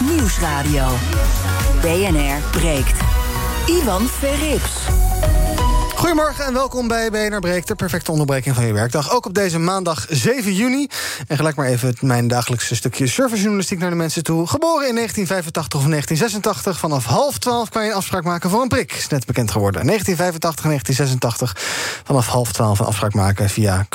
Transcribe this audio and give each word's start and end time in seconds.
Nieuwsradio. 0.00 0.86
BNR 1.80 2.40
breekt. 2.50 3.00
Ivan 3.66 4.06
Verrips. 4.06 4.99
Goedemorgen 6.00 6.44
en 6.44 6.52
welkom 6.52 6.88
bij 6.88 7.10
BNR 7.10 7.38
Breek, 7.38 7.66
de 7.66 7.74
perfecte 7.74 8.10
onderbreking 8.10 8.54
van 8.54 8.66
je 8.66 8.72
werkdag. 8.72 9.12
Ook 9.12 9.26
op 9.26 9.34
deze 9.34 9.58
maandag 9.58 10.06
7 10.08 10.54
juni. 10.54 10.88
En 11.26 11.36
gelijk 11.36 11.56
maar 11.56 11.66
even 11.66 11.96
mijn 12.00 12.28
dagelijkse 12.28 12.76
stukje 12.76 13.06
servicejournalistiek 13.06 13.78
naar 13.78 13.90
de 13.90 13.96
mensen 13.96 14.22
toe. 14.22 14.46
Geboren 14.46 14.88
in 14.88 14.94
1985 14.94 15.80
of 15.80 15.86
1986. 15.86 16.78
Vanaf 16.78 17.04
half 17.04 17.38
12 17.38 17.68
kan 17.68 17.84
je 17.84 17.90
een 17.90 17.96
afspraak 17.96 18.24
maken 18.24 18.50
voor 18.50 18.62
een 18.62 18.68
prik. 18.68 18.92
Is 18.92 19.08
net 19.08 19.26
bekend 19.26 19.50
geworden. 19.50 19.86
1985 19.86 20.64
en 20.64 20.70
1986. 20.70 22.02
Vanaf 22.04 22.26
half 22.26 22.52
12 22.52 22.78
een 22.78 22.86
afspraak 22.86 23.14
maken 23.14 23.50
via 23.50 23.86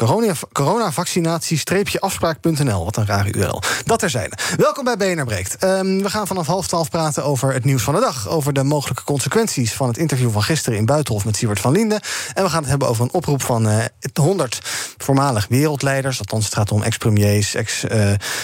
coronavaccinatie-afspraak.nl. 0.54 2.86
Wat 2.86 2.98
een 2.98 3.06
rare 3.06 3.34
URL. 3.34 3.62
Dat 3.86 4.00
terzijde. 4.00 4.38
Welkom 4.58 4.84
bij 4.84 4.98
BNR 4.98 5.26
Breekt. 5.26 5.64
Um, 5.64 6.02
we 6.02 6.10
gaan 6.10 6.28
vanaf 6.28 6.48
half 6.48 6.68
12 6.68 6.90
praten 6.90 7.24
over 7.24 7.54
het 7.54 7.66
nieuws 7.66 7.84
van 7.84 7.94
de 7.94 8.00
dag. 8.00 8.30
Over 8.30 8.54
de 8.54 8.64
mogelijke 8.64 9.04
consequenties 9.04 9.74
van 9.74 9.88
het 9.88 9.98
interview 9.98 10.32
van 10.32 10.44
gisteren 10.44 10.80
in 10.80 10.86
Buitenhof 10.86 11.26
met 11.26 11.36
Siewert 11.36 11.60
van 11.60 11.72
Linden. 11.72 11.95
En 12.34 12.44
we 12.44 12.50
gaan 12.50 12.62
het 12.62 12.70
hebben 12.70 12.88
over 12.88 13.04
een 13.04 13.14
oproep 13.14 13.42
van 13.42 13.68
uh, 13.68 13.84
100 14.14 14.60
voormalig 14.98 15.48
wereldleiders. 15.50 16.20
Althans, 16.20 16.46
het 16.46 16.54
gaat 16.54 16.72
om 16.72 16.84
ex-premiers, 16.84 17.56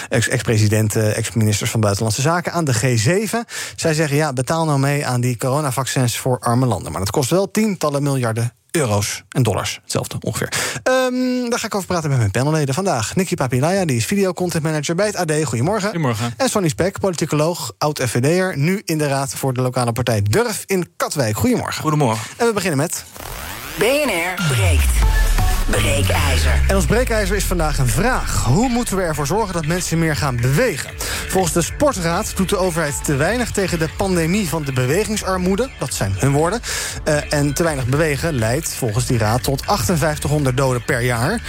ex-presidenten, 0.08 1.06
ex 1.06 1.16
ex-ministers 1.16 1.70
van 1.70 1.80
Buitenlandse 1.80 2.22
Zaken 2.22 2.52
aan 2.52 2.64
de 2.64 2.74
G7. 2.74 3.36
Zij 3.76 3.94
zeggen: 3.94 4.16
ja, 4.16 4.32
betaal 4.32 4.64
nou 4.64 4.78
mee 4.78 5.06
aan 5.06 5.20
die 5.20 5.36
coronavaccins 5.36 6.18
voor 6.18 6.38
arme 6.38 6.66
landen. 6.66 6.92
Maar 6.92 7.00
dat 7.00 7.10
kost 7.10 7.30
wel 7.30 7.50
tientallen 7.50 8.02
miljarden 8.02 8.52
euro's 8.72 9.22
en 9.28 9.42
dollars. 9.42 9.78
Hetzelfde 9.82 10.16
ongeveer. 10.20 10.52
Um, 10.84 11.50
daar 11.50 11.58
ga 11.58 11.66
ik 11.66 11.74
over 11.74 11.86
praten 11.86 12.08
met 12.08 12.18
mijn 12.18 12.30
panelleden 12.30 12.74
vandaag. 12.74 13.16
Nicky 13.16 13.34
Papilaya, 13.34 13.84
die 13.84 13.96
is 13.96 14.06
videocontent 14.06 14.62
manager 14.62 14.94
bij 14.94 15.06
het 15.06 15.16
AD. 15.16 15.44
Goedemorgen. 15.44 15.88
Goedemorgen. 15.88 16.34
En 16.36 16.48
Sonny 16.48 16.68
Spek, 16.68 17.00
politicoloog, 17.00 17.72
oud-FVD'er... 17.78 18.58
nu 18.58 18.82
in 18.84 18.98
de 18.98 19.06
raad 19.06 19.30
voor 19.34 19.52
de 19.52 19.60
lokale 19.60 19.92
partij 19.92 20.22
Durf 20.22 20.62
in 20.66 20.92
Katwijk. 20.96 21.36
Goedemorgen. 21.36 21.82
Goedemorgen. 21.82 22.24
En 22.36 22.46
we 22.46 22.52
beginnen 22.52 22.78
met... 22.78 23.04
BNR 23.78 24.54
breekt. 24.54 25.31
Breekijzer. 25.70 26.60
En 26.68 26.76
ons 26.76 26.86
breekijzer 26.86 27.36
is 27.36 27.44
vandaag 27.44 27.78
een 27.78 27.88
vraag. 27.88 28.44
Hoe 28.44 28.68
moeten 28.68 28.96
we 28.96 29.02
ervoor 29.02 29.26
zorgen 29.26 29.54
dat 29.54 29.66
mensen 29.66 29.98
meer 29.98 30.16
gaan 30.16 30.36
bewegen? 30.36 30.90
Volgens 31.28 31.52
de 31.52 31.62
Sportraad 31.62 32.36
doet 32.36 32.48
de 32.48 32.56
overheid 32.56 33.04
te 33.04 33.16
weinig 33.16 33.50
tegen 33.50 33.78
de 33.78 33.88
pandemie 33.96 34.48
van 34.48 34.62
de 34.64 34.72
bewegingsarmoede. 34.72 35.70
Dat 35.78 35.94
zijn 35.94 36.14
hun 36.18 36.32
woorden. 36.32 36.60
Uh, 37.08 37.32
en 37.32 37.54
te 37.54 37.62
weinig 37.62 37.86
bewegen 37.86 38.34
leidt 38.34 38.74
volgens 38.74 39.06
die 39.06 39.18
raad 39.18 39.42
tot 39.42 39.62
5800 39.64 40.56
doden 40.56 40.84
per 40.84 41.00
jaar. 41.00 41.40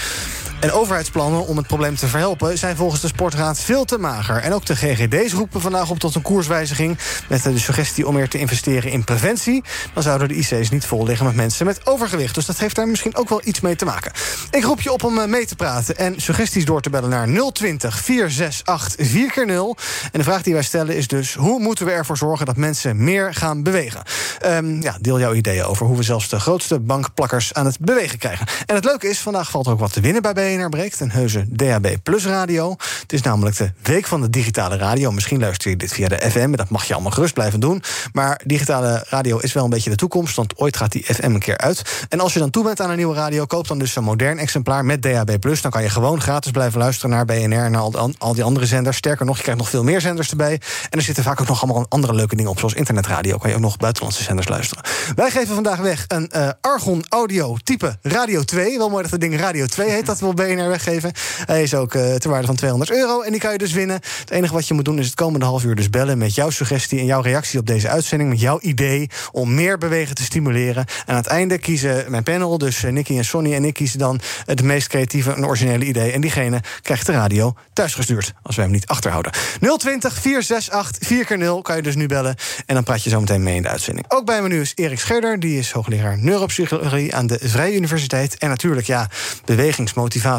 En 0.64 0.72
overheidsplannen 0.72 1.47
om 1.47 1.58
het 1.58 1.67
probleem 1.67 1.95
te 1.95 2.08
verhelpen 2.08 2.58
zijn 2.58 2.75
volgens 2.75 3.02
de 3.02 3.08
Sportraad 3.08 3.59
veel 3.59 3.86
te 3.86 3.97
mager. 3.97 4.36
En 4.36 4.53
ook 4.53 4.66
de 4.66 4.75
GGD's 4.75 5.33
roepen 5.33 5.61
vandaag 5.61 5.89
op 5.89 6.00
tot 6.00 6.16
een 6.16 6.22
koerswijziging. 6.22 6.97
Met 7.30 7.44
de 7.44 7.59
suggestie 7.59 8.08
om 8.08 8.14
meer 8.14 8.30
te 8.30 8.39
investeren 8.39 8.91
in 8.91 9.03
preventie. 9.03 9.64
Dan 9.94 10.03
zouden 10.03 10.28
de 10.28 10.34
IC's 10.34 10.69
niet 10.69 10.86
vol 10.86 11.06
liggen 11.06 11.25
met 11.25 11.36
mensen 11.36 11.66
met 11.66 11.86
overgewicht. 11.86 12.36
Dus 12.36 12.45
dat 12.45 12.58
heeft 12.58 12.75
daar 12.75 12.88
misschien 12.88 13.16
ook 13.16 13.30
wel 13.30 13.41
iets 13.44 13.61
mee 13.61 13.75
te 13.75 13.86
maken. 13.86 14.11
Ik 14.52 14.64
roep 14.64 14.81
je 14.81 14.91
op 14.91 15.03
om 15.03 15.30
mee 15.30 15.45
te 15.45 15.56
praten 15.56 15.97
en 15.97 16.22
suggesties 16.22 16.66
door 16.66 16.81
te 16.81 16.89
bellen 16.89 17.09
naar 17.09 17.52
020 17.52 18.00
468 18.00 19.08
4x0. 19.08 19.84
En 20.11 20.19
de 20.19 20.23
vraag 20.23 20.41
die 20.41 20.53
wij 20.53 20.64
stellen 20.64 20.95
is 20.95 21.08
dus: 21.08 21.34
hoe 21.34 21.59
moeten 21.59 21.86
we 21.86 21.91
ervoor 21.91 22.17
zorgen 22.17 22.45
dat 22.45 22.58
mensen 22.58 23.03
meer 23.03 23.34
gaan 23.34 23.64
bewegen? 23.64 24.02
Um, 24.45 24.81
ja, 24.81 24.97
deel 25.02 25.19
jouw 25.19 25.34
ideeën 25.34 25.64
over 25.64 25.86
hoe 25.86 25.97
we 25.97 26.03
zelfs 26.03 26.30
de 26.30 26.39
grootste 26.39 26.80
bankplakkers 26.80 27.53
aan 27.53 27.66
het 27.66 27.80
bewegen 27.80 28.19
krijgen. 28.19 28.47
En 28.66 28.75
het 28.75 28.86
leuke 28.86 29.09
is, 29.09 29.19
vandaag 29.19 29.50
valt 29.50 29.66
er 29.66 29.72
ook 29.72 29.80
wat 29.80 29.94
te 29.94 30.02
winnen 30.02 30.22
bij 30.22 30.34
BNR. 30.34 30.52
BNR 30.58 30.70
breekt. 30.70 31.00
Een 31.00 31.12
heuse 31.12 31.46
DAB 31.50 31.88
Plus 32.04 32.26
radio. 32.26 32.76
Het 33.02 33.14
is 33.14 33.22
namelijk 33.22 33.58
de 33.58 33.72
week 33.82 34.06
van 34.06 34.22
de 34.22 34.30
digitale 34.30 34.78
radio. 34.78 35.12
Misschien 35.12 35.40
luister 35.40 35.70
je 35.70 35.78
dit 35.78 35.94
via 35.94 36.08
de 36.08 36.30
FM. 36.32 36.52
Dat 36.52 36.70
mag 36.70 36.86
je 36.86 36.94
allemaal 36.94 37.12
gerust 37.12 37.34
blijven 37.34 37.59
doen. 37.59 37.84
Maar 38.12 38.42
digitale 38.46 39.06
radio 39.09 39.38
is 39.38 39.54
wel 39.54 39.64
een 39.64 39.70
beetje 39.70 39.90
de 39.90 39.96
toekomst. 39.96 40.36
Want 40.36 40.59
ooit 40.59 40.78
gaat 40.78 40.92
die 40.92 41.04
FM 41.04 41.24
een 41.24 41.40
keer 41.40 41.58
uit. 41.58 42.06
En 42.09 42.19
als 42.19 42.34
je 42.34 42.40
dan 42.40 42.50
toe 42.50 42.64
bent 42.64 42.81
aan 42.81 42.90
een 42.90 42.97
nieuwe 42.97 43.16
radio, 43.16 43.46
koop 43.46 43.68
dan 43.68 43.80
dus 43.80 43.96
een 43.96 44.03
modern 44.03 44.38
exemplaar 44.38 44.86
met 44.86 45.02
DAB. 45.02 45.41
Dan 45.62 45.72
kan 45.72 45.84
je 45.84 45.90
gewoon 45.90 46.22
gratis 46.22 46.52
blijven 46.52 46.80
luisteren 46.80 47.09
naar 47.09 47.25
BNR 47.25 47.66
en 47.66 47.75
al, 48.18 48.34
die 48.34 48.44
andere 48.44 48.66
zenders. 48.66 48.97
Sterker 48.97 49.25
nog, 49.25 49.35
je 49.35 49.41
krijgt 49.41 49.62
nog 49.62 49.70
veel 49.70 49.84
meer 49.84 50.02
zenders 50.02 50.30
erbij. 50.30 50.62
En 50.90 50.97
er 50.97 51.02
zitten 51.02 51.24
vaak 51.24 51.41
ook 51.41 51.47
nog 51.47 51.64
allemaal 51.64 51.85
andere 51.90 52.14
leuke 52.14 52.35
dingen 52.35 52.52
op, 52.52 52.59
zoals 52.59 52.74
internetradio. 52.74 53.38
Kan 53.38 53.50
je 53.50 53.56
ook 53.56 53.62
nog 53.62 53.78
buitenlandse 53.78 54.24
zenders 54.24 54.47
luisteren. 54.47 54.84
Wij 55.16 55.31
geven 55.31 55.53
vandaag 55.53 55.80
weg 55.80 56.06
een 56.08 56.30
uh, 56.35 56.50
Argon 56.62 57.06
Audio 57.09 57.58
type 57.64 57.97
Radio 58.02 58.44
2. 58.44 58.78
Wel 58.78 58.90
mooi 58.90 59.02
dat 59.02 59.12
het 59.12 59.22
ding 59.22 59.40
Radio 59.40 59.66
2 59.66 59.90
heet. 59.90 60.06
Dat 60.06 60.20
wil 60.20 60.34
BNR 60.44 60.68
weggeven. 60.68 61.12
Hij 61.46 61.64
is 61.64 61.74
ook 61.74 61.94
uh, 61.94 62.16
ter 62.16 62.30
waarde 62.30 62.48
van 62.48 62.56
200 62.56 62.92
euro 62.92 63.22
en 63.22 63.31
die 63.31 63.40
kan 63.40 63.52
je 63.52 63.58
dus 63.58 63.72
winnen. 63.72 64.00
Het 64.20 64.31
enige 64.31 64.54
wat 64.54 64.68
je 64.68 64.74
moet 64.74 64.86
doen 64.86 65.00
is 65.00 65.06
het 65.06 65.16
komende 65.16 65.46
half 65.46 65.64
uur 65.64 65.76
dus 65.76 65.90
bellen... 65.90 66.18
met 66.18 66.36
jouw 66.36 66.50
suggestie 66.50 67.00
en 67.00 67.06
jouw 67.06 67.22
reactie 67.22 67.59
op 67.59 67.68
deze 67.68 67.90
uitzending... 67.90 68.30
met 68.30 68.40
jouw 68.40 68.59
idee 68.62 69.09
om 69.32 69.53
meer 69.53 69.78
bewegen 69.78 70.16
te 70.16 70.24
stimuleren. 70.24 70.86
En 71.06 71.14
aan 71.14 71.16
het 71.16 71.28
einde 71.28 71.58
kiezen 71.58 72.06
mijn 72.08 72.24
panel, 72.24 72.58
dus 72.58 72.84
uh, 72.84 72.92
Nicky 72.92 73.18
en 73.18 73.26
Sonny 73.26 73.53
en 73.53 73.66
ik... 73.66 73.74
kiezen 73.74 74.00
dan 74.00 74.20
het 74.46 74.64
meest 74.64 74.88
creatieve 74.88 75.34
en 75.34 75.46
originele 75.46 75.86
idee. 75.86 76.12
En 76.12 76.22
diegene 76.22 76.62
krijgt 76.82 77.06
de 77.06 77.12
radio 77.12 77.56
thuisgestuurd, 77.74 78.34
als 78.42 78.56
wij 78.56 78.66
hem 78.66 78.74
niet 78.74 78.88
achterhouden. 78.88 79.32
020 79.78 80.14
468 80.14 81.09
4x0 81.09 81.62
kan 81.62 81.76
je 81.76 81.82
dus 81.82 81.96
nu 81.96 82.08
bellen. 82.08 82.36
En 82.66 82.76
dan 82.76 82.84
praat 82.84 83.03
je 83.03 83.09
zo 83.09 83.20
meteen 83.20 83.44
mee 83.44 83.56
in 83.56 83.62
de 83.62 83.70
uitzending. 83.70 84.06
Ook 84.08 84.26
bij 84.26 84.42
me 84.42 84.48
nu 84.48 84.62
is 84.62 84.72
Erik 84.76 85.00
Scherder, 85.00 85.40
die 85.40 85.59
is 85.59 85.72
hoogleraar 85.72 86.18
neuropsychologie... 86.18 87.16
aan 87.16 87.28
de 87.28 87.38
Vrije 87.42 87.76
Universiteit. 87.76 88.38
En 88.38 88.50
natuurlijk, 88.50 88.88
ja, 88.88 89.09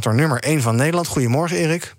nummer 0.03 0.43
1 0.43 0.63
van 0.63 0.77
Nederland. 0.77 1.07
Goedemorgen, 1.07 1.57
Erik. 1.57 1.95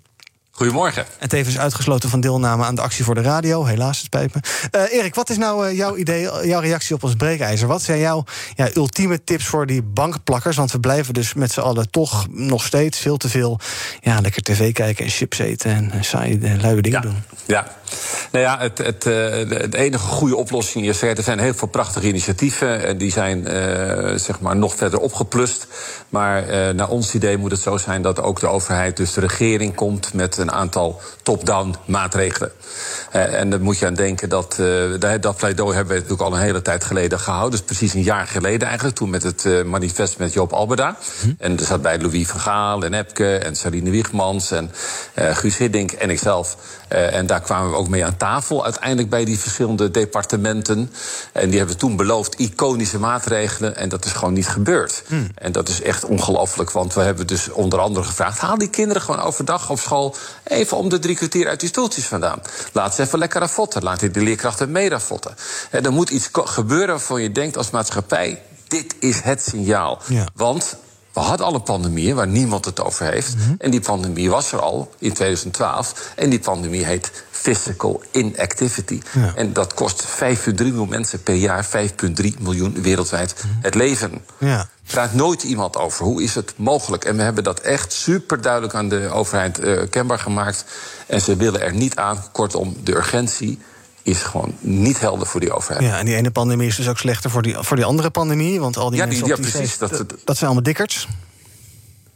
Goedemorgen. 0.56 1.04
En 1.18 1.28
tevens 1.28 1.58
uitgesloten 1.58 2.08
van 2.08 2.20
deelname 2.20 2.64
aan 2.64 2.74
de 2.74 2.80
actie 2.80 3.04
voor 3.04 3.14
de 3.14 3.20
radio. 3.20 3.64
Helaas, 3.64 3.96
het 3.96 4.06
spijt 4.06 4.34
me. 4.34 4.40
Uh, 4.70 4.98
Erik, 4.98 5.14
wat 5.14 5.30
is 5.30 5.36
nou 5.36 5.68
uh, 5.68 5.76
jouw 5.76 5.96
idee, 5.96 6.28
jouw 6.42 6.60
reactie 6.60 6.94
op 6.94 7.02
ons 7.02 7.14
breekijzer? 7.14 7.68
Wat 7.68 7.82
zijn 7.82 7.98
jouw 7.98 8.24
ja, 8.54 8.68
ultieme 8.74 9.24
tips 9.24 9.46
voor 9.46 9.66
die 9.66 9.82
bankplakkers? 9.82 10.56
Want 10.56 10.72
we 10.72 10.80
blijven 10.80 11.14
dus 11.14 11.34
met 11.34 11.52
z'n 11.52 11.60
allen 11.60 11.90
toch 11.90 12.26
nog 12.30 12.64
steeds 12.64 12.98
veel 12.98 13.16
te 13.16 13.28
veel... 13.28 13.60
Ja, 14.00 14.20
lekker 14.20 14.42
tv 14.42 14.72
kijken 14.72 15.04
en 15.04 15.10
chips 15.10 15.38
eten 15.38 15.70
en 15.70 15.90
uh, 15.94 16.02
saaie 16.02 16.38
luie 16.60 16.82
dingen 16.82 17.02
ja. 17.02 17.08
doen. 17.08 17.22
Ja, 17.46 17.76
nou 18.30 18.44
ja, 18.44 18.58
het, 18.58 18.78
het, 18.78 19.04
het, 19.04 19.74
enige 19.74 20.06
goede 20.06 20.36
oplossing 20.36 20.86
is... 20.86 21.02
er 21.02 21.22
zijn 21.22 21.38
heel 21.38 21.54
veel 21.54 21.68
prachtige 21.68 22.06
initiatieven. 22.06 22.84
En 22.84 22.98
die 22.98 23.12
zijn 23.12 23.44
zeg 24.18 24.40
maar 24.40 24.56
nog 24.56 24.74
verder 24.74 24.98
opgeplust. 24.98 25.66
Maar 26.08 26.74
naar 26.74 26.88
ons 26.88 27.14
idee 27.14 27.36
moet 27.36 27.50
het 27.50 27.60
zo 27.60 27.76
zijn 27.76 28.02
dat 28.02 28.20
ook 28.20 28.40
de 28.40 28.46
overheid... 28.46 28.96
dus 28.96 29.12
de 29.12 29.20
regering 29.20 29.74
komt 29.74 30.14
met 30.14 30.36
een 30.36 30.52
aantal 30.52 31.00
top-down 31.22 31.74
maatregelen. 31.84 32.52
En 33.10 33.50
dan 33.50 33.60
moet 33.60 33.78
je 33.78 33.86
aan 33.86 33.94
denken 33.94 34.28
dat 34.28 34.60
dat 35.20 35.36
pleidooi 35.36 35.74
hebben 35.74 35.94
we 35.94 36.00
natuurlijk 36.00 36.30
al 36.30 36.36
een 36.36 36.44
hele 36.44 36.62
tijd 36.62 36.84
geleden 36.84 37.20
gehouden. 37.20 37.50
Dus 37.50 37.62
precies 37.62 37.94
een 37.94 38.02
jaar 38.02 38.26
geleden 38.26 38.66
eigenlijk, 38.66 38.96
toen 38.96 39.10
met 39.10 39.22
het 39.22 39.64
manifest 39.64 40.18
met 40.18 40.32
Joop 40.32 40.52
Alberda. 40.52 40.96
Hm. 41.20 41.28
En 41.38 41.58
er 41.58 41.64
zat 41.64 41.82
bij 41.82 42.00
Louis 42.00 42.28
van 42.28 42.40
Gaal 42.40 42.82
en 42.82 42.94
Epke 42.94 43.36
en 43.36 43.56
Sarine 43.56 43.90
Wiegmans 43.90 44.50
en 44.50 44.70
Guus 45.14 45.56
Hiddink 45.56 45.92
en 45.92 46.10
ikzelf. 46.10 46.56
En 46.88 47.26
daar 47.26 47.40
kwamen 47.40 47.70
we 47.70 47.76
ook 47.76 47.88
mee 47.88 48.04
aan 48.04 48.16
tafel 48.16 48.64
uiteindelijk 48.64 49.10
bij 49.10 49.24
die 49.24 49.38
verschillende 49.38 49.90
departementen. 49.90 50.92
En 51.32 51.48
die 51.50 51.58
hebben 51.58 51.76
toen 51.76 51.96
beloofd 51.96 52.34
iconische 52.34 52.98
maatregelen. 52.98 53.76
En 53.76 53.88
dat 53.88 54.04
is 54.04 54.12
gewoon 54.12 54.34
niet 54.34 54.48
gebeurd. 54.48 55.02
Hm. 55.06 55.24
En 55.34 55.52
dat 55.52 55.68
is 55.68 55.82
echt 55.82 56.04
ongelooflijk, 56.04 56.70
want 56.70 56.94
we 56.94 57.00
hebben 57.00 57.26
dus 57.26 57.48
onder 57.48 57.78
andere 57.78 58.06
gevraagd... 58.06 58.38
haal 58.38 58.58
die 58.58 58.70
kinderen 58.70 59.02
gewoon 59.02 59.20
overdag 59.20 59.70
op 59.70 59.78
school 59.78 60.14
even 60.44 60.76
om 60.76 60.88
de 60.88 60.98
drie 60.98 61.16
kwartier 61.16 61.48
uit 61.48 61.60
die 61.60 61.68
stoeltjes 61.68 62.04
vandaan. 62.04 62.42
Laat 62.72 62.94
ze 62.94 63.02
even 63.02 63.18
lekker 63.18 63.40
affotten. 63.40 63.82
Laat 63.82 64.00
die 64.00 64.10
leerkrachten 64.22 64.70
mee 64.70 64.94
affotten. 64.94 65.34
En 65.70 65.84
er 65.84 65.92
moet 65.92 66.10
iets 66.10 66.28
gebeuren 66.32 66.88
waarvan 66.88 67.22
je 67.22 67.32
denkt 67.32 67.56
als 67.56 67.70
maatschappij... 67.70 68.42
dit 68.68 68.94
is 68.98 69.20
het 69.20 69.42
signaal. 69.42 69.98
Ja. 70.06 70.26
Want 70.34 70.76
we 71.16 71.22
hadden 71.22 71.46
al 71.46 71.54
een 71.54 71.62
pandemie 71.62 72.14
waar 72.14 72.26
niemand 72.26 72.64
het 72.64 72.80
over 72.80 73.06
heeft. 73.06 73.34
Mm 73.34 73.42
-hmm. 73.42 73.54
En 73.58 73.70
die 73.70 73.80
pandemie 73.80 74.30
was 74.30 74.52
er 74.52 74.60
al 74.60 74.90
in 74.98 75.12
2012. 75.12 76.12
En 76.16 76.30
die 76.30 76.38
pandemie 76.38 76.84
heet 76.84 77.24
physical 77.30 78.02
inactivity. 78.10 79.00
Ja. 79.12 79.32
En 79.34 79.52
dat 79.52 79.74
kost 79.74 80.04
5,3 80.04 80.08
miljoen 80.56 80.88
mensen 80.88 81.22
per 81.22 81.34
jaar, 81.34 81.66
5,3 81.66 82.38
miljoen 82.38 82.82
wereldwijd, 82.82 83.34
mm 83.36 83.50
-hmm. 83.50 83.58
het 83.62 83.74
leven. 83.74 84.24
Ja. 84.38 84.68
Praat 84.86 85.14
nooit 85.14 85.42
iemand 85.42 85.76
over. 85.76 86.04
Hoe 86.04 86.22
is 86.22 86.34
het 86.34 86.52
mogelijk? 86.56 87.04
En 87.04 87.16
we 87.16 87.22
hebben 87.22 87.44
dat 87.44 87.60
echt 87.60 87.92
super 87.92 88.40
duidelijk 88.40 88.74
aan 88.74 88.88
de 88.88 89.08
overheid 89.08 89.60
uh, 89.60 89.82
kenbaar 89.90 90.18
gemaakt. 90.18 90.64
En 91.06 91.20
ze 91.20 91.36
willen 91.36 91.60
er 91.60 91.74
niet 91.74 91.96
aan. 91.96 92.24
Kortom, 92.32 92.76
de 92.84 92.96
urgentie 92.96 93.58
is 94.06 94.22
gewoon 94.22 94.54
niet 94.60 95.00
helder 95.00 95.26
voor 95.26 95.40
die 95.40 95.52
overheid. 95.52 95.84
Ja, 95.84 95.98
en 95.98 96.04
die 96.04 96.14
ene 96.14 96.30
pandemie 96.30 96.66
is 96.66 96.76
dus 96.76 96.88
ook 96.88 96.98
slechter 96.98 97.30
voor 97.30 97.42
die, 97.42 97.56
voor 97.58 97.76
die 97.76 97.84
andere 97.84 98.10
pandemie. 98.10 98.60
Want 98.60 98.76
al 98.76 98.90
die 98.90 98.98
ja, 98.98 99.06
mensen 99.06 99.24
die, 99.24 99.34
op 99.34 99.42
die 99.42 99.50
precies. 99.50 99.78
Dat, 99.78 99.90
dat 100.24 100.36
zijn 100.36 100.50
allemaal 100.50 100.62
dikkerts. 100.62 101.08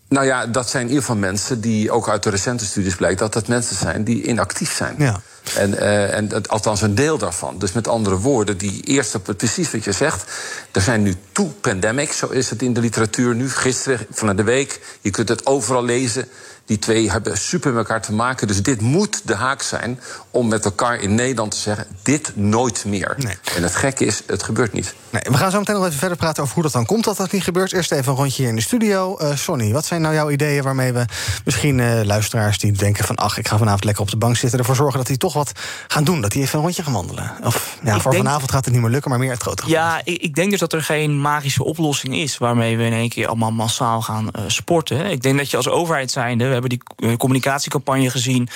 Nou 0.08 0.26
ja, 0.26 0.46
dat 0.46 0.70
zijn 0.70 0.82
in 0.82 0.88
ieder 0.88 1.04
geval 1.04 1.20
mensen 1.20 1.60
die 1.60 1.90
ook 1.90 2.08
uit 2.08 2.22
de 2.22 2.30
recente 2.30 2.64
studies 2.64 2.94
blijkt 2.94 3.18
dat 3.18 3.32
dat 3.32 3.48
mensen 3.48 3.76
zijn 3.76 4.04
die 4.04 4.22
inactief 4.22 4.72
zijn. 4.72 4.94
Ja. 4.98 5.20
En, 5.54 5.70
uh, 5.70 6.16
en 6.16 6.46
althans 6.46 6.82
een 6.82 6.94
deel 6.94 7.18
daarvan. 7.18 7.58
Dus 7.58 7.72
met 7.72 7.88
andere 7.88 8.18
woorden, 8.18 8.58
die 8.58 8.82
eerste, 8.82 9.20
precies 9.20 9.70
wat 9.70 9.84
je 9.84 9.92
zegt. 9.92 10.30
Er 10.72 10.80
zijn 10.80 11.02
nu 11.02 11.14
two 11.32 11.54
pandemics, 11.60 12.16
zo 12.16 12.26
is 12.26 12.50
het 12.50 12.62
in 12.62 12.72
de 12.72 12.80
literatuur 12.80 13.34
nu. 13.34 13.50
Gisteren, 13.50 14.06
van 14.10 14.36
de 14.36 14.42
week, 14.42 14.80
je 15.00 15.10
kunt 15.10 15.28
het 15.28 15.46
overal 15.46 15.84
lezen. 15.84 16.28
Die 16.70 16.78
twee 16.78 17.10
hebben 17.10 17.38
super 17.38 17.72
met 17.72 17.78
elkaar 17.78 18.02
te 18.02 18.12
maken. 18.12 18.46
Dus 18.46 18.62
dit 18.62 18.80
moet 18.80 19.20
de 19.24 19.34
haak 19.34 19.62
zijn 19.62 20.00
om 20.30 20.48
met 20.48 20.64
elkaar 20.64 21.00
in 21.00 21.14
Nederland 21.14 21.50
te 21.50 21.56
zeggen: 21.56 21.86
dit 22.02 22.32
nooit 22.34 22.84
meer. 22.84 23.14
Nee. 23.16 23.36
En 23.56 23.62
het 23.62 23.74
gekke 23.74 24.04
is, 24.04 24.22
het 24.26 24.42
gebeurt 24.42 24.72
niet. 24.72 24.94
Nee, 25.10 25.22
we 25.22 25.36
gaan 25.36 25.50
zo 25.50 25.58
meteen 25.58 25.74
nog 25.74 25.84
even 25.84 25.98
verder 25.98 26.16
praten 26.16 26.42
over 26.42 26.54
hoe 26.54 26.62
dat 26.62 26.72
dan 26.72 26.86
komt 26.86 27.04
dat 27.04 27.16
dat 27.16 27.32
niet 27.32 27.42
gebeurt. 27.42 27.72
Eerst 27.72 27.92
even 27.92 28.12
een 28.12 28.18
rondje 28.18 28.42
hier 28.42 28.50
in 28.50 28.56
de 28.56 28.62
studio. 28.62 29.16
Uh, 29.20 29.34
Sonny, 29.34 29.72
wat 29.72 29.84
zijn 29.84 30.02
nou 30.02 30.14
jouw 30.14 30.30
ideeën 30.30 30.62
waarmee 30.62 30.92
we 30.92 31.04
misschien 31.44 31.78
uh, 31.78 32.00
luisteraars 32.02 32.58
die 32.58 32.72
denken 32.72 33.04
van... 33.04 33.16
ach, 33.16 33.38
ik 33.38 33.48
ga 33.48 33.58
vanavond 33.58 33.84
lekker 33.84 34.02
op 34.02 34.10
de 34.10 34.16
bank 34.16 34.36
zitten... 34.36 34.58
ervoor 34.58 34.76
zorgen 34.76 34.98
dat 34.98 35.06
die 35.06 35.16
toch 35.16 35.32
wat 35.32 35.52
gaan 35.88 36.04
doen, 36.04 36.20
dat 36.20 36.30
die 36.30 36.42
even 36.42 36.58
een 36.58 36.64
rondje 36.64 36.82
gaan 36.82 36.92
wandelen? 36.92 37.32
Of 37.44 37.78
ja, 37.82 38.00
voor 38.00 38.14
vanavond 38.14 38.50
gaat 38.50 38.64
het 38.64 38.74
niet 38.74 38.82
meer 38.82 38.90
lukken, 38.90 39.10
maar 39.10 39.18
meer 39.18 39.30
het 39.30 39.42
grotere 39.42 39.68
Ja, 39.68 40.00
ik, 40.04 40.22
ik, 40.22 40.34
denk 40.34 40.50
dus 40.50 40.60
dat 40.60 40.72
er 40.72 40.82
geen 40.82 41.20
magische 41.20 41.64
oplossing 41.64 42.16
is... 42.16 42.38
waarmee 42.38 42.76
we 42.76 42.84
in 42.84 42.92
één 42.92 43.08
keer 43.08 43.26
allemaal 43.26 43.52
massaal 43.52 44.02
gaan 44.02 44.28
uh, 44.38 44.42
sporten. 44.46 45.10
Ik 45.10 45.22
denk 45.22 45.38
dat 45.38 45.50
je 45.50 45.56
als 45.56 45.68
overheid 45.68 46.10
zijnde... 46.10 46.59
hebben 46.60 46.78
die 46.96 47.16
communicatiecampagne 47.16 48.10
gezien... 48.10 48.48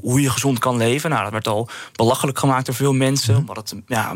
hoe 0.00 0.20
je 0.20 0.30
gezond 0.30 0.58
kan 0.58 0.76
leven. 0.76 1.10
Nou, 1.10 1.22
dat 1.22 1.32
werd 1.32 1.48
al 1.48 1.68
belachelijk 1.92 2.38
gemaakt 2.38 2.66
door 2.66 2.74
veel 2.74 2.92
mensen... 2.92 3.34
Mm 3.34 3.48
omdat 3.50 3.70
er 3.70 3.82
ja, 3.86 4.14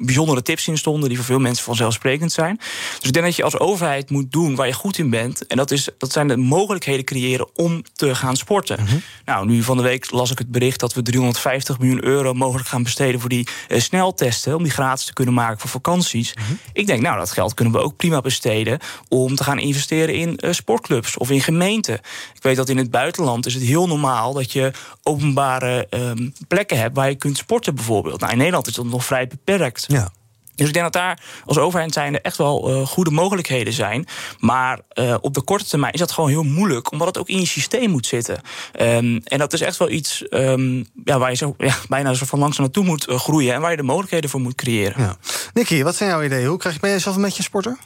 bijzondere 0.00 0.42
tips 0.42 0.68
in 0.68 0.78
stonden... 0.78 1.08
die 1.08 1.18
voor 1.18 1.26
veel 1.26 1.38
mensen 1.38 1.64
vanzelfsprekend 1.64 2.32
zijn. 2.32 2.56
Dus 2.98 3.06
ik 3.06 3.12
denk 3.12 3.24
dat 3.24 3.36
je 3.36 3.42
als 3.42 3.58
overheid 3.58 4.10
moet 4.10 4.32
doen 4.32 4.54
waar 4.54 4.66
je 4.66 4.72
goed 4.72 4.98
in 4.98 5.10
bent. 5.10 5.46
En 5.46 5.56
dat, 5.56 5.70
is, 5.70 5.88
dat 5.98 6.12
zijn 6.12 6.28
de 6.28 6.36
mogelijkheden 6.36 7.04
creëren 7.04 7.48
om 7.54 7.82
te 7.92 8.14
gaan 8.14 8.36
sporten. 8.36 8.82
Mhm. 8.82 8.96
Nou, 9.24 9.46
nu 9.46 9.62
van 9.62 9.76
de 9.76 9.82
week 9.82 10.10
las 10.10 10.30
ik 10.30 10.38
het 10.38 10.50
bericht 10.50 10.80
dat 10.80 10.94
we 10.94 11.02
350 11.02 11.78
miljoen 11.78 12.04
euro 12.04 12.34
mogelijk 12.34 12.68
gaan 12.68 12.82
besteden 12.82 13.20
voor 13.20 13.28
die 13.28 13.48
uh, 13.68 13.80
sneltesten. 13.80 14.56
Om 14.56 14.62
die 14.62 14.72
gratis 14.72 15.06
te 15.06 15.12
kunnen 15.12 15.34
maken 15.34 15.60
voor 15.60 15.70
vakanties. 15.70 16.34
Mhm. 16.34 16.52
Ik 16.72 16.86
denk, 16.86 17.02
nou, 17.02 17.18
dat 17.18 17.32
geld 17.32 17.54
kunnen 17.54 17.74
we 17.74 17.80
ook 17.80 17.96
prima 17.96 18.20
besteden 18.20 18.78
om 19.08 19.34
te 19.34 19.44
gaan 19.44 19.58
investeren 19.58 20.14
in 20.14 20.38
sportclubs 20.54 21.16
of 21.16 21.30
in 21.30 21.40
gemeenten. 21.40 21.94
Ik 22.34 22.42
weet 22.42 22.56
dat 22.56 22.68
in 22.68 22.75
het 22.76 22.90
buitenland 22.90 23.46
is 23.46 23.54
het 23.54 23.62
heel 23.62 23.86
normaal 23.86 24.32
dat 24.32 24.52
je 24.52 24.72
openbare 25.02 25.86
um, 25.90 26.32
plekken 26.48 26.78
hebt 26.78 26.96
waar 26.96 27.08
je 27.08 27.14
kunt 27.14 27.36
sporten, 27.36 27.74
bijvoorbeeld. 27.74 28.20
Nou, 28.20 28.32
in 28.32 28.38
Nederland 28.38 28.66
is 28.66 28.74
dat 28.74 28.84
nog 28.84 29.04
vrij 29.04 29.26
beperkt. 29.26 29.84
Ja. 29.88 30.10
Dus 30.54 30.66
ik 30.66 30.72
denk 30.72 30.84
dat 30.84 31.02
daar 31.02 31.20
als 31.44 31.58
overheid 31.58 31.92
zijn 31.92 32.14
er 32.14 32.20
echt 32.20 32.36
wel 32.36 32.70
uh, 32.70 32.86
goede 32.86 33.10
mogelijkheden 33.10 33.72
zijn. 33.72 34.06
Maar 34.38 34.80
uh, 34.94 35.14
op 35.20 35.34
de 35.34 35.40
korte 35.40 35.64
termijn 35.64 35.92
is 35.92 36.00
dat 36.00 36.12
gewoon 36.12 36.30
heel 36.30 36.42
moeilijk, 36.42 36.92
omdat 36.92 37.06
het 37.06 37.18
ook 37.18 37.28
in 37.28 37.40
je 37.40 37.46
systeem 37.46 37.90
moet 37.90 38.06
zitten. 38.06 38.40
Um, 38.80 39.20
en 39.24 39.38
dat 39.38 39.52
is 39.52 39.60
echt 39.60 39.76
wel 39.76 39.90
iets 39.90 40.24
um, 40.30 40.86
ja, 41.04 41.18
waar 41.18 41.30
je 41.30 41.36
zo, 41.36 41.54
ja, 41.58 41.76
bijna 41.88 42.14
zo 42.14 42.24
van 42.24 42.38
langs 42.38 42.58
naartoe 42.58 42.84
moet 42.84 43.08
uh, 43.08 43.18
groeien 43.18 43.54
en 43.54 43.60
waar 43.60 43.70
je 43.70 43.76
de 43.76 43.82
mogelijkheden 43.82 44.30
voor 44.30 44.40
moet 44.40 44.54
creëren. 44.54 45.02
Ja. 45.02 45.16
Nicky, 45.54 45.82
wat 45.82 45.96
zijn 45.96 46.10
jouw 46.10 46.22
ideeën? 46.22 46.46
Hoe 46.46 46.58
krijg 46.58 46.74
je, 46.74 46.80
ben 46.80 46.90
je 46.90 46.98
zelf 46.98 47.16
een 47.16 47.22
beetje 47.22 47.42
sporter? 47.42 47.76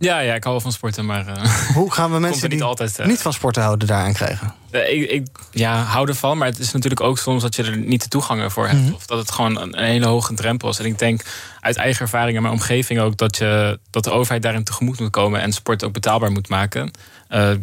Ja, 0.00 0.18
ja, 0.18 0.34
ik 0.34 0.42
hou 0.42 0.54
wel 0.54 0.64
van 0.64 0.72
sporten, 0.72 1.06
maar... 1.06 1.26
Uh, 1.28 1.56
Hoe 1.74 1.92
gaan 1.92 2.12
we 2.12 2.20
mensen 2.28 2.48
die 2.48 2.58
niet, 2.58 2.68
altijd, 2.68 2.98
uh, 3.00 3.06
niet 3.06 3.22
van 3.22 3.32
sporten 3.32 3.62
houden 3.62 3.88
daaraan 3.88 4.12
krijgen? 4.12 4.54
Uh, 4.70 4.92
ik, 4.92 5.10
ik, 5.10 5.26
ja, 5.50 5.82
hou 5.82 6.08
ervan, 6.08 6.38
maar 6.38 6.48
het 6.48 6.58
is 6.58 6.72
natuurlijk 6.72 7.00
ook 7.00 7.18
soms 7.18 7.42
dat 7.42 7.56
je 7.56 7.62
er 7.62 7.76
niet 7.76 8.02
de 8.02 8.08
toegang 8.08 8.52
voor 8.52 8.68
hebt. 8.68 8.80
Mhm. 8.80 8.92
Of 8.92 9.06
dat 9.06 9.18
het 9.18 9.30
gewoon 9.30 9.60
een, 9.60 9.78
een, 9.78 9.84
hele 9.84 10.06
hoge 10.06 10.34
drempel 10.34 10.68
is. 10.68 10.78
En 10.78 10.84
ik 10.84 10.98
denk 10.98 11.22
uit 11.60 11.76
eigen 11.76 12.00
ervaring 12.00 12.36
in 12.36 12.42
mijn 12.42 12.54
omgeving 12.54 13.00
ook... 13.00 13.16
dat, 13.16 13.36
je, 13.36 13.78
dat 13.90 14.04
de 14.04 14.10
overheid 14.10 14.42
daarin 14.42 14.64
tegemoet 14.64 15.00
moet 15.00 15.10
komen 15.10 15.40
en 15.40 15.52
sport 15.52 15.84
ook 15.84 15.92
betaalbaar 15.92 16.32
moet 16.32 16.48
maken. 16.48 16.90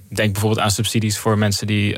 denk 0.09 0.31
bijvoorbeeld 0.31 0.59
aan 0.61 0.71
subsidies 0.71 1.17
voor 1.17 1.37
mensen 1.37 1.67
die 1.67 1.97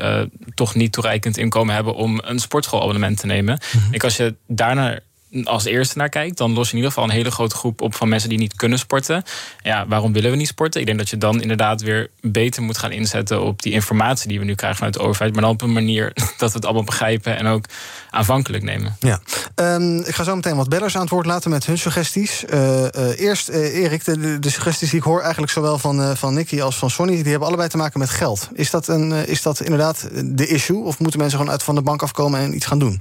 toch 0.54 0.74
niet 0.74 0.92
toereikend 0.92 1.36
inkomen 1.36 1.74
hebben... 1.74 1.94
om 1.94 2.20
een 2.24 2.38
sportschoolabonnement 2.38 3.18
te 3.18 3.26
nemen. 3.26 3.60
Mm 3.72 3.94
Ik 3.94 4.04
als 4.04 4.16
je 4.16 4.36
daarnaar 4.46 5.00
als 5.44 5.64
eerste 5.64 5.98
naar 5.98 6.08
kijkt, 6.08 6.36
dan 6.36 6.52
los 6.52 6.66
je 6.66 6.70
in 6.70 6.76
ieder 6.76 6.92
geval 6.92 7.08
een 7.08 7.14
hele 7.14 7.30
grote 7.30 7.54
groep 7.54 7.80
op 7.80 7.94
van 7.94 8.08
mensen 8.08 8.28
die 8.28 8.38
niet 8.38 8.56
kunnen 8.56 8.78
sporten. 8.78 9.22
Ja, 9.62 9.86
waarom 9.86 10.12
willen 10.12 10.30
we 10.30 10.36
niet 10.36 10.46
sporten? 10.46 10.80
Ik 10.80 10.86
denk 10.86 10.98
dat 10.98 11.08
je 11.08 11.18
dan 11.18 11.40
inderdaad 11.40 11.82
weer 11.82 12.10
beter 12.20 12.62
moet 12.62 12.78
gaan 12.78 12.92
inzetten 12.92 13.42
op 13.42 13.62
die 13.62 13.72
informatie 13.72 14.28
die 14.28 14.38
we 14.38 14.44
nu 14.44 14.54
krijgen 14.54 14.78
vanuit 14.78 14.94
de 14.94 15.00
overheid, 15.00 15.32
maar 15.32 15.42
dan 15.42 15.50
op 15.50 15.62
een 15.62 15.72
manier 15.72 16.12
dat 16.38 16.50
we 16.50 16.56
het 16.56 16.64
allemaal 16.64 16.84
begrijpen 16.84 17.36
en 17.36 17.46
ook 17.46 17.64
aanvankelijk 18.10 18.64
nemen. 18.64 18.96
Ja, 18.98 19.20
um, 19.54 19.98
ik 19.98 20.14
ga 20.14 20.24
zo 20.24 20.34
meteen 20.34 20.56
wat 20.56 20.68
bellers 20.68 20.94
aan 20.94 21.00
het 21.00 21.10
woord 21.10 21.26
laten 21.26 21.50
met 21.50 21.66
hun 21.66 21.78
suggesties. 21.78 22.44
Uh, 22.50 22.82
uh, 22.82 23.20
eerst, 23.20 23.48
uh, 23.48 23.82
Erik, 23.82 24.04
de, 24.04 24.38
de, 24.38 24.50
suggesties 24.50 24.90
die 24.90 24.98
ik 24.98 25.04
hoor 25.04 25.20
eigenlijk 25.20 25.52
zowel 25.52 25.78
van, 25.78 26.16
van 26.16 26.34
Nicky 26.34 26.60
als 26.60 26.76
van 26.76 26.90
Sonny, 26.90 27.22
die 27.22 27.30
hebben 27.30 27.48
allebei 27.48 27.68
te 27.68 27.76
maken 27.76 27.98
met 27.98 28.10
geld. 28.10 28.48
Is 28.52 28.70
dat, 28.70 28.88
een, 28.88 29.12
is 29.12 29.42
dat 29.42 29.60
inderdaad 29.60 30.08
de 30.24 30.46
issue? 30.46 30.78
Of 30.78 30.98
moeten 30.98 31.18
mensen 31.18 31.38
gewoon 31.38 31.52
uit 31.52 31.62
van 31.62 31.74
de 31.74 31.82
bank 31.82 32.02
afkomen 32.02 32.40
en 32.40 32.54
iets 32.54 32.66
gaan 32.66 32.78
doen? 32.78 33.00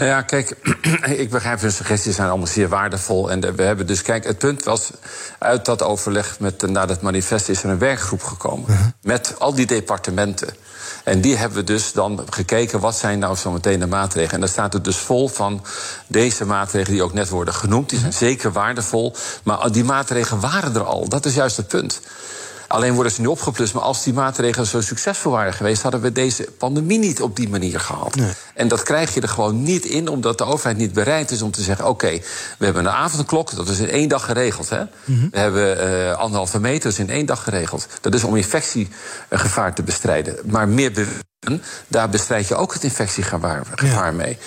Nou 0.00 0.12
ja, 0.12 0.22
kijk, 0.22 0.56
ik 1.24 1.30
begrijp 1.30 1.60
hun 1.60 1.72
suggesties 1.72 2.14
zijn 2.14 2.28
allemaal 2.28 2.46
zeer 2.46 2.68
waardevol. 2.68 3.30
En 3.30 3.56
we 3.56 3.62
hebben 3.62 3.86
dus, 3.86 4.02
kijk, 4.02 4.24
het 4.24 4.38
punt 4.38 4.64
was, 4.64 4.90
uit 5.38 5.64
dat 5.64 5.82
overleg 5.82 6.40
met, 6.40 6.62
na 6.70 6.86
dat 6.86 7.02
manifest 7.02 7.48
is 7.48 7.62
er 7.62 7.70
een 7.70 7.78
werkgroep 7.78 8.22
gekomen. 8.22 8.70
Uh-huh. 8.70 8.86
Met 9.02 9.34
al 9.38 9.54
die 9.54 9.66
departementen. 9.66 10.48
En 11.04 11.20
die 11.20 11.36
hebben 11.36 11.58
we 11.58 11.64
dus 11.64 11.92
dan 11.92 12.26
gekeken, 12.30 12.80
wat 12.80 12.96
zijn 12.96 13.18
nou 13.18 13.36
zo 13.36 13.50
meteen 13.50 13.80
de 13.80 13.86
maatregelen. 13.86 14.34
En 14.34 14.40
daar 14.40 14.48
staat 14.48 14.72
het 14.72 14.84
dus 14.84 14.96
vol 14.96 15.28
van 15.28 15.64
deze 16.06 16.44
maatregelen 16.44 16.92
die 16.92 17.02
ook 17.02 17.12
net 17.12 17.28
worden 17.28 17.54
genoemd. 17.54 17.88
Die 17.88 17.98
zijn 17.98 18.12
uh-huh. 18.12 18.28
zeker 18.28 18.52
waardevol. 18.52 19.14
Maar 19.42 19.72
die 19.72 19.84
maatregelen 19.84 20.40
waren 20.40 20.74
er 20.74 20.84
al. 20.84 21.08
Dat 21.08 21.24
is 21.24 21.34
juist 21.34 21.56
het 21.56 21.68
punt. 21.68 22.00
Alleen 22.70 22.94
worden 22.94 23.12
ze 23.12 23.20
nu 23.20 23.26
opgeplust. 23.26 23.74
Maar 23.74 23.82
als 23.82 24.02
die 24.02 24.12
maatregelen 24.12 24.66
zo 24.66 24.80
succesvol 24.80 25.32
waren 25.32 25.52
geweest, 25.52 25.82
hadden 25.82 26.00
we 26.00 26.12
deze 26.12 26.48
pandemie 26.58 26.98
niet 26.98 27.22
op 27.22 27.36
die 27.36 27.48
manier 27.48 27.80
gehad. 27.80 28.16
En 28.54 28.68
dat 28.68 28.82
krijg 28.82 29.14
je 29.14 29.20
er 29.20 29.28
gewoon 29.28 29.62
niet 29.62 29.84
in, 29.84 30.08
omdat 30.08 30.38
de 30.38 30.44
overheid 30.44 30.76
niet 30.76 30.92
bereid 30.92 31.30
is 31.30 31.42
om 31.42 31.50
te 31.50 31.62
zeggen: 31.62 31.88
oké, 31.88 32.20
we 32.58 32.64
hebben 32.64 32.84
een 32.84 32.92
avondklok, 32.92 33.56
dat 33.56 33.68
is 33.68 33.78
in 33.78 33.88
één 33.88 34.08
dag 34.08 34.24
geregeld. 34.24 34.68
Hè? 34.68 34.82
Mhm. 35.04 35.28
We 35.30 35.38
hebben 35.38 35.88
uh, 35.88 36.12
anderhalve 36.12 36.60
meter, 36.60 36.82
dat 36.82 36.92
is 36.92 36.98
in 36.98 37.10
één 37.10 37.26
dag 37.26 37.42
geregeld. 37.42 37.86
Dat 38.00 38.14
is 38.14 38.24
om 38.24 38.36
infectiegevaar 38.36 39.74
te 39.74 39.82
bestrijden. 39.82 40.36
Maar 40.44 40.68
meer 40.68 40.94
daar 41.88 42.08
bestrijd 42.08 42.48
je 42.48 42.54
ook 42.54 42.72
het 42.72 42.84
infectiegevaar 42.84 43.62
gevaar 43.74 44.14
mee. 44.14 44.38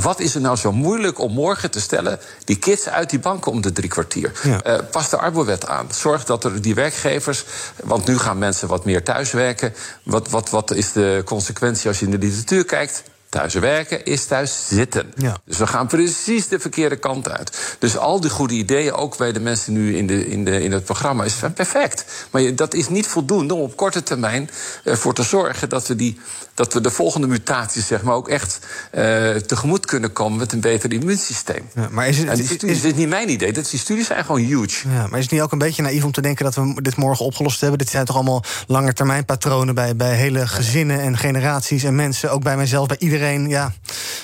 wat 0.00 0.20
is 0.20 0.34
er 0.34 0.40
nou 0.40 0.56
zo 0.56 0.72
moeilijk 0.72 1.18
om 1.18 1.32
morgen 1.32 1.70
te 1.70 1.80
stellen... 1.80 2.18
die 2.44 2.58
kids 2.58 2.88
uit 2.88 3.10
die 3.10 3.18
banken 3.18 3.52
om 3.52 3.60
de 3.60 3.72
drie 3.72 3.88
kwartier? 3.88 4.32
Eh, 4.62 4.78
pas 4.90 5.10
de 5.10 5.16
arbowet 5.16 5.66
aan. 5.66 5.86
Zorg 5.92 6.24
dat 6.24 6.44
er 6.44 6.62
die 6.62 6.74
werkgevers... 6.74 7.44
want 7.84 8.06
nu 8.06 8.18
gaan 8.18 8.38
mensen 8.38 8.68
wat 8.68 8.84
meer 8.84 9.02
thuiswerken. 9.04 9.74
Wat, 10.02 10.28
wat, 10.28 10.50
wat 10.50 10.70
is 10.70 10.92
de 10.92 11.22
consequentie 11.24 11.88
als 11.88 11.98
je 11.98 12.04
in 12.04 12.10
de 12.10 12.18
literatuur 12.18 12.64
kijkt? 12.64 13.02
Thuis 13.28 13.54
werken 13.54 14.04
is 14.04 14.24
thuis 14.24 14.68
zitten. 14.68 15.12
Ja. 15.16 15.36
Dus 15.44 15.58
we 15.58 15.66
gaan 15.66 15.86
precies 15.86 16.48
de 16.48 16.58
verkeerde 16.58 16.96
kant 16.96 17.28
uit. 17.28 17.76
Dus 17.78 17.96
al 17.96 18.20
die 18.20 18.30
goede 18.30 18.54
ideeën, 18.54 18.92
ook 18.92 19.16
bij 19.16 19.32
de 19.32 19.40
mensen 19.40 19.72
nu 19.72 19.96
in, 19.96 20.06
de, 20.06 20.26
in, 20.26 20.44
de, 20.44 20.62
in 20.62 20.72
het 20.72 20.84
programma, 20.84 21.24
is 21.24 21.34
perfect. 21.54 22.04
Maar 22.30 22.54
dat 22.54 22.74
is 22.74 22.88
niet 22.88 23.06
voldoende 23.06 23.54
om 23.54 23.60
op 23.60 23.76
korte 23.76 24.02
termijn 24.02 24.50
ervoor 24.84 25.14
te 25.14 25.22
zorgen 25.22 25.68
dat 25.68 25.86
we, 25.86 25.96
die, 25.96 26.20
dat 26.54 26.72
we 26.72 26.80
de 26.80 26.90
volgende 26.90 27.26
mutaties 27.26 27.86
zeg 27.86 28.02
maar, 28.02 28.14
ook 28.14 28.28
echt 28.28 28.58
uh, 28.94 29.34
tegemoet 29.34 29.86
kunnen 29.86 30.12
komen 30.12 30.38
met 30.38 30.52
een 30.52 30.60
beter 30.60 30.92
immuunsysteem. 30.92 31.68
Ja, 31.74 31.88
maar 31.90 32.08
is 32.08 32.18
het, 32.18 32.62
is, 32.62 32.80
dit 32.80 32.96
niet 32.96 33.08
mijn 33.08 33.30
idee? 33.30 33.52
Dat, 33.52 33.70
die 33.70 33.78
studies 33.78 34.06
zijn 34.06 34.24
gewoon 34.24 34.40
huge. 34.40 34.88
Ja, 34.88 35.06
maar 35.06 35.18
is 35.18 35.24
het 35.24 35.32
niet 35.32 35.42
ook 35.42 35.52
een 35.52 35.58
beetje 35.58 35.82
naïef 35.82 36.04
om 36.04 36.12
te 36.12 36.20
denken 36.20 36.44
dat 36.44 36.54
we 36.54 36.82
dit 36.82 36.96
morgen 36.96 37.24
opgelost 37.24 37.60
hebben? 37.60 37.78
Dit 37.78 37.88
zijn 37.88 38.04
toch 38.04 38.16
allemaal 38.16 38.44
langetermijnpatronen 38.66 39.74
bij, 39.74 39.96
bij 39.96 40.14
hele 40.14 40.46
gezinnen 40.46 41.00
en 41.00 41.16
generaties 41.16 41.84
en 41.84 41.94
mensen, 41.94 42.30
ook 42.30 42.42
bij 42.42 42.56
mijzelf, 42.56 42.86
bij 42.86 42.96
iedereen 42.98 43.17
iedereen, 43.18 43.48
ja. 43.48 43.72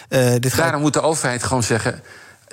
Uh, 0.09 0.33
dit 0.39 0.57
Daarom 0.57 0.81
moet 0.81 0.93
de 0.93 1.01
overheid 1.01 1.43
gewoon 1.43 1.63
zeggen: 1.63 2.03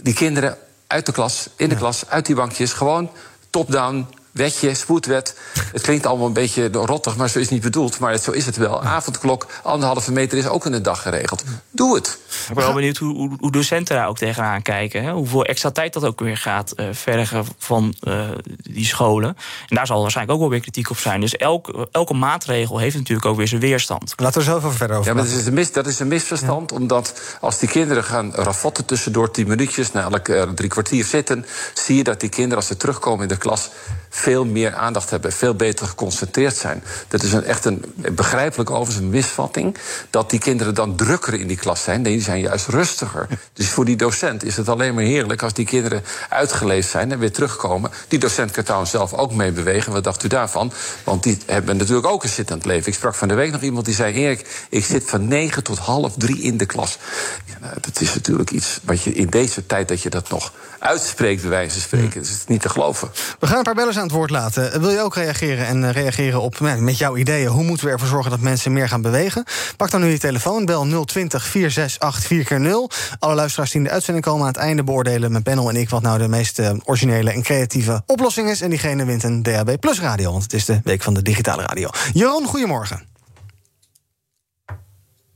die 0.01 0.13
kinderen 0.13 0.57
uit 0.88 1.05
de 1.05 1.12
klas, 1.12 1.50
in 1.55 1.69
de 1.69 1.75
klas, 1.75 2.03
uit 2.10 2.25
die 2.25 2.36
bankjes, 2.36 2.74
gewoon 2.74 3.10
top-down 3.50 4.07
wetje, 4.31 4.74
spoedwet. 4.74 5.36
Het 5.71 5.81
klinkt 5.81 6.05
allemaal 6.05 6.27
een 6.27 6.33
beetje 6.33 6.69
rottig, 6.71 7.15
maar 7.17 7.29
zo 7.29 7.38
is 7.38 7.43
het 7.43 7.53
niet 7.53 7.63
bedoeld. 7.63 8.00
Maar 8.00 8.17
zo 8.17 8.31
is 8.31 8.45
het 8.45 8.57
wel. 8.57 8.83
Avondklok, 8.83 9.45
anderhalve 9.63 10.12
meter 10.12 10.38
is 10.38 10.48
ook 10.48 10.65
in 10.65 10.71
de 10.71 10.81
dag 10.81 11.01
geregeld. 11.01 11.43
Doe 11.71 11.95
het. 11.95 12.17
Ik 12.50 12.55
ben 12.55 12.63
wel 12.63 12.73
benieuwd 12.73 12.97
hoe, 12.97 13.31
hoe, 13.39 13.51
docenten 13.51 13.95
daar 13.95 14.07
ook 14.07 14.17
tegenaan 14.17 14.61
kijken. 14.61 15.03
Hè? 15.03 15.11
Hoeveel 15.11 15.45
extra 15.45 15.71
tijd 15.71 15.93
dat 15.93 16.05
ook 16.05 16.19
weer 16.19 16.38
gaat 16.38 16.73
uh, 16.75 16.85
vergen 16.91 17.45
van 17.57 17.93
uh, 18.03 18.29
die 18.57 18.85
scholen. 18.85 19.38
En 19.67 19.75
daar 19.75 19.88
zal 19.88 20.01
waarschijnlijk 20.01 20.35
ook 20.35 20.43
wel 20.43 20.51
weer 20.51 20.61
kritiek 20.61 20.89
op 20.89 20.97
zijn. 20.97 21.21
Dus 21.21 21.35
elke, 21.35 21.88
elke 21.91 22.13
maatregel 22.13 22.77
heeft 22.77 22.95
natuurlijk 22.95 23.25
ook 23.25 23.38
weer 23.38 23.47
zijn 23.47 23.61
weerstand. 23.61 24.13
Laten 24.15 24.39
we 24.39 24.45
zo 24.45 24.57
even 24.57 24.73
verder 24.73 24.97
over 24.97 25.09
Ja, 25.09 25.15
maar 25.15 25.23
dat 25.23 25.33
is 25.33 25.45
een, 25.45 25.53
mis, 25.53 25.71
dat 25.71 25.88
is 25.88 26.00
een 26.00 26.07
misverstand. 26.07 26.71
Omdat 26.71 27.38
als 27.41 27.59
die 27.59 27.69
kinderen 27.69 28.03
gaan 28.03 28.33
rafotten 28.33 28.85
tussendoor 28.85 29.31
tien 29.31 29.47
minuutjes... 29.47 29.91
na 29.91 30.01
elk 30.01 30.27
uh, 30.27 30.43
drie 30.43 30.69
kwartier 30.69 31.05
zitten... 31.05 31.45
zie 31.73 31.95
je 31.95 32.03
dat 32.03 32.19
die 32.19 32.29
kinderen 32.29 32.57
als 32.57 32.67
ze 32.67 32.77
terugkomen 32.77 33.21
in 33.21 33.27
de 33.27 33.38
klas 33.38 33.69
veel 34.09 34.45
meer 34.45 34.75
aandacht 34.75 35.09
hebben, 35.09 35.31
veel 35.31 35.55
beter 35.55 35.88
geconcentreerd 35.88 36.55
zijn. 36.55 36.83
Dat 37.07 37.23
is 37.23 37.33
een, 37.33 37.43
echt 37.43 37.65
een 37.65 37.93
begrijpelijk 38.11 38.69
overigens 38.69 38.97
een 38.97 39.09
misvatting. 39.09 39.77
Dat 40.09 40.29
die 40.29 40.39
kinderen 40.39 40.75
dan 40.75 40.95
drukker 40.95 41.33
in 41.33 41.47
die 41.47 41.57
klas 41.57 41.83
zijn. 41.83 42.01
Nee, 42.01 42.20
die 42.21 42.29
zijn 42.29 42.41
juist 42.41 42.67
rustiger. 42.67 43.27
Dus 43.53 43.69
voor 43.69 43.85
die 43.85 43.95
docent 43.95 44.43
is 44.43 44.57
het 44.57 44.69
alleen 44.69 44.93
maar 44.93 45.03
heerlijk 45.03 45.41
als 45.41 45.53
die 45.53 45.65
kinderen 45.65 46.03
uitgeleefd 46.29 46.89
zijn 46.89 47.11
en 47.11 47.19
weer 47.19 47.31
terugkomen. 47.31 47.91
Die 48.07 48.19
docent 48.19 48.51
kan 48.51 48.63
trouwens 48.63 48.91
zelf 48.91 49.13
ook 49.13 49.33
mee 49.33 49.51
bewegen. 49.51 49.91
Wat 49.91 50.03
dacht 50.03 50.23
u 50.23 50.27
daarvan? 50.27 50.71
Want 51.03 51.23
die 51.23 51.37
hebben 51.45 51.77
natuurlijk 51.77 52.07
ook 52.07 52.23
een 52.23 52.29
zittend 52.29 52.65
leven. 52.65 52.87
Ik 52.87 52.93
sprak 52.93 53.15
van 53.15 53.27
de 53.27 53.33
week 53.33 53.51
nog 53.51 53.61
iemand 53.61 53.85
die 53.85 53.95
zei: 53.95 54.13
Erik, 54.13 54.65
ik 54.69 54.85
zit 54.85 55.03
van 55.05 55.27
negen 55.27 55.63
tot 55.63 55.77
half 55.77 56.13
drie 56.17 56.41
in 56.41 56.57
de 56.57 56.65
klas. 56.65 56.97
Ja, 57.45 57.55
nou, 57.59 57.73
dat 57.81 58.01
is 58.01 58.13
natuurlijk 58.13 58.51
iets 58.51 58.79
wat 58.83 59.01
je 59.01 59.13
in 59.13 59.27
deze 59.27 59.65
tijd 59.65 59.87
dat 59.87 60.01
je 60.01 60.09
dat 60.09 60.29
nog 60.29 60.51
uitspreekt, 60.81 61.41
bij 61.41 61.50
wijze 61.50 61.71
van 61.71 61.81
spreken. 61.81 62.19
Dus 62.19 62.29
het 62.29 62.38
is 62.38 62.45
niet 62.45 62.61
te 62.61 62.69
geloven. 62.69 63.09
We 63.39 63.47
gaan 63.47 63.57
een 63.57 63.63
paar 63.63 63.75
bellers 63.75 63.97
aan 63.97 64.03
het 64.03 64.11
woord 64.11 64.29
laten. 64.29 64.81
Wil 64.81 64.89
je 64.89 65.01
ook 65.01 65.15
reageren 65.15 65.65
en 65.65 65.83
eh, 65.83 65.91
reageren 65.91 66.41
op 66.41 66.59
nou, 66.59 66.81
met 66.81 66.97
jouw 66.97 67.15
ideeën? 67.15 67.47
Hoe 67.47 67.63
moeten 67.63 67.85
we 67.85 67.91
ervoor 67.91 68.07
zorgen 68.07 68.31
dat 68.31 68.39
mensen 68.39 68.73
meer 68.73 68.88
gaan 68.88 69.01
bewegen? 69.01 69.43
Pak 69.77 69.91
dan 69.91 70.01
nu 70.01 70.07
je 70.07 70.19
telefoon, 70.19 70.65
bel 70.65 71.05
020 71.05 71.43
468 71.43 72.50
4x0. 72.51 73.17
Alle 73.19 73.35
luisteraars 73.35 73.71
die 73.71 73.79
in 73.79 73.88
de 73.88 73.93
uitzending 73.93 74.25
komen 74.25 74.41
aan 74.41 74.47
het 74.47 74.57
einde 74.57 74.83
beoordelen 74.83 75.31
met 75.31 75.43
Benno 75.43 75.69
en 75.69 75.75
ik 75.75 75.89
wat 75.89 76.01
nou 76.01 76.17
de 76.17 76.27
meest 76.27 76.59
eh, 76.59 76.73
originele 76.83 77.31
en 77.31 77.41
creatieve 77.41 78.01
oplossing 78.05 78.50
is. 78.50 78.61
En 78.61 78.69
diegene 78.69 79.05
wint 79.05 79.23
een 79.23 79.43
DAB 79.43 79.79
Plus 79.79 80.01
radio, 80.01 80.31
want 80.31 80.43
het 80.43 80.53
is 80.53 80.65
de 80.65 80.79
week 80.83 81.01
van 81.01 81.13
de 81.13 81.21
digitale 81.21 81.61
radio. 81.61 81.89
Jeroen, 82.13 82.45
goedemorgen. 82.45 83.09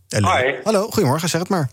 Hallo. 0.10 0.30
Hi. 0.30 0.54
Hallo, 0.64 0.88
goedemorgen, 0.90 1.30
zeg 1.30 1.42
het 1.42 1.50
maar. 1.50 1.70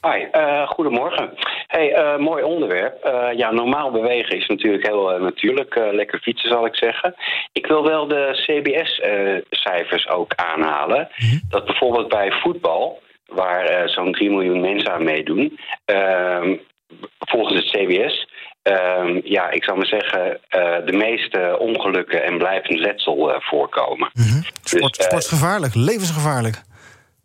Hi, 0.00 0.22
eh, 0.32 0.68
goedemorgen. 0.68 1.30
Hey, 1.72 1.92
eh, 1.94 2.18
mooi 2.18 2.42
onderwerp. 2.42 3.04
Eh, 3.04 3.28
ja, 3.36 3.50
normaal 3.50 3.90
bewegen 3.90 4.36
is 4.36 4.46
natuurlijk 4.46 4.86
heel 4.86 5.18
natuurlijk. 5.18 5.74
lekker 5.92 6.18
fietsen, 6.20 6.48
zal 6.48 6.66
ik 6.66 6.76
zeggen. 6.76 7.14
Ik 7.52 7.66
wil 7.66 7.82
wel 7.84 8.08
de 8.08 8.30
CBS-cijfers 8.32 10.08
ook 10.08 10.34
aanhalen. 10.34 11.08
Dat 11.48 11.64
bijvoorbeeld 11.64 12.08
bij 12.08 12.32
voetbal, 12.32 13.02
waar 13.26 13.88
zo'n 13.88 14.12
3 14.12 14.30
miljoen 14.30 14.60
mensen 14.60 14.92
aan 14.92 15.04
meedoen, 15.04 15.58
ehm, 15.84 16.56
volgens 17.18 17.56
het 17.56 17.70
CBS. 17.70 18.30
ehm, 18.62 19.20
ja, 19.24 19.50
ik 19.50 19.64
zou 19.64 19.76
maar 19.76 19.86
zeggen, 19.86 20.40
de 20.86 20.92
meeste 20.92 21.56
ongelukken 21.58 22.24
en 22.24 22.38
blijvend 22.38 22.78
letsel 22.78 23.34
voorkomen. 23.38 24.10
Sport, 24.62 24.96
Dus, 24.96 25.06
eh, 25.06 25.10
sportgevaarlijk, 25.10 25.74
levensgevaarlijk. 25.74 26.62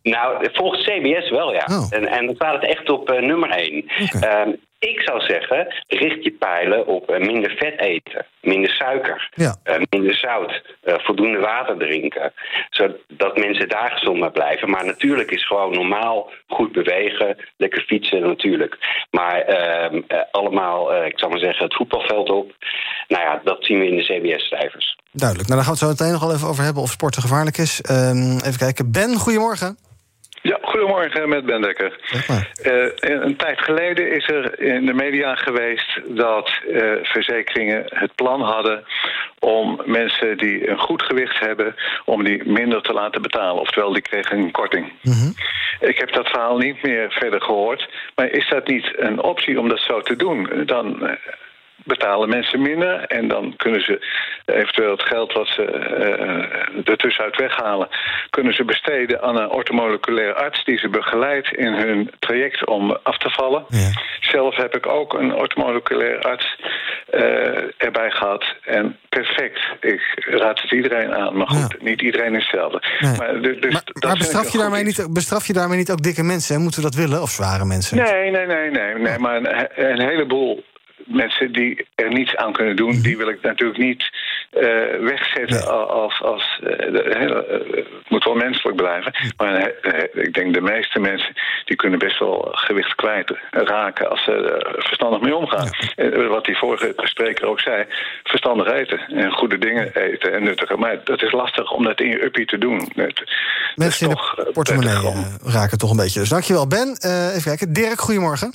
Nou, 0.09 0.47
volgens 0.53 0.83
CBS 0.83 1.29
wel, 1.29 1.53
ja. 1.53 1.65
Oh. 1.71 1.87
En, 1.89 2.07
en 2.07 2.25
dan 2.25 2.35
staat 2.35 2.61
het 2.61 2.65
echt 2.71 2.89
op 2.89 3.11
eh, 3.11 3.21
nummer 3.21 3.49
één. 3.49 3.83
Oké. 4.13 4.25
Ehm, 4.27 4.49
ik 4.79 5.01
zou 5.01 5.21
zeggen, 5.21 5.67
richt 5.87 6.23
je 6.23 6.31
pijlen 6.31 6.87
op 6.87 7.09
eh, 7.09 7.19
minder 7.25 7.51
vet 7.57 7.79
eten, 7.79 8.25
minder 8.41 8.69
suiker, 8.69 9.29
Ja. 9.35 9.55
eh, 9.63 9.75
minder 9.89 10.15
zout, 10.15 10.61
voldoende 10.83 11.39
water 11.39 11.77
drinken. 11.77 12.33
Zodat 12.69 13.37
mensen 13.37 13.69
daar 13.69 13.91
gezond 13.91 14.19
mee 14.19 14.31
blijven. 14.31 14.69
Maar 14.69 14.85
natuurlijk 14.85 15.31
is 15.31 15.47
gewoon 15.47 15.73
normaal 15.73 16.29
goed 16.47 16.71
bewegen, 16.71 17.37
lekker 17.57 17.81
fietsen 17.87 18.21
natuurlijk. 18.21 18.77
Maar 19.11 19.41
ehm, 19.41 20.01
eh, 20.07 20.19
allemaal, 20.31 21.05
ik 21.05 21.19
zou 21.19 21.31
maar 21.31 21.39
zeggen, 21.41 21.63
het 21.65 21.75
voetbalveld 21.75 22.29
op. 22.29 22.51
Nou 23.07 23.23
ja, 23.23 23.41
dat 23.43 23.57
zien 23.65 23.79
we 23.79 23.87
in 23.87 23.95
de 23.97 24.03
CBS-cijfers. 24.03 24.97
Duidelijk. 25.11 25.49
Nou, 25.49 25.59
daar 25.61 25.69
gaan 25.69 25.77
we 25.79 25.85
het 25.85 25.97
zo 25.97 26.03
meteen 26.05 26.19
nog 26.19 26.21
wel 26.27 26.35
even 26.35 26.47
over 26.47 26.63
hebben 26.63 26.83
of 26.83 26.89
sporten 26.91 27.21
gevaarlijk 27.21 27.57
is. 27.57 27.81
Ehm, 27.81 28.31
even 28.37 28.57
kijken. 28.57 28.91
Ben, 28.91 29.15
goedemorgen. 29.15 29.77
Ja, 30.41 30.58
goedemorgen 30.62 31.29
met 31.29 31.46
Ben 31.46 31.62
Dekker. 31.62 32.00
Eh, 32.62 33.22
een 33.22 33.36
tijd 33.36 33.62
geleden 33.62 34.12
is 34.12 34.27
er 34.27 34.60
in 34.60 34.86
de 34.86 34.94
media 34.94 35.36
geweest 35.36 36.01
dat 36.08 36.50
eh, 36.74 36.82
verzekeringen 37.01 37.84
het 37.86 38.15
plan 38.15 38.41
hadden 38.41 38.84
om 39.39 39.82
mensen 39.86 40.38
die 40.38 40.70
een 40.70 40.79
goed 40.79 41.03
gewicht 41.03 41.39
hebben, 41.39 41.75
om 42.06 42.24
die 42.24 42.50
minder 42.50 42.82
te 42.82 42.94
laten 42.94 43.22
betalen. 43.22 43.62
Oftewel, 43.62 43.94
die 43.94 44.01
kregen 44.01 44.38
een 44.38 44.51
korting. 44.51 44.91
Ik 45.79 45.98
heb 45.98 46.13
dat 46.13 46.27
verhaal 46.27 46.58
niet 46.58 46.84
meer 46.84 47.12
verder 47.12 47.41
gehoord. 47.41 47.89
Maar 48.15 48.29
is 48.29 48.50
dat 48.50 48.67
niet 48.67 48.94
een 48.96 49.24
optie 49.24 49.60
om 49.60 49.70
dat 49.70 49.79
zo 49.79 50.01
te 50.01 50.15
doen? 50.15 50.63
Dan 50.65 51.08
eh, 51.08 51.15
betalen 51.88 52.29
mensen 52.29 52.62
minder 52.62 53.00
en 53.00 53.27
dan 53.27 53.53
kunnen 53.58 53.82
ze 53.82 54.06
eventueel 54.46 54.91
het 54.91 55.01
geld 55.01 55.34
wat 55.34 55.48
ze 55.48 55.63
uh, 55.63 56.91
er 56.91 56.98
tussenuit 56.98 57.36
weghalen, 57.36 57.88
kunnen 58.29 58.53
ze 58.53 58.63
besteden 58.63 59.22
aan 59.22 59.38
een 59.38 59.50
ortomoleculair 59.50 60.34
arts 60.34 60.63
die 60.63 60.77
ze 60.77 60.89
begeleidt 60.89 61.53
in 61.53 61.74
hun 61.74 62.12
traject 62.20 62.65
om 62.65 62.98
af 63.03 63.17
te 63.17 63.29
vallen. 63.29 63.65
Ja. 63.67 63.89
Zelf 64.20 64.56
heb 64.56 64.75
ik 64.75 64.88
ook 64.88 65.13
een 65.13 65.34
ortomoleculair 65.34 66.20
arts 66.22 66.60
eh, 67.10 67.84
erbij 67.88 68.12
gehad 68.12 68.46
en 68.63 68.98
perfect. 69.10 69.60
Ik 69.79 70.01
raad 70.29 70.62
het 70.62 70.72
iedereen 70.72 71.15
aan, 71.15 71.38
maar 71.38 71.48
goed, 71.48 71.82
niet 71.82 72.01
iedereen 72.01 72.36
is 72.36 72.41
hetzelfde. 72.41 72.82
Nee. 73.00 73.17
Maar, 73.17 73.41
du- 73.41 73.60
dus 73.60 73.74
maar 73.74 73.82
dat 73.86 74.03
maar 74.03 74.17
bestraf, 74.17 74.51
je 74.51 74.58
daarmee 74.58 74.84
niet, 74.84 75.08
bestraf 75.10 75.48
je 75.48 75.53
daarmee 75.53 75.77
niet 75.77 75.91
ook 75.91 76.01
dikke 76.01 76.24
mensen? 76.24 76.56
Hè? 76.56 76.62
Moeten 76.62 76.82
we 76.82 76.89
dat 76.89 76.96
willen? 76.96 77.22
Of 77.22 77.29
zware 77.29 77.65
mensen? 77.65 77.98
Nee, 77.98 78.32
nee, 78.32 78.46
nee, 78.46 78.70
nee. 78.72 78.94
nee 78.96 79.17
maar 79.17 79.36
een, 79.36 79.70
een 79.75 80.01
heleboel 80.01 80.63
mensen 81.07 81.51
die 81.51 81.85
er 81.95 82.09
niets 82.13 82.35
aan 82.35 82.53
kunnen 82.53 82.75
doen, 82.75 83.01
die 83.01 83.17
wil 83.17 83.27
ik 83.29 83.41
natuurlijk 83.41 83.79
niet 83.79 84.09
eh, 84.51 84.61
wegzetten 84.99 85.57
Nee. 85.57 85.67
als. 85.69 86.21
als 86.21 86.59
eh, 86.63 87.21
eh, 87.23 87.29
het 87.71 87.87
moet 88.09 88.23
wel 88.23 88.35
menselijk 88.35 88.75
blijven. 88.77 89.13
Maar 89.37 89.55
eh, 89.55 90.23
ik 90.25 90.33
denk 90.33 90.53
de 90.53 90.61
meeste 90.61 90.99
mensen 90.99 91.33
die 91.65 91.75
kunnen 91.75 91.99
best 91.99 92.19
wel 92.19 92.47
gewicht 92.51 92.95
kwijt 92.95 93.31
raken 93.51 94.09
als 94.09 94.23
ze 94.23 94.31
er 94.31 94.83
verstandig 94.83 95.21
mee 95.21 95.35
omgaan. 95.35 95.69
Eh, 95.95 96.27
wat 96.27 96.45
die 96.45 96.57
vorige 96.57 96.93
spreker 96.95 97.47
ook 97.47 97.59
zei: 97.59 97.85
verstandig 98.23 98.71
eten 98.71 98.99
en 98.99 99.31
goede 99.31 99.57
dingen 99.57 99.95
eten 99.95 100.33
en 100.33 100.43
nuttige. 100.43 100.77
Maar 100.77 101.03
dat 101.03 101.23
is 101.23 101.31
lastig 101.31 101.71
om 101.71 101.83
dat 101.83 101.99
in 102.01 102.07
je 102.09 102.23
uppie 102.25 102.45
te 102.45 102.57
doen. 102.57 102.91
Het- 102.95 103.23
Mensen 103.75 104.09
in 104.09 104.15
de 104.15 104.49
portemonnee 104.53 104.95
raken 105.43 105.77
toch 105.77 105.91
een 105.91 105.97
beetje. 105.97 106.19
Dus 106.19 106.29
dankjewel, 106.29 106.67
Ben. 106.67 106.95
Eh, 106.99 107.27
even 107.29 107.43
kijken. 107.43 107.73
Dirk, 107.73 107.99
goedemorgen. 107.99 108.53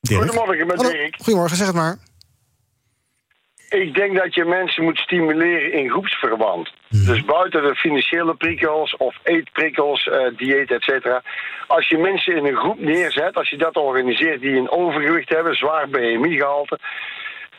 Dirk. 0.00 0.22
Goedemorgen, 0.22 0.66
met 0.66 0.76
Hallo. 0.76 0.90
Dirk. 0.90 1.16
Goedemorgen, 1.16 1.56
zeg 1.56 1.66
het 1.66 1.76
maar. 1.76 1.96
Ik 3.68 3.94
denk 3.94 4.16
dat 4.16 4.34
je 4.34 4.44
mensen 4.44 4.84
moet 4.84 4.98
stimuleren 4.98 5.72
in 5.72 5.90
groepsverband. 5.90 6.70
Dus 6.88 7.24
buiten 7.24 7.62
de 7.62 7.74
financiële 7.74 8.34
prikkels 8.34 8.96
of 8.96 9.16
eetprikkels, 9.22 10.08
eh, 10.08 10.36
dieet, 10.36 10.70
et 10.70 10.82
cetera. 10.82 11.22
Als 11.66 11.88
je 11.88 11.98
mensen 11.98 12.36
in 12.36 12.46
een 12.46 12.56
groep 12.56 12.80
neerzet, 12.80 13.34
als 13.34 13.50
je 13.50 13.56
dat 13.56 13.76
organiseert 13.76 14.40
die 14.40 14.56
een 14.56 14.70
overgewicht 14.70 15.28
hebben, 15.28 15.54
zwaar 15.54 15.88
BMI-gehalte. 15.88 16.78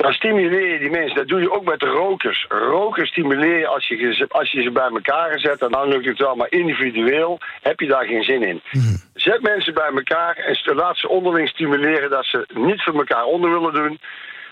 Dan 0.01 0.13
stimuleer 0.13 0.71
je 0.73 0.79
die 0.79 0.89
mensen. 0.89 1.15
Dat 1.15 1.27
doe 1.27 1.41
je 1.41 1.51
ook 1.51 1.63
met 1.65 1.79
de 1.79 1.85
rokers. 1.87 2.45
Rokers 2.49 3.09
stimuleer 3.09 3.57
je 3.59 3.67
als 3.67 3.87
je, 3.87 4.13
ze- 4.13 4.25
als 4.29 4.51
je 4.51 4.61
ze 4.61 4.71
bij 4.71 4.89
elkaar 4.89 5.39
zet. 5.39 5.61
En 5.61 5.71
dan 5.71 5.87
lukt 5.87 6.05
het 6.05 6.17
wel, 6.17 6.35
maar 6.35 6.51
individueel 6.51 7.39
heb 7.61 7.79
je 7.79 7.87
daar 7.87 8.05
geen 8.05 8.23
zin 8.23 8.43
in. 8.43 8.61
Zet 9.13 9.41
mensen 9.41 9.73
bij 9.73 9.89
elkaar 9.95 10.35
en 10.35 10.75
laat 10.75 10.97
ze 10.97 11.07
onderling 11.09 11.47
stimuleren 11.49 12.09
dat 12.09 12.25
ze 12.25 12.45
niet 12.53 12.83
voor 12.83 12.93
elkaar 12.95 13.23
onder 13.23 13.51
willen 13.51 13.73
doen. 13.73 13.99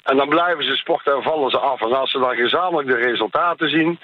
En 0.03 0.17
dan 0.17 0.29
blijven 0.29 0.63
ze 0.63 0.75
sporten 0.75 1.13
en 1.15 1.23
vallen 1.23 1.49
ze 1.49 1.57
af. 1.59 1.81
En 1.81 1.93
als 1.93 2.11
ze 2.11 2.19
dan 2.19 2.35
gezamenlijk 2.35 2.87
de 2.87 2.95
resultaten 3.09 3.69
zien, 3.69 3.99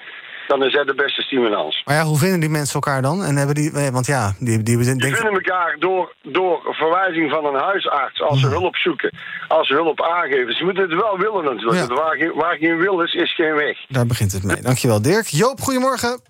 dan 0.48 0.64
is 0.64 0.72
dat 0.72 0.86
de 0.86 0.94
beste 0.94 1.22
stimulans. 1.22 1.82
Maar 1.84 1.94
ja, 1.94 2.02
hoe 2.04 2.18
vinden 2.18 2.40
die 2.40 2.48
mensen 2.48 2.74
elkaar 2.74 3.02
dan? 3.02 3.24
En 3.24 3.36
hebben 3.36 3.54
die, 3.54 3.72
eh, 3.72 3.88
want 3.88 4.06
ja, 4.06 4.34
die, 4.38 4.62
die, 4.62 4.76
die 4.78 4.96
Die 4.96 5.14
vinden 5.14 5.32
elkaar 5.32 5.76
door, 5.78 6.14
door 6.22 6.60
verwijzing 6.70 7.30
van 7.30 7.44
een 7.44 7.60
huisarts 7.60 8.22
als 8.22 8.40
ze 8.40 8.46
hulp 8.46 8.76
zoeken, 8.76 9.12
als 9.48 9.68
ze 9.68 9.74
hulp 9.74 10.02
aangeven. 10.02 10.54
Ze 10.54 10.64
moeten 10.64 10.82
het 10.82 11.00
wel 11.00 11.18
willen 11.18 11.44
natuurlijk. 11.44 11.88
Ja. 11.88 11.94
Waar, 11.94 12.16
geen, 12.16 12.34
waar 12.34 12.56
geen 12.56 12.76
wil 12.78 13.00
is, 13.00 13.14
is 13.14 13.34
geen 13.34 13.54
weg. 13.54 13.76
daar 13.88 14.06
begint 14.06 14.32
het 14.32 14.42
mee. 14.42 14.60
Dankjewel, 14.60 15.02
Dirk. 15.02 15.26
Joop, 15.26 15.60
goedemorgen. 15.60 16.20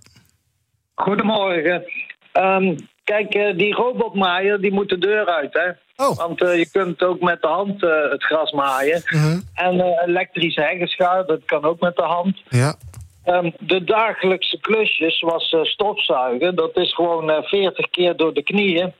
Goedemorgen. 0.95 1.85
Ehm, 2.33 2.77
kijk, 3.05 3.35
eh, 3.35 3.57
die 3.57 3.75
robotmaaier 3.75 4.61
die 4.61 4.73
moet 4.73 4.89
de 4.89 4.99
deur 4.99 5.27
uit, 5.27 5.53
hè? 5.53 5.69
Oh. 6.05 6.17
Want 6.17 6.43
eh, 6.43 6.57
je 6.59 6.71
kunt 6.71 7.03
ook 7.05 7.21
met 7.21 7.41
de 7.41 7.49
hand 7.49 7.83
eh, 7.83 8.11
het 8.11 8.25
gras 8.25 8.53
maaien. 8.53 9.03
Mhm. 9.07 9.41
En 9.55 9.81
eh 9.81 10.09
elektrisch 10.09 10.57
heggenschuir, 10.57 11.27
dat 11.27 11.45
kan 11.45 11.65
ook 11.65 11.81
met 11.81 11.97
de 11.97 12.03
hand. 12.03 12.43
Ja. 12.49 12.75
Ehm, 13.27 13.51
de 13.59 13.85
dagelijkse 13.85 14.61
klusjes, 14.61 15.19
zoals 15.19 15.53
eh, 15.53 15.63
stofzuigen, 15.63 16.55
dat 16.55 16.77
is 16.77 16.95
gewoon 16.95 17.31
eh 17.31 17.43
40 17.43 17.91
keer 17.91 18.17
door 18.17 18.35
de 18.35 18.43
knieën. 18.43 18.93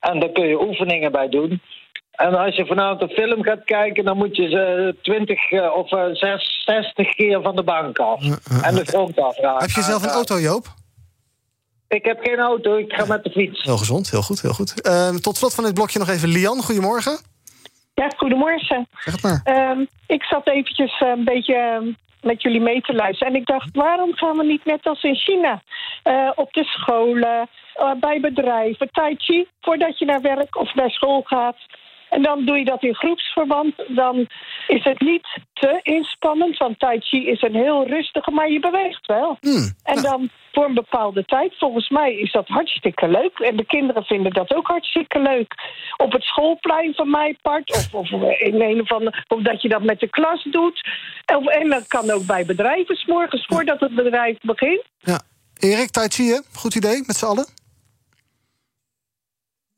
En 0.00 0.20
daar 0.20 0.28
kun 0.28 0.46
je 0.46 0.62
oefeningen 0.62 1.12
bij 1.12 1.28
doen. 1.28 1.60
En 2.12 2.34
als 2.34 2.56
je 2.56 2.66
vanavond 2.66 3.02
een 3.02 3.08
film 3.16 3.42
gaat 3.42 3.64
kijken, 3.64 4.04
dan 4.04 4.16
moet 4.16 4.36
je 4.36 4.48
ze 4.48 4.94
20 5.02 5.50
eh, 5.50 5.76
of 5.76 5.92
eh, 5.92 6.04
zes- 6.12 6.62
60 6.64 7.14
keer 7.14 7.42
van 7.42 7.56
de 7.56 7.62
bank 7.62 7.98
af. 7.98 8.22
En 8.62 8.74
de 8.74 8.84
grond 8.84 9.18
afraken. 9.20 9.60
Heb 9.60 9.70
je 9.70 9.82
zelf 9.82 10.02
een 10.02 10.08
auto, 10.08 10.38
Joop? 10.40 10.66
Ik 11.88 12.04
heb 12.04 12.18
geen 12.22 12.38
auto, 12.38 12.76
ik 12.76 12.92
ga 12.92 13.04
met 13.06 13.24
de 13.24 13.30
fiets. 13.30 13.62
Heel 13.62 13.76
gezond, 13.76 14.10
heel 14.10 14.22
goed, 14.22 14.42
heel 14.42 14.52
goed. 14.52 14.80
Ehm, 14.82 15.16
tot 15.16 15.36
slot 15.36 15.54
van 15.54 15.64
dit 15.64 15.74
blokje 15.74 15.98
nog 15.98 16.08
even 16.08 16.28
Lian. 16.28 16.62
Goedemorgen. 16.62 17.18
Ja, 17.94 18.10
goedemorgen. 18.16 18.88
Zeg 18.98 19.12
het 19.14 19.22
maar. 19.22 19.40
Ehm, 19.44 19.84
ik 20.06 20.22
zat 20.22 20.48
eventjes 20.48 21.00
een 21.00 21.24
beetje 21.24 21.82
met 22.22 22.42
jullie 22.42 22.60
mee 22.60 22.80
te 22.80 22.94
luisteren. 22.94 23.32
En 23.32 23.40
ik 23.40 23.46
dacht, 23.46 23.76
waarom 23.76 24.14
gaan 24.14 24.36
we 24.36 24.44
niet 24.44 24.64
net 24.64 24.86
als 24.86 25.02
in 25.02 25.16
China? 25.16 25.62
eh, 26.02 26.30
op 26.34 26.52
de 26.52 26.64
scholen, 26.64 27.48
eh, 27.74 27.92
bij 28.00 28.20
bedrijven, 28.20 28.88
tai 28.92 29.14
chi, 29.18 29.46
voordat 29.60 29.98
je 29.98 30.04
naar 30.04 30.20
werk 30.20 30.56
of 30.56 30.74
naar 30.74 30.90
school 30.90 31.22
gaat. 31.22 31.56
En 32.12 32.22
dan 32.22 32.44
doe 32.44 32.58
je 32.58 32.64
dat 32.64 32.82
in 32.82 32.94
groepsverband. 32.94 33.74
Dan 33.88 34.26
is 34.66 34.84
het 34.84 35.00
niet 35.00 35.26
te 35.52 35.80
inspannend, 35.82 36.56
want 36.58 36.78
tai 36.78 37.00
chi 37.00 37.26
is 37.26 37.42
een 37.42 37.54
heel 37.54 37.86
rustige, 37.86 38.30
maar 38.30 38.50
je 38.50 38.60
beweegt 38.60 39.06
wel. 39.06 39.36
Hmm. 39.40 39.72
En 39.82 40.02
dan 40.02 40.30
voor 40.52 40.64
een 40.64 40.74
bepaalde 40.74 41.24
tijd, 41.24 41.58
volgens 41.58 41.88
mij 41.88 42.14
is 42.14 42.32
dat 42.32 42.48
hartstikke 42.48 43.08
leuk. 43.08 43.38
En 43.38 43.56
de 43.56 43.66
kinderen 43.66 44.04
vinden 44.04 44.32
dat 44.32 44.54
ook 44.54 44.66
hartstikke 44.66 45.20
leuk. 45.20 45.54
Op 45.96 46.12
het 46.12 46.22
schoolplein 46.22 46.94
van 46.94 47.10
mijn 47.10 47.38
part, 47.42 47.70
of, 47.76 47.94
of 47.94 48.10
in 48.38 48.60
een 48.60 48.80
of 48.80 48.92
andere, 48.92 49.24
of 49.28 49.42
dat 49.42 49.62
je 49.62 49.68
dat 49.68 49.82
met 49.82 50.00
de 50.00 50.08
klas 50.08 50.44
doet. 50.50 50.88
En 51.44 51.68
dat 51.68 51.86
kan 51.86 52.10
ook 52.10 52.26
bij 52.26 52.44
bedrijven, 52.44 52.96
's 52.96 53.06
morgens 53.06 53.46
voordat 53.46 53.80
het 53.80 53.94
bedrijf 53.94 54.38
begint. 54.40 54.84
Ja. 54.98 55.20
Erik, 55.58 55.90
Tai 55.90 56.08
Chi, 56.08 56.24
hè? 56.24 56.40
Goed 56.52 56.74
idee, 56.74 57.02
met 57.06 57.16
z'n 57.16 57.24
allen? 57.24 57.61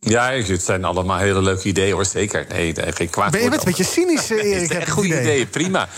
Ja, 0.05 0.31
het 0.31 0.63
zijn 0.63 0.85
allemaal 0.85 1.19
hele 1.19 1.43
leuke 1.43 1.69
ideeën 1.69 1.93
hoor, 1.93 2.05
zeker. 2.05 2.47
Nee, 2.49 2.75
geen 2.77 3.11
kwaad 3.11 3.31
Ben 3.31 3.43
je 3.43 3.49
bent 3.49 3.61
een 3.61 3.69
beetje 3.69 3.85
cynisch, 3.93 4.31
Erik? 4.53 4.71
echt 4.71 4.91
goede 4.91 5.09
het 5.09 5.19
idee. 5.21 5.23
ideeën, 5.23 5.49
prima. 5.49 5.89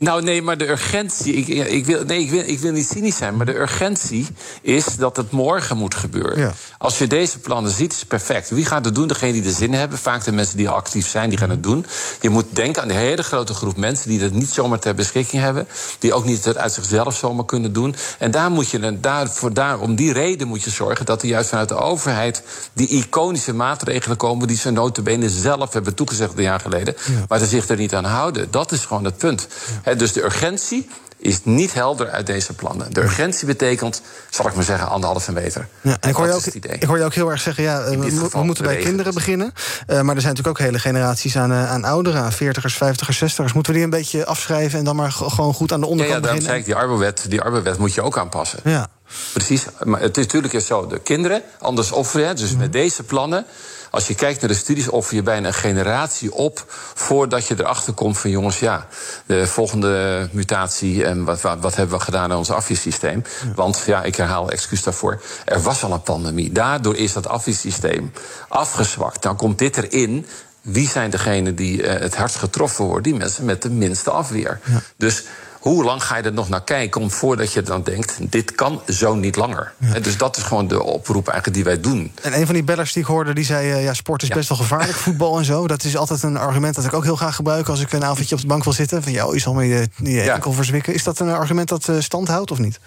Nou, 0.00 0.22
nee, 0.22 0.42
maar 0.42 0.58
de 0.58 0.68
urgentie. 0.68 1.34
Ik, 1.34 1.48
ik, 1.48 1.86
wil, 1.86 2.04
nee, 2.04 2.20
ik, 2.20 2.30
wil, 2.30 2.42
ik 2.46 2.58
wil 2.58 2.72
niet 2.72 2.88
cynisch 2.88 3.16
zijn, 3.16 3.36
maar 3.36 3.46
de 3.46 3.58
urgentie 3.58 4.26
is 4.62 4.84
dat 4.84 5.16
het 5.16 5.30
morgen 5.30 5.76
moet 5.76 5.94
gebeuren. 5.94 6.38
Ja. 6.38 6.52
Als 6.78 6.98
je 6.98 7.06
deze 7.06 7.38
plannen 7.38 7.72
ziet, 7.72 7.92
is 7.92 8.04
perfect. 8.04 8.50
Wie 8.50 8.64
gaat 8.64 8.84
het 8.84 8.94
doen? 8.94 9.08
Degene 9.08 9.32
die 9.32 9.44
er 9.44 9.50
zin 9.50 9.72
in 9.72 9.78
hebben. 9.78 9.98
Vaak 9.98 10.24
de 10.24 10.32
mensen 10.32 10.56
die 10.56 10.68
al 10.68 10.74
actief 10.74 11.08
zijn, 11.08 11.28
die 11.28 11.38
gaan 11.38 11.50
het 11.50 11.62
doen. 11.62 11.86
Je 12.20 12.30
moet 12.30 12.44
denken 12.48 12.82
aan 12.82 12.88
de 12.88 12.94
hele 12.94 13.22
grote 13.22 13.54
groep 13.54 13.76
mensen 13.76 14.08
die 14.08 14.18
dat 14.18 14.32
niet 14.32 14.50
zomaar 14.50 14.78
ter 14.78 14.94
beschikking 14.94 15.42
hebben. 15.42 15.68
Die 15.98 16.12
ook 16.14 16.24
niet 16.24 16.44
het 16.44 16.56
uit 16.56 16.72
zichzelf 16.72 17.16
zomaar 17.16 17.44
kunnen 17.44 17.72
doen. 17.72 17.94
En 18.18 18.30
daar 18.30 18.50
moet 18.50 18.70
je, 18.70 19.00
daar, 19.00 19.28
voor, 19.30 19.52
daar, 19.52 19.78
om 19.78 19.94
die 19.94 20.12
reden 20.12 20.48
moet 20.48 20.62
je 20.62 20.70
zorgen 20.70 21.06
dat 21.06 21.22
er 21.22 21.28
juist 21.28 21.48
vanuit 21.48 21.68
de 21.68 21.76
overheid 21.76 22.42
die 22.72 22.88
iconische 22.88 23.54
maatregelen 23.54 24.16
komen. 24.16 24.48
die 24.48 24.56
ze 24.56 24.70
notabene 24.70 25.28
zelf 25.30 25.72
hebben 25.72 25.94
toegezegd 25.94 26.36
een 26.36 26.42
jaar 26.42 26.60
geleden. 26.60 26.94
maar 27.28 27.38
ze 27.38 27.46
zich 27.46 27.68
er 27.68 27.76
niet 27.76 27.94
aan 27.94 28.04
houden. 28.04 28.50
Dat 28.50 28.72
is 28.72 28.84
gewoon 28.84 29.04
het 29.04 29.16
punt. 29.16 29.48
Dus 29.96 30.12
de 30.12 30.22
urgentie 30.24 30.88
is 31.18 31.40
niet 31.44 31.74
helder 31.74 32.10
uit 32.10 32.26
deze 32.26 32.52
plannen. 32.52 32.92
De 32.92 33.02
urgentie 33.02 33.46
betekent, 33.46 34.02
zal 34.30 34.46
ik 34.46 34.54
maar 34.54 34.64
zeggen, 34.64 34.88
anderhalve 34.88 35.32
meter. 35.32 35.68
Ja, 35.80 35.96
en 36.00 36.08
ik 36.08 36.14
hoor, 36.14 36.26
je 36.26 36.32
ook, 36.32 36.44
ik 36.44 36.82
hoor 36.84 36.98
je 36.98 37.04
ook 37.04 37.14
heel 37.14 37.30
erg 37.30 37.40
zeggen, 37.40 37.62
ja, 37.62 37.84
we, 37.84 38.42
moeten 38.42 38.64
bij 38.64 38.76
kinderen 38.76 39.14
beginnen. 39.14 39.52
Eh, 39.86 40.00
maar 40.00 40.14
er 40.14 40.20
zijn 40.20 40.34
natuurlijk 40.34 40.48
ook 40.48 40.58
hele 40.58 40.78
generaties 40.78 41.36
aan, 41.36 41.50
eh, 41.52 41.70
aan 41.70 41.84
ouderen, 41.84 42.22
aan 42.22 42.32
40ers, 42.32 42.74
50ers, 42.74 43.18
60ers. 43.18 43.52
Moeten 43.52 43.72
we 43.72 43.78
die 43.78 43.82
een 43.82 43.90
beetje 43.90 44.26
afschrijven 44.26 44.78
en 44.78 44.84
dan 44.84 44.96
maar 44.96 45.12
gewoon 45.12 45.54
goed 45.54 45.72
aan 45.72 45.80
de 45.80 45.86
Ja, 45.86 45.92
ja, 45.92 45.98
onderkant 45.98 46.22
daarom 46.24 46.42
zei 46.42 46.56
beginnen? 46.56 46.58
ik, 46.58 46.64
die 46.64 46.74
arbowet, 46.74 47.24
die 47.30 47.40
arbowet 47.40 47.78
moet 47.78 47.94
je 47.94 48.02
ook 48.02 48.18
aanpassen. 48.18 48.58
Ja. 48.64 48.88
Precies, 49.32 49.64
maar 49.84 50.00
het 50.00 50.16
is 50.16 50.24
natuurlijk 50.24 50.60
zo, 50.60 50.86
de 50.86 50.98
kinderen, 50.98 51.42
anders 51.58 51.92
offeren, 51.92 52.26
hè, 52.26 52.32
Mhm. 52.32 52.40
dus 52.42 52.56
met 52.56 52.72
deze 52.72 53.02
plannen... 53.02 53.44
als 53.90 54.06
je 54.06 54.14
kijkt 54.14 54.40
naar 54.40 54.50
de 54.50 54.56
studies, 54.56 54.88
offer 54.88 55.14
je 55.14 55.22
bijna 55.22 55.46
een 55.46 55.54
generatie 55.54 56.32
op... 56.32 56.64
voordat 56.94 57.46
je 57.46 57.54
erachter 57.58 57.92
komt 57.92 58.18
van 58.18 58.30
jongens, 58.30 58.58
ja, 58.58 58.86
de 59.26 59.46
volgende 59.46 60.28
mutatie... 60.32 61.04
en 61.04 61.24
wat, 61.24 61.40
wat, 61.40 61.58
wat 61.60 61.76
hebben 61.76 61.98
we 61.98 62.04
gedaan 62.04 62.30
aan 62.30 62.38
ons 62.38 62.50
afweersysteem? 62.50 63.24
Want, 63.54 63.82
ja, 63.86 64.02
ik 64.02 64.16
herhaal, 64.16 64.50
excuus 64.50 64.82
daarvoor, 64.82 65.20
er 65.44 65.62
was 65.62 65.84
al 65.84 65.92
een 65.92 66.02
pandemie. 66.02 66.52
Daardoor 66.52 66.96
is 66.96 67.12
dat 67.12 67.28
afweersysteem 67.28 68.12
afgezwakt. 68.48 69.22
Dan 69.22 69.36
komt 69.36 69.58
dit 69.58 69.76
erin... 69.76 70.26
Wie 70.60 70.88
zijn 70.88 71.10
degenen 71.10 71.54
die 71.54 71.82
eh, 71.82 72.00
het 72.00 72.16
hardst 72.16 72.36
getroffen 72.36 72.84
worden? 72.84 73.02
Die 73.02 73.14
mensen 73.14 73.44
met 73.44 73.62
de 73.62 73.70
minste 73.70 74.10
afweer. 74.10 74.60
Dus 74.96 75.24
hoe 75.60 75.84
lang 75.84 76.04
ga 76.04 76.16
je 76.16 76.22
er 76.22 76.32
nog 76.32 76.48
naar 76.48 76.64
kijken 76.64 77.00
om 77.00 77.10
voordat 77.10 77.52
je 77.52 77.62
dan 77.62 77.82
denkt: 77.82 78.16
dit 78.20 78.54
kan 78.54 78.80
zo 78.88 79.14
niet 79.14 79.36
langer? 79.36 79.72
Dus 80.02 80.16
dat 80.16 80.36
is 80.36 80.42
gewoon 80.42 80.68
de 80.68 80.82
oproep 80.82 81.28
eigenlijk 81.28 81.56
die 81.56 81.64
wij 81.64 81.80
doen. 81.80 82.12
En 82.22 82.38
een 82.38 82.46
van 82.46 82.54
die 82.54 82.64
bellers 82.64 82.92
die 82.92 83.02
ik 83.02 83.08
hoorde, 83.08 83.34
die 83.34 83.44
zei... 83.44 83.70
eh, 83.70 83.84
ja, 83.84 83.94
sport 83.94 84.22
is 84.22 84.28
best 84.28 84.48
wel 84.48 84.58
gevaarlijk, 84.58 84.98
voetbal 85.06 85.38
en 85.38 85.44
zo. 85.44 85.66
Dat 85.66 85.84
is 85.84 85.96
altijd 85.96 86.22
een 86.22 86.36
argument 86.36 86.74
dat 86.74 86.84
ik 86.84 86.92
ook 86.92 87.04
heel 87.04 87.16
graag 87.16 87.34
gebruik... 87.34 87.68
als 87.68 87.80
ik 87.80 87.92
een 87.92 88.04
avondje 88.04 88.34
op 88.34 88.40
de 88.40 88.46
bank 88.46 88.64
wil 88.64 88.72
zitten. 88.72 89.02
Van, 89.02 89.12
jou, 89.12 89.34
je 89.34 89.40
zal 89.40 89.54
me 89.54 89.64
je, 89.64 89.88
je 89.96 90.30
enkel 90.30 90.52
verzwikken. 90.52 90.94
Is 90.94 91.04
dat 91.04 91.18
een 91.18 91.30
argument 91.30 91.68
dat 91.68 91.88
eh, 91.88 91.96
stand 91.98 92.28
houdt 92.28 92.50
of 92.50 92.58
niet? 92.58 92.80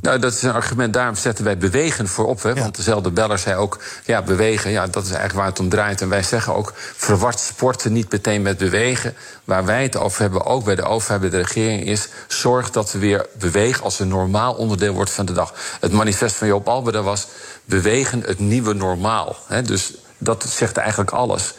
Nou, 0.00 0.18
dat 0.18 0.32
is 0.32 0.42
een 0.42 0.52
argument, 0.52 0.92
daarom 0.92 1.14
zetten 1.14 1.44
wij 1.44 1.58
bewegen 1.58 2.08
voorop. 2.08 2.42
Hè? 2.42 2.54
Want 2.54 2.76
dezelfde 2.76 3.10
beller 3.10 3.38
zei 3.38 3.56
ook, 3.56 3.78
ja, 4.04 4.22
bewegen, 4.22 4.70
ja, 4.70 4.86
dat 4.86 5.02
is 5.02 5.08
eigenlijk 5.08 5.38
waar 5.38 5.48
het 5.48 5.60
om 5.60 5.68
draait. 5.68 6.00
En 6.00 6.08
wij 6.08 6.22
zeggen 6.22 6.54
ook, 6.54 6.72
verward 6.96 7.40
sporten 7.40 7.92
niet 7.92 8.12
meteen 8.12 8.42
met 8.42 8.58
bewegen. 8.58 9.14
Waar 9.44 9.64
wij 9.64 9.82
het 9.82 9.96
over 9.96 10.20
hebben, 10.20 10.44
ook 10.44 10.64
bij 10.64 10.74
de 10.74 10.82
overheid, 10.82 11.20
bij 11.20 11.30
de 11.30 11.46
regering, 11.46 11.86
is... 11.86 12.08
zorg 12.26 12.70
dat 12.70 12.92
we 12.92 12.98
weer 12.98 13.26
bewegen 13.38 13.84
als 13.84 13.98
een 13.98 14.08
normaal 14.08 14.54
onderdeel 14.54 14.92
wordt 14.94 15.10
van 15.10 15.26
de 15.26 15.32
dag. 15.32 15.54
Het 15.80 15.92
manifest 15.92 16.36
van 16.36 16.46
Joop 16.46 16.68
Alberda 16.68 17.02
was, 17.02 17.26
bewegen 17.64 18.22
het 18.22 18.38
nieuwe 18.38 18.74
normaal. 18.74 19.36
Hè? 19.46 19.62
Dus 19.62 19.94
dat 20.18 20.46
zegt 20.48 20.76
eigenlijk 20.76 21.10
alles. 21.10 21.54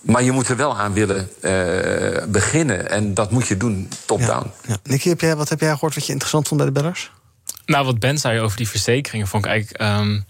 Maar 0.00 0.22
je 0.22 0.32
moet 0.32 0.48
er 0.48 0.56
wel 0.56 0.76
aan 0.76 0.92
willen 0.92 1.30
eh, 1.40 2.24
beginnen. 2.28 2.90
En 2.90 3.14
dat 3.14 3.30
moet 3.30 3.46
je 3.46 3.56
doen 3.56 3.88
top-down. 4.04 4.50
Ja. 4.66 4.76
Nicky, 4.82 5.08
heb 5.08 5.20
jij, 5.20 5.36
wat 5.36 5.48
heb 5.48 5.60
jij 5.60 5.72
gehoord 5.72 5.94
wat 5.94 6.06
je 6.06 6.12
interessant 6.12 6.48
vond 6.48 6.60
bij 6.60 6.70
de 6.70 6.80
bellers? 6.80 7.10
Nou, 7.70 7.84
wat 7.84 7.98
Ben 7.98 8.18
zei 8.18 8.40
over 8.40 8.56
die 8.56 8.68
verzekeringen 8.68 9.26
vond 9.26 9.44
ik 9.44 9.50
eigenlijk 9.50 9.80
ehm, 9.82 10.20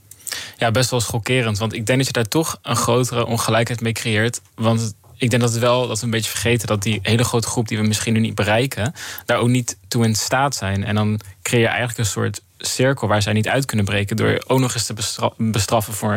ja, 0.57 0.71
best 0.71 0.91
wel 0.91 1.01
schokkerend. 1.01 1.59
Want 1.59 1.73
ik 1.73 1.87
denk 1.87 1.99
dat 1.99 2.07
je 2.07 2.13
daar 2.13 2.29
toch 2.29 2.59
een 2.63 2.77
grotere 2.77 3.27
ongelijkheid 3.27 3.81
mee 3.81 3.93
creëert. 3.93 4.41
Want 4.55 4.95
ik 5.17 5.31
denk 5.31 5.43
dat, 5.43 5.51
het 5.53 5.61
wel, 5.61 5.87
dat 5.89 5.99
we 5.99 6.05
een 6.05 6.11
beetje 6.11 6.31
vergeten 6.31 6.67
dat 6.69 6.83
die 6.83 6.99
hele 7.03 7.25
grote 7.25 7.47
groep 7.49 7.69
die 7.69 7.79
we 7.79 7.85
misschien 7.87 8.13
nu 8.13 8.21
niet 8.21 8.35
bereiken, 8.35 8.95
daar 9.27 9.39
ook 9.39 9.49
niet 9.49 9.77
toe 9.89 10.05
in 10.05 10.15
staat 10.15 10.55
zijn. 10.55 10.85
En 10.85 10.95
dan 10.95 11.21
creëer 11.43 11.61
je 11.63 11.67
eigenlijk 11.69 11.99
een 11.99 12.07
soort 12.07 12.41
cirkel 12.59 13.09
waar 13.09 13.23
zij 13.23 13.33
niet 13.33 13.49
uit 13.49 13.65
kunnen 13.65 13.85
breken. 13.85 14.17
Door 14.17 14.43
ook 14.47 14.59
nog 14.59 14.75
eens 14.75 14.87
te 14.87 14.95
bestra- 14.95 15.33
bestraffen 15.37 15.95
voor 15.95 16.15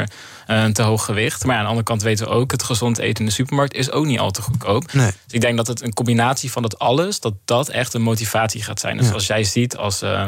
eh, 0.48 0.64
een 0.64 0.74
te 0.74 0.82
hoog 0.82 1.06
gewicht. 1.06 1.46
Maar 1.46 1.56
aan 1.56 1.62
de 1.62 1.68
andere 1.68 1.86
kant 1.88 2.02
weten 2.02 2.26
we 2.28 2.32
ook, 2.32 2.52
het 2.52 2.64
gezond 2.64 2.98
eten 2.98 3.20
in 3.20 3.26
de 3.26 3.36
supermarkt 3.36 3.74
is 3.74 3.92
ook 3.92 4.06
niet 4.06 4.20
al 4.20 4.32
te 4.32 4.42
goedkoop. 4.42 4.94
Nee. 4.94 5.06
Dus 5.06 5.34
ik 5.34 5.42
denk 5.42 5.58
dat 5.58 5.68
het 5.68 5.82
een 5.82 5.94
combinatie 5.94 6.52
van 6.52 6.62
dat 6.62 6.80
alles, 6.80 7.20
dat 7.20 7.34
dat 7.46 7.70
echt 7.70 7.94
een 7.94 8.02
motivatie 8.02 8.64
gaat 8.64 8.80
zijn. 8.80 8.98
Dus 8.98 9.08
Ja. 9.08 9.14
als 9.14 9.28
jij 9.28 9.44
ziet 9.44 9.78
als. 9.78 10.02
eh, 10.02 10.26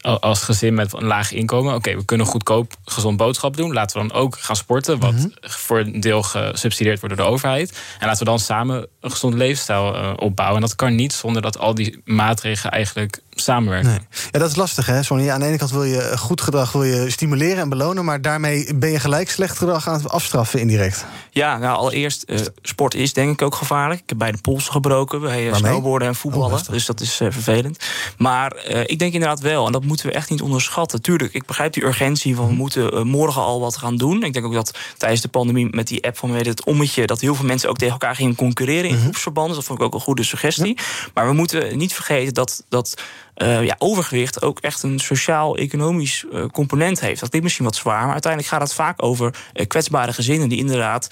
als 0.00 0.42
gezin 0.42 0.74
met 0.74 0.92
een 0.92 1.04
laag 1.04 1.32
inkomen, 1.32 1.74
oké, 1.74 1.96
we 1.96 2.04
kunnen 2.04 2.26
goedkoop 2.26 2.72
gezond 2.84 3.16
boodschappen 3.16 3.62
doen. 3.62 3.72
Laten 3.72 4.02
we 4.02 4.08
dan 4.08 4.18
ook 4.18 4.38
gaan 4.38 4.56
sporten, 4.56 4.98
wat 4.98 5.12
Mhm. 5.12 5.26
voor 5.40 5.78
een 5.78 6.00
deel 6.00 6.22
gesubsidieerd 6.22 7.00
wordt 7.00 7.16
door 7.16 7.24
de 7.26 7.32
overheid. 7.32 7.78
En 7.98 8.06
laten 8.06 8.24
we 8.24 8.30
dan 8.30 8.38
samen 8.38 8.86
een 9.00 9.10
gezonde 9.10 9.36
leefstijl 9.36 9.94
eh, 9.94 10.12
opbouwen. 10.16 10.56
En 10.56 10.66
dat 10.66 10.76
kan 10.76 10.94
niet 10.94 11.12
zonder 11.12 11.42
dat 11.42 11.58
al 11.58 11.74
die 11.74 12.00
maatregelen 12.04 12.72
eigenlijk 12.72 13.20
samenwerken. 13.40 13.90
Nee. 13.90 13.98
Ja, 14.30 14.38
dat 14.38 14.50
is 14.50 14.56
lastig, 14.56 14.86
hè, 14.86 15.02
Sonny? 15.02 15.30
Aan 15.30 15.40
de 15.40 15.46
ene 15.46 15.58
kant 15.58 15.70
wil 15.70 15.84
je 15.84 16.18
goed 16.18 16.40
gedrag 16.40 16.72
wil 16.72 16.84
je 16.84 17.10
stimuleren 17.10 17.58
en 17.58 17.68
belonen... 17.68 18.04
maar 18.04 18.22
daarmee 18.22 18.74
ben 18.74 18.90
je 18.90 19.00
gelijk 19.00 19.30
slecht 19.30 19.58
gedrag 19.58 19.88
aan 19.88 19.94
het 19.94 20.08
afstraffen 20.08 20.60
indirect. 20.60 21.04
Ja, 21.30 21.58
nou 21.58 21.76
allereerst, 21.76 22.22
eh, 22.22 22.38
sport 22.62 22.94
is 22.94 23.12
denk 23.12 23.32
ik 23.32 23.42
ook 23.42 23.54
gevaarlijk. 23.54 24.00
Ik 24.00 24.08
heb 24.08 24.18
beide 24.18 24.38
polsen 24.38 24.72
gebroken 24.72 25.20
bij 25.20 25.50
eh, 25.50 25.54
snowboarden 25.54 26.08
en 26.08 26.14
voetballen. 26.14 26.58
Oh, 26.58 26.68
dus 26.70 26.86
dat 26.86 27.00
is 27.00 27.20
eh, 27.20 27.28
vervelend. 27.30 27.78
Maar 28.18 28.52
eh, 28.52 28.80
ik 28.86 28.98
denk 28.98 29.12
inderdaad 29.12 29.40
wel, 29.40 29.66
en 29.66 29.72
dat 29.72 29.84
moeten 29.84 30.06
we 30.06 30.12
echt 30.12 30.30
niet 30.30 30.42
onderschatten. 30.42 31.02
Tuurlijk, 31.02 31.34
ik 31.34 31.46
begrijp 31.46 31.72
die 31.72 31.84
urgentie 31.84 32.36
van 32.36 32.46
we 32.46 32.52
moeten 32.52 32.92
eh, 32.92 33.02
morgen 33.02 33.42
al 33.42 33.60
wat 33.60 33.76
gaan 33.76 33.96
doen. 33.96 34.22
Ik 34.22 34.32
denk 34.32 34.46
ook 34.46 34.52
dat 34.52 34.78
tijdens 34.96 35.20
de 35.20 35.28
pandemie 35.28 35.68
met 35.70 35.88
die 35.88 36.04
app 36.06 36.18
van 36.18 36.32
weet 36.32 36.46
het 36.46 36.64
ommetje... 36.64 37.06
dat 37.06 37.20
heel 37.20 37.34
veel 37.34 37.46
mensen 37.46 37.68
ook 37.68 37.78
tegen 37.78 37.92
elkaar 37.92 38.14
gingen 38.14 38.34
concurreren 38.34 38.90
in 38.90 38.98
groepsverbanden. 38.98 39.54
Dat 39.54 39.64
vond 39.64 39.78
ik 39.78 39.84
ook 39.84 39.94
een 39.94 40.00
goede 40.00 40.22
suggestie. 40.22 40.78
Maar 41.14 41.26
we 41.26 41.32
moeten 41.32 41.78
niet 41.78 41.94
vergeten 41.94 42.34
dat... 42.34 42.64
dat 42.68 42.94
eh, 43.40 43.64
ja, 43.64 43.74
overgewicht 43.78 44.42
ook 44.42 44.58
echt 44.58 44.82
een 44.82 44.98
sociaal-economisch 44.98 46.24
eh, 46.32 46.44
component 46.46 47.00
heeft. 47.00 47.20
Dat 47.20 47.28
klinkt 47.28 47.42
misschien 47.42 47.64
wat 47.64 47.76
zwaar, 47.76 48.02
maar 48.02 48.12
uiteindelijk 48.12 48.52
gaat 48.52 48.60
het 48.60 48.72
vaak 48.72 49.02
over 49.02 49.34
eh, 49.52 49.66
kwetsbare 49.66 50.12
gezinnen 50.12 50.48
die 50.48 50.58
inderdaad 50.58 51.08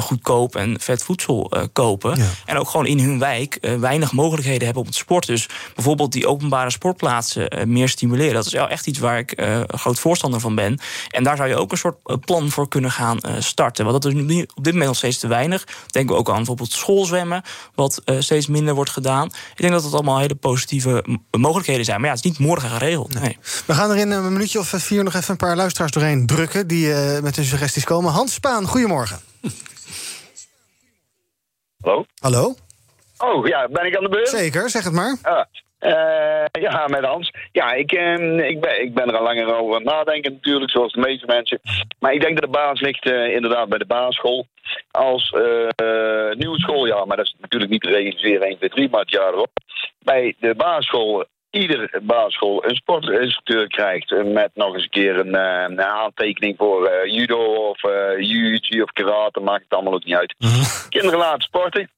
goedkoop 0.00 0.56
en 0.56 0.80
vet 0.80 1.02
voedsel 1.02 1.52
kopen. 1.72 2.16
Ja. 2.16 2.26
En 2.44 2.56
ook 2.56 2.68
gewoon 2.68 2.86
in 2.86 2.98
hun 2.98 3.18
wijk 3.18 3.58
weinig 3.78 4.12
mogelijkheden 4.12 4.64
hebben 4.64 4.82
om 4.82 4.90
te 4.90 4.98
sporten. 4.98 5.34
Dus 5.34 5.48
bijvoorbeeld 5.74 6.12
die 6.12 6.26
openbare 6.26 6.70
sportplaatsen 6.70 7.48
meer 7.66 7.88
stimuleren. 7.88 8.34
Dat 8.34 8.46
is 8.46 8.52
wel 8.52 8.68
echt 8.68 8.86
iets 8.86 8.98
waar 8.98 9.18
ik 9.18 9.32
een 9.36 9.78
groot 9.78 9.98
voorstander 9.98 10.40
van 10.40 10.54
ben. 10.54 10.78
En 11.08 11.24
daar 11.24 11.36
zou 11.36 11.48
je 11.48 11.56
ook 11.56 11.72
een 11.72 11.78
soort 11.78 12.20
plan 12.20 12.50
voor 12.50 12.68
kunnen 12.68 12.90
gaan 12.90 13.18
starten. 13.38 13.84
Want 13.84 14.02
dat 14.02 14.12
is 14.12 14.22
nu 14.22 14.42
op 14.54 14.64
dit 14.64 14.72
moment 14.72 14.86
nog 14.86 14.96
steeds 14.96 15.18
te 15.18 15.26
weinig. 15.26 15.66
Denken 15.86 16.14
we 16.14 16.20
ook 16.20 16.28
aan 16.28 16.36
bijvoorbeeld 16.36 16.72
schoolzwemmen, 16.72 17.42
wat 17.74 18.02
steeds 18.18 18.46
minder 18.46 18.74
wordt 18.74 18.90
gedaan. 18.90 19.26
Ik 19.26 19.60
denk 19.60 19.72
dat 19.72 19.82
dat 19.82 19.94
allemaal 19.94 20.18
hele 20.18 20.34
positieve 20.34 21.04
m- 21.06 21.40
mogelijkheden 21.70 21.84
zijn. 21.84 22.00
Maar 22.00 22.08
ja, 22.08 22.14
het 22.14 22.24
is 22.24 22.30
niet 22.30 22.48
morgen 22.48 22.68
geregeld. 22.68 23.20
Nee. 23.20 23.36
We 23.66 23.72
gaan 23.72 23.90
er 23.90 23.96
in 23.96 24.10
een 24.10 24.32
minuutje 24.32 24.58
of 24.58 24.68
vier 24.68 25.04
nog 25.04 25.14
even 25.14 25.30
een 25.30 25.36
paar 25.36 25.56
luisteraars 25.56 25.92
doorheen 25.92 26.26
drukken... 26.26 26.66
die 26.66 26.92
eh, 26.92 27.22
met 27.22 27.36
hun 27.36 27.44
suggesties 27.44 27.84
komen. 27.84 28.12
Hans 28.12 28.34
Spaan, 28.34 28.66
goedemorgen. 28.66 29.18
Hallo? 31.80 32.04
Hallo? 32.18 32.54
Oh 33.18 33.46
ja, 33.46 33.68
ben 33.68 33.86
ik 33.86 33.96
aan 33.96 34.02
de 34.02 34.08
beurt? 34.08 34.28
Zeker, 34.28 34.70
zeg 34.70 34.84
het 34.84 34.92
maar. 34.92 35.16
Ah, 35.22 35.44
eh, 35.80 36.62
ja, 36.62 36.86
met 36.86 37.04
Hans. 37.04 37.32
Ja, 37.52 37.72
ik, 37.72 37.92
eh, 37.92 38.48
ik, 38.48 38.60
ben, 38.60 38.82
ik 38.82 38.94
ben 38.94 39.08
er 39.08 39.16
al 39.16 39.22
langer 39.22 39.54
over 39.54 39.74
aan 39.74 39.82
het 39.82 39.90
nadenken 39.90 40.32
natuurlijk, 40.32 40.70
zoals 40.70 40.92
de 40.92 41.00
meeste 41.00 41.26
mensen. 41.26 41.60
Maar 41.98 42.12
ik 42.12 42.20
denk 42.20 42.40
dat 42.40 42.50
de 42.50 42.58
baas 42.58 42.80
ligt 42.80 43.04
eh, 43.04 43.34
inderdaad 43.34 43.68
bij 43.68 43.78
de 43.78 43.86
basisschool. 43.86 44.46
Als 44.90 45.30
eh, 45.30 46.36
nieuw 46.36 46.56
schooljaar, 46.56 47.06
maar 47.06 47.16
dat 47.16 47.26
is 47.26 47.34
natuurlijk 47.40 47.70
niet 47.70 47.82
te 47.82 47.88
realiseren 47.88 48.46
1, 48.46 48.56
2, 48.56 48.70
3, 48.70 48.88
maar 48.90 49.00
het 49.00 49.10
jaar 49.10 49.32
erop. 49.32 49.50
Bij 49.98 50.34
de 50.38 50.54
basisschool 50.54 51.24
ieder 51.50 51.90
basisschool 52.02 52.64
een 52.64 52.74
sportinstructeur 52.74 53.68
krijgt. 53.68 54.24
Met 54.24 54.50
nog 54.54 54.74
eens 54.74 54.82
een 54.82 54.90
keer 54.90 55.18
een, 55.18 55.34
eh, 55.34 55.64
een 55.68 55.82
aantekening 55.82 56.56
voor 56.56 56.86
eh, 56.86 57.14
judo 57.14 57.68
of 57.68 57.84
uh, 57.84 58.18
jiu-jitsu 58.18 58.82
of 58.82 58.92
karate. 58.92 59.40
Maakt 59.40 59.62
het 59.62 59.72
allemaal 59.72 59.92
ook 59.92 60.04
niet 60.04 60.14
uit. 60.14 60.34
Kinderen 60.88 61.18
laten 61.18 61.42
sporten. 61.42 61.90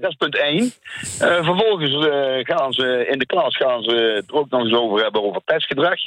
dat 0.00 0.10
is 0.10 0.14
punt 0.14 0.36
1. 0.36 0.72
vervolgens 1.44 2.06
gaan 2.42 2.72
ze 2.72 3.06
in 3.10 3.18
de 3.18 3.26
klas 3.26 3.56
gaan 3.56 3.82
ze 3.82 3.94
het 3.94 4.32
ook 4.32 4.50
nog 4.50 4.60
eens 4.60 4.74
over 4.74 5.02
hebben 5.02 5.22
over 5.22 5.40
pestgedrag. 5.40 5.98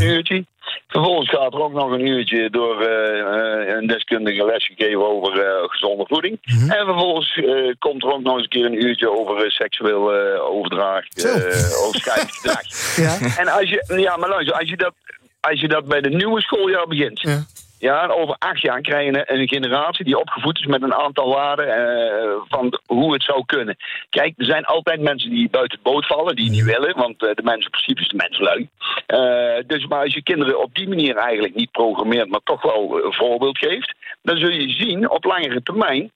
Uurtje. 0.00 0.44
Vervolgens 0.88 1.30
gaat 1.30 1.54
er 1.54 1.62
ook 1.62 1.72
nog 1.72 1.90
een 1.90 2.06
uurtje 2.06 2.50
door 2.50 2.80
eh, 2.80 3.20
eh, 3.20 3.76
een 3.76 3.86
deskundige 3.86 4.44
les 4.44 4.66
gegeven 4.66 5.08
over 5.08 5.40
eh, 5.40 5.68
gezonde 5.68 6.04
voeding. 6.06 6.38
En 6.68 6.84
vervolgens 6.86 7.40
komt 7.78 8.02
er 8.02 8.12
ook 8.12 8.22
nog 8.22 8.34
eens 8.34 8.42
een 8.42 8.48
keer 8.48 8.64
een 8.64 8.84
uurtje 8.84 9.10
over 9.10 9.50
seksueel 9.52 10.12
overdraag, 10.40 11.06
eh 11.08 11.82
overschrijdend 11.86 12.32
gedrag. 12.32 12.62
Ja. 12.96 13.36
En 13.36 13.48
als 13.48 13.70
je, 13.70 13.94
ja, 13.96 14.16
maar 14.16 14.28
luister, 14.28 14.54
als 14.54 14.68
je 14.68 14.76
dat, 14.76 14.94
als 15.40 15.60
je 15.60 15.68
dat 15.68 15.84
bij 15.84 16.00
de 16.00 16.08
nieuwe 16.08 16.40
schooljaar 16.40 16.86
begint, 16.86 17.20
Ja, 17.20 17.44
en 17.78 18.10
over 18.10 18.36
acht 18.38 18.60
jaar 18.60 18.80
krijg 18.80 19.04
je 19.04 19.18
een, 19.18 19.40
een 19.40 19.48
generatie 19.48 20.04
die 20.04 20.18
opgevoed 20.18 20.58
is 20.58 20.66
met 20.66 20.82
een 20.82 20.94
aantal 20.94 21.28
waarden 21.28 21.68
eh, 21.68 22.28
van 22.48 22.80
hoe 22.86 23.12
het 23.12 23.22
zou 23.22 23.44
kunnen. 23.46 23.76
Kijk, 24.10 24.32
er 24.36 24.44
zijn 24.44 24.64
altijd 24.64 25.00
mensen 25.00 25.30
die 25.30 25.50
buiten 25.50 25.78
het 25.78 25.92
boot 25.92 26.06
vallen, 26.06 26.36
die 26.36 26.50
niet 26.50 26.64
willen, 26.64 26.96
want 26.96 27.22
eh, 27.22 27.34
de 27.34 27.42
mens 27.42 27.64
in 27.64 27.70
principe 27.70 28.00
is 28.00 28.08
de 28.08 28.16
mens 28.16 28.38
lui. 28.38 28.68
Eh, 29.06 29.64
dus 29.66 29.86
maar 29.86 30.02
als 30.02 30.14
je 30.14 30.22
kinderen 30.22 30.62
op 30.62 30.74
die 30.74 30.88
manier 30.88 31.16
eigenlijk 31.16 31.54
niet 31.54 31.70
programmeert, 31.70 32.28
maar 32.28 32.40
toch 32.44 32.62
wel 32.62 33.04
een 33.04 33.14
voorbeeld 33.14 33.58
geeft, 33.58 33.94
dan 34.22 34.36
zul 34.36 34.50
je 34.50 34.70
zien 34.70 35.10
op 35.10 35.24
langere 35.24 35.62
termijn 35.62 36.10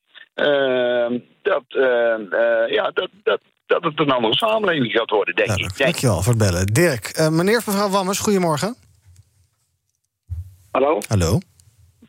dat, 1.42 1.64
eh, 1.68 2.14
eh, 2.14 2.70
ja, 2.70 2.90
dat, 2.90 3.08
dat, 3.22 3.40
dat 3.66 3.82
het 3.82 4.00
een 4.00 4.10
andere 4.10 4.36
samenleving 4.36 4.92
gaat 4.92 5.10
worden, 5.10 5.34
denk 5.34 5.50
ik. 5.50 5.58
Denk. 5.58 5.76
Dankjewel 5.76 6.22
voor 6.22 6.32
het 6.32 6.42
bellen. 6.42 6.66
Dirk, 6.66 7.06
eh, 7.06 7.28
meneer 7.28 7.56
of 7.56 7.66
mevrouw 7.66 7.88
Wammers, 7.88 8.18
goedemorgen. 8.18 8.76
Hallo, 10.70 10.98
Hallo. 11.08 11.38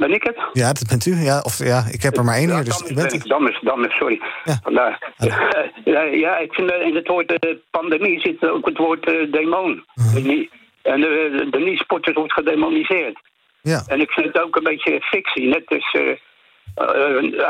Ben 0.03 0.13
ik 0.13 0.23
het? 0.23 0.37
Ja, 0.53 0.67
dat 0.73 0.87
bent 0.89 1.05
u. 1.05 1.15
Ja, 1.15 1.39
of, 1.39 1.57
ja, 1.57 1.83
ik 1.91 2.01
heb 2.01 2.17
er 2.17 2.23
maar 2.23 2.35
één 2.35 2.47
Ja, 2.47 2.55
hier, 2.55 2.63
dus 2.63 2.81
u 2.91 2.93
ben 2.93 3.13
ik. 3.13 3.27
Dan 3.27 3.85
sorry. 3.89 4.21
Vandaar. 4.63 5.13
ja, 5.93 6.01
ja, 6.01 6.37
ik 6.37 6.53
vind 6.53 6.71
eh, 6.71 6.87
in 6.87 6.95
het 6.95 7.07
woord 7.07 7.31
eh, 7.31 7.55
pandemie 7.71 8.19
zit 8.19 8.49
ook 8.49 8.65
het 8.65 8.77
woord 8.77 9.05
eh, 9.05 9.31
demon. 9.31 9.85
Die- 10.13 10.49
En 10.81 11.01
de, 11.01 11.47
de 11.51 11.59
niet-sporters 11.59 12.15
wordt 12.15 12.33
gedemoniseerd. 12.33 13.17
Ja. 13.61 13.83
En 13.87 14.01
ik 14.01 14.11
vind 14.11 14.27
het 14.27 14.41
ook 14.43 14.55
een 14.55 14.63
beetje 14.63 15.01
fictie. 15.01 15.47
Net 15.47 15.63
als 15.67 15.97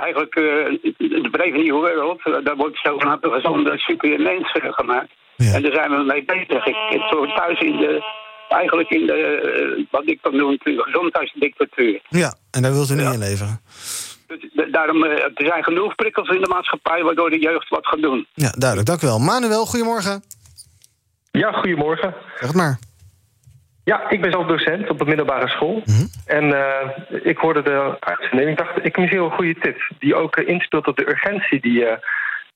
eigenlijk 0.02 0.36
de 0.98 1.28
Brave 1.32 1.58
New 1.58 1.72
World, 1.72 2.46
daar 2.46 2.56
wordt 2.56 2.80
zogenaamd 2.84 3.24
een 3.24 3.32
gezonde 3.32 3.78
super 3.78 4.20
mens 4.22 4.52
gemaakt. 4.54 5.12
En 5.38 5.62
daar 5.62 5.74
zijn 5.74 5.92
we 5.92 6.04
mee 6.04 6.24
bezig. 6.26 6.66
Ik 6.66 6.76
zit 6.90 7.36
thuis 7.36 7.60
in 7.60 7.78
de, 7.78 8.04
eigenlijk 8.54 8.90
in 8.90 9.06
de, 9.06 9.14
eh, 9.14 9.86
wat 9.92 10.08
ik 10.10 10.20
dan 10.22 10.36
noem, 10.36 10.58
de 10.64 10.82
gezondheidsdictatuur. 10.84 12.02
Ja, 12.10 12.34
en 12.52 12.62
daar 12.62 12.72
wilt 12.72 12.90
u 12.90 12.96
niet 12.96 13.14
in 13.14 13.20
leveren. 13.20 13.60
Dus 14.28 14.50
da- 14.54 14.66
daarom, 14.72 15.04
eh, 15.04 15.12
er 15.24 15.46
zijn 15.46 15.64
genoeg 15.64 15.96
prikkels 15.96 16.30
in 16.30 16.42
de 16.42 16.48
maatschappij 16.48 17.04
waardoor 17.04 17.30
de 17.30 17.40
jeugd 17.40 17.70
wat 17.70 17.88
gaat 17.88 18.02
doen. 18.02 18.28
Ja, 18.34 18.50
duidelijk. 18.58 18.90
Dank 18.90 19.02
u 19.02 19.08
wel. 19.08 19.20
Manuel, 19.20 19.66
goedemorgen. 19.66 20.24
Ja, 21.32 21.52
goedemorgen. 21.52 22.14
Zeg 22.40 22.48
het 22.48 22.56
maar. 22.56 22.78
Ja, 23.84 24.10
ik 24.10 24.22
ben 24.22 24.32
zelf 24.32 24.48
docent 24.48 24.90
op 24.90 25.02
een 25.02 25.08
middelbare 25.08 25.48
school. 25.50 25.84
En 26.26 26.54
eh, 26.54 26.90
ik 27.24 27.38
hoorde 27.38 27.62
de 27.62 27.98
uitzending. 28.00 28.50
Ik 28.50 28.58
dacht, 28.58 28.86
ik 28.86 28.98
mis 28.98 29.10
heel 29.10 29.26
een 29.26 29.32
goede 29.32 29.56
tip. 29.60 29.92
Die 30.00 30.16
ook 30.16 30.36
eh, 30.36 30.48
inspeelt 30.48 30.88
op 30.88 30.98
de 30.98 31.10
urgentie 31.10 31.62
die, 31.62 31.86
eh, 31.86 31.98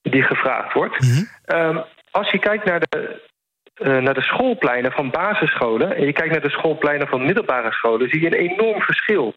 die 0.01 0.23
gevraagd 0.23 0.73
wordt. 0.73 0.97
Ehm, 1.45 1.77
als 2.11 2.31
je 2.31 2.39
kijkt 2.39 2.65
naar 2.65 2.79
de, 2.79 3.21
naar 3.77 4.13
de 4.13 4.21
schoolpleinen 4.21 4.91
van 4.91 5.09
basisscholen... 5.09 5.95
en 5.95 6.05
je 6.05 6.13
kijkt 6.13 6.31
naar 6.31 6.41
de 6.41 6.49
schoolpleinen 6.49 7.07
van 7.07 7.25
middelbare 7.25 7.71
scholen... 7.71 8.09
zie 8.09 8.21
je 8.21 8.27
een 8.27 8.49
enorm 8.49 8.81
verschil. 8.81 9.35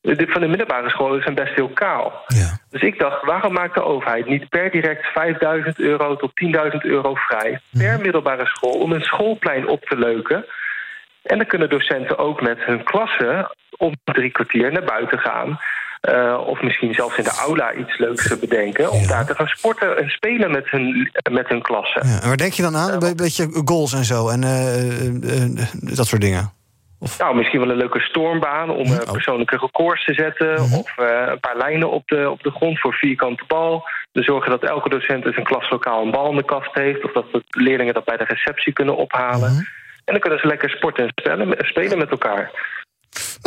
De 0.00 0.26
van 0.28 0.40
de 0.40 0.48
middelbare 0.48 0.90
scholen 0.90 1.22
zijn 1.22 1.34
best 1.34 1.54
heel 1.54 1.68
kaal. 1.68 2.24
Dus 2.70 2.82
ik 2.82 2.98
dacht, 2.98 3.24
waarom 3.24 3.52
maakt 3.52 3.74
de 3.74 3.84
overheid 3.84 4.26
niet 4.26 4.48
per 4.48 4.70
direct 4.70 5.06
5000 5.06 5.78
euro 5.78 6.16
tot 6.16 6.30
10.000 6.72 6.78
euro 6.78 7.14
vrij... 7.14 7.60
per 7.78 8.00
middelbare 8.00 8.46
school 8.46 8.80
om 8.80 8.92
een 8.92 9.04
schoolplein 9.04 9.68
op 9.68 9.84
te 9.84 9.98
leuken... 9.98 10.44
En 11.28 11.36
dan 11.36 11.46
kunnen 11.46 11.68
docenten 11.68 12.18
ook 12.18 12.40
met 12.40 12.64
hun 12.64 12.84
klassen 12.84 13.50
om 13.76 13.94
drie 14.04 14.30
kwartier 14.30 14.72
naar 14.72 14.84
buiten 14.84 15.18
gaan. 15.18 15.58
Eh, 16.14 16.46
of 16.46 16.62
misschien 16.62 16.94
zelfs 16.94 17.18
in 17.18 17.24
de 17.24 17.42
aula 17.46 17.72
iets 17.72 17.98
leuks 17.98 18.38
bedenken. 18.38 18.90
Om 18.90 19.06
daar 19.06 19.26
te 19.26 19.34
gaan 19.34 19.46
sporten 19.46 19.98
en 19.98 20.08
spelen 20.08 20.50
met 20.50 20.70
hun, 20.70 21.10
met 21.30 21.48
hun 21.48 21.62
klassen. 21.62 22.06
Ja, 22.06 22.20
en 22.20 22.28
waar 22.28 22.36
denk 22.36 22.52
je 22.52 22.62
dan 22.62 22.76
aan? 22.76 23.02
Een 23.02 23.16
beetje 23.16 23.48
goals 23.64 23.92
en 23.92 24.04
zo 24.04 24.28
en 24.28 24.44
eh, 24.44 25.06
eh, 25.06 25.42
eh, 25.42 25.68
dat 25.80 26.06
soort 26.06 26.22
dingen. 26.22 26.56
Nou, 27.18 27.36
misschien 27.36 27.60
wel 27.60 27.70
een 27.70 27.76
leuke 27.76 28.00
stormbaan 28.00 28.70
om 28.70 28.86
eh, 28.86 29.12
persoonlijke 29.12 29.56
records 29.56 30.04
te 30.04 30.14
zetten. 30.14 30.60
Of 30.60 30.98
eh, 30.98 31.26
een 31.26 31.40
paar 31.40 31.56
lijnen 31.56 31.90
op 31.90 32.08
de, 32.08 32.30
op 32.30 32.42
de 32.42 32.50
grond 32.50 32.80
voor 32.80 32.94
vierkante 32.94 33.44
bal. 33.46 33.88
We 34.12 34.22
zorgen 34.22 34.50
dat 34.50 34.62
elke 34.64 34.88
docent 34.88 35.24
in 35.24 35.32
zijn 35.32 35.44
klaslokaal 35.44 36.02
een 36.04 36.10
bal 36.10 36.30
in 36.30 36.36
de 36.36 36.44
kast 36.44 36.74
heeft. 36.74 37.04
Of 37.04 37.12
dat 37.12 37.32
de 37.32 37.42
leerlingen 37.48 37.94
dat 37.94 38.04
bij 38.04 38.16
de 38.16 38.24
receptie 38.24 38.72
kunnen 38.72 38.96
ophalen. 38.96 39.48
En 40.04 40.14
dan 40.14 40.18
kunnen 40.18 40.38
ze 40.38 40.46
lekker 40.46 40.70
sporten 40.70 41.04
en 41.04 41.12
spelen, 41.14 41.56
spelen 41.58 41.98
met 41.98 42.10
elkaar. 42.10 42.50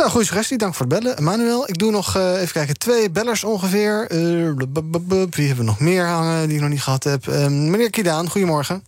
Nou, 0.02 0.14
goede 0.14 0.28
suggestie. 0.30 0.58
Dank 0.58 0.74
voor 0.74 0.86
het 0.86 1.02
bellen. 1.02 1.22
Manuel, 1.22 1.68
ik 1.68 1.78
doe 1.78 1.90
nog 1.90 2.16
eh, 2.16 2.40
even 2.40 2.52
kijken. 2.52 2.78
Twee 2.78 3.10
bellers 3.10 3.44
ongeveer. 3.44 4.06
Eh, 4.10 4.54
blub. 4.54 5.34
Wie 5.34 5.46
hebben 5.46 5.64
we 5.64 5.70
nog 5.70 5.80
meer 5.80 6.04
hangen 6.04 6.46
die 6.46 6.56
ik 6.56 6.60
nog 6.62 6.70
niet 6.70 6.82
gehad 6.82 7.04
heb? 7.04 7.26
Eh, 7.26 7.46
meneer 7.48 7.90
Kidaan, 7.90 8.28
goedemorgen. 8.28 8.84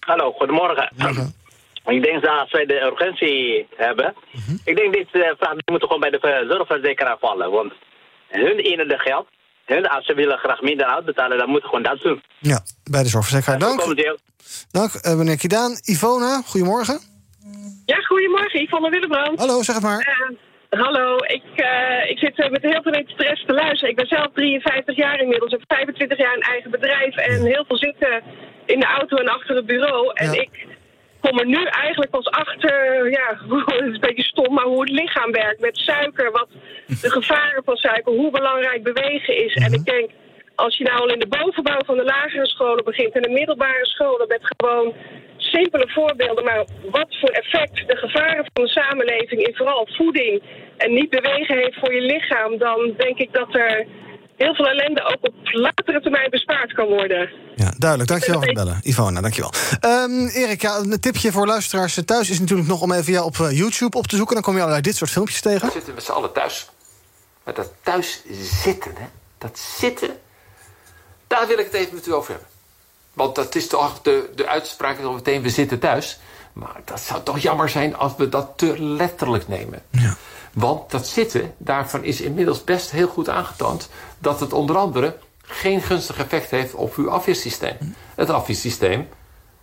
Hallo, 0.00 0.32
goedemorgen. 0.32 0.90
Ik 1.96 2.02
denk 2.02 2.22
dat 2.22 2.30
als 2.40 2.52
wij 2.52 2.66
de 2.66 2.80
urgentie 2.80 3.66
hebben, 3.76 4.14
ik 4.64 4.76
denk 4.76 4.92
dit 4.94 5.08
uh, 5.12 5.22
vraag 5.38 5.52
die 5.52 5.72
moet 5.72 5.82
gewoon 5.82 6.00
bij 6.00 6.10
de 6.10 6.18
ver- 6.18 6.46
zorgverzekeraar 6.48 7.16
vallen. 7.20 7.50
Want 7.50 7.72
hun 8.28 8.58
ene 8.58 8.98
geld, 8.98 9.26
hun, 9.64 9.88
als 9.88 10.06
ze 10.06 10.14
willen 10.14 10.38
graag 10.38 10.60
minder 10.60 10.86
uitbetalen, 10.86 11.38
dan 11.38 11.48
moeten 11.48 11.68
gewoon 11.68 11.84
dat 11.84 12.00
doen. 12.00 12.22
Ja, 12.38 12.60
bij 12.90 13.02
de 13.02 13.08
zorgverzekeraar. 13.08 13.58
Dank. 13.58 13.96
Dank, 14.70 14.94
eh, 14.94 15.14
meneer 15.14 15.38
Kidaan. 15.38 15.78
Ivona, 15.84 16.42
goedemorgen. 16.46 17.15
Ja, 17.84 17.96
goedemorgen, 17.96 18.62
Yvonne 18.62 18.90
Willebrand. 18.90 19.38
Hallo, 19.38 19.62
zeg 19.62 19.74
het 19.74 19.84
maar. 19.84 20.00
Eh, 20.68 20.80
hallo, 20.80 21.16
ik, 21.16 21.42
eh, 21.54 22.10
ik 22.10 22.18
zit 22.18 22.38
eh, 22.38 22.50
met 22.50 22.62
heel 22.62 22.82
veel 22.82 22.92
interesse 22.92 23.46
te 23.46 23.52
luisteren. 23.52 23.90
Ik 23.90 23.96
ben 23.96 24.06
zelf 24.06 24.28
53 24.34 24.96
jaar 24.96 25.20
inmiddels, 25.20 25.50
heb 25.50 25.62
25 25.66 26.18
jaar 26.18 26.34
een 26.34 26.52
eigen 26.52 26.70
bedrijf 26.70 27.16
en 27.16 27.44
heel 27.44 27.64
veel 27.68 27.76
zitten 27.78 28.22
in 28.66 28.80
de 28.80 28.86
auto 28.86 29.16
en 29.16 29.28
achter 29.28 29.56
het 29.56 29.66
bureau. 29.66 30.10
En 30.14 30.32
ik 30.32 30.66
kom 31.20 31.38
er 31.38 31.46
nu 31.46 31.64
eigenlijk 31.64 32.10
pas 32.10 32.26
achter, 32.26 33.10
ja, 33.10 33.28
het 33.66 33.86
is 33.86 33.94
een 33.94 34.00
beetje 34.00 34.22
stom, 34.22 34.54
maar 34.54 34.64
hoe 34.64 34.80
het 34.80 34.90
lichaam 34.90 35.32
werkt 35.32 35.60
met 35.60 35.76
suiker, 35.76 36.30
wat 36.30 36.48
de 36.86 37.10
gevaren 37.10 37.62
van 37.64 37.76
suiker, 37.76 38.12
hoe 38.12 38.30
belangrijk 38.30 38.82
bewegen 38.82 39.44
is. 39.44 39.54
En 39.54 39.72
ik 39.72 39.84
denk, 39.84 40.10
als 40.54 40.76
je 40.76 40.84
nou 40.84 41.00
al 41.00 41.12
in 41.12 41.18
de 41.18 41.28
bovenbouw 41.38 41.80
van 41.86 41.96
de 41.96 42.04
lagere 42.04 42.46
scholen 42.46 42.84
begint 42.84 43.14
en 43.14 43.22
de 43.22 43.30
middelbare 43.30 43.86
scholen 43.86 44.28
met 44.28 44.40
gewoon 44.42 44.94
simpele 45.56 45.88
voorbeelden, 45.98 46.44
maar 46.44 46.64
wat 46.90 47.10
voor 47.20 47.32
effect 47.42 47.76
de 47.90 47.96
gevaren 47.96 48.44
van 48.52 48.64
de 48.64 48.70
samenleving 48.70 49.46
in 49.46 49.54
vooral 49.54 49.88
voeding 49.98 50.42
en 50.76 50.92
niet 50.92 51.10
bewegen 51.10 51.56
heeft 51.56 51.78
voor 51.80 51.92
je 51.94 52.00
lichaam, 52.00 52.58
dan 52.58 52.94
denk 52.96 53.18
ik 53.18 53.32
dat 53.32 53.54
er 53.54 53.86
heel 54.36 54.54
veel 54.54 54.68
ellende 54.68 55.02
ook 55.02 55.18
op 55.20 55.34
latere 55.42 56.00
termijn 56.00 56.30
bespaard 56.30 56.72
kan 56.72 56.86
worden. 56.86 57.30
Ja, 57.54 57.70
duidelijk. 57.78 58.10
Dankjewel 58.10 58.38
voor 58.38 58.48
het 58.48 58.58
bellen. 58.62 58.80
Ivona, 58.82 59.20
dankjewel. 59.20 59.52
Ehm 59.80 60.26
Erik, 60.26 60.62
ja, 60.62 60.76
een 60.78 61.00
tipje 61.00 61.32
voor 61.32 61.46
luisteraars 61.46 62.00
thuis 62.04 62.30
is 62.30 62.40
natuurlijk 62.40 62.68
nog 62.68 62.82
om 62.82 62.92
even 62.92 63.12
jou 63.12 63.24
op 63.24 63.36
eh, 63.40 63.58
YouTube 63.58 63.96
op 63.96 64.06
te 64.06 64.16
zoeken. 64.16 64.34
Dan 64.34 64.44
kom 64.44 64.54
je 64.54 64.60
allerlei 64.60 64.82
dit 64.82 64.96
soort 64.96 65.10
filmpjes 65.10 65.40
tegen. 65.40 65.66
We 65.66 65.72
zitten 65.72 65.94
met 65.94 66.04
z'n 66.04 66.12
allen 66.12 66.32
thuis. 66.32 66.68
Maar 67.44 67.54
dat 67.54 67.72
thuis 67.82 68.22
zitten, 68.62 68.92
hè? 68.94 69.06
Dat 69.38 69.58
zitten, 69.58 70.10
daar 71.26 71.46
wil 71.46 71.58
ik 71.58 71.64
het 71.64 71.74
even 71.74 71.94
met 71.94 72.06
u 72.06 72.12
over 72.12 72.30
hebben. 72.30 72.55
Want 73.16 73.34
dat 73.34 73.54
is 73.54 73.66
toch 73.66 74.02
de, 74.02 74.30
de 74.34 74.48
uitspraak 74.48 75.00
al 75.00 75.12
meteen, 75.12 75.42
we 75.42 75.50
zitten 75.50 75.78
thuis. 75.78 76.18
Maar 76.52 76.80
dat 76.84 77.00
zou 77.00 77.22
toch 77.22 77.38
jammer 77.38 77.68
zijn 77.68 77.96
als 77.96 78.12
we 78.16 78.28
dat 78.28 78.52
te 78.56 78.82
letterlijk 78.82 79.48
nemen. 79.48 79.82
Want 80.52 80.90
dat 80.90 81.06
zitten, 81.06 81.54
daarvan 81.58 82.04
is 82.04 82.20
inmiddels 82.20 82.64
best 82.64 82.90
heel 82.90 83.08
goed 83.08 83.28
aangetoond... 83.28 83.88
dat 84.18 84.40
het 84.40 84.52
onder 84.52 84.76
andere 84.76 85.16
geen 85.42 85.80
gunstig 85.80 86.18
effect 86.18 86.50
heeft 86.50 86.74
op 86.74 86.94
uw 86.96 87.10
afweersysteem. 87.10 87.76
Het 88.14 88.30
afweersysteem, 88.30 89.08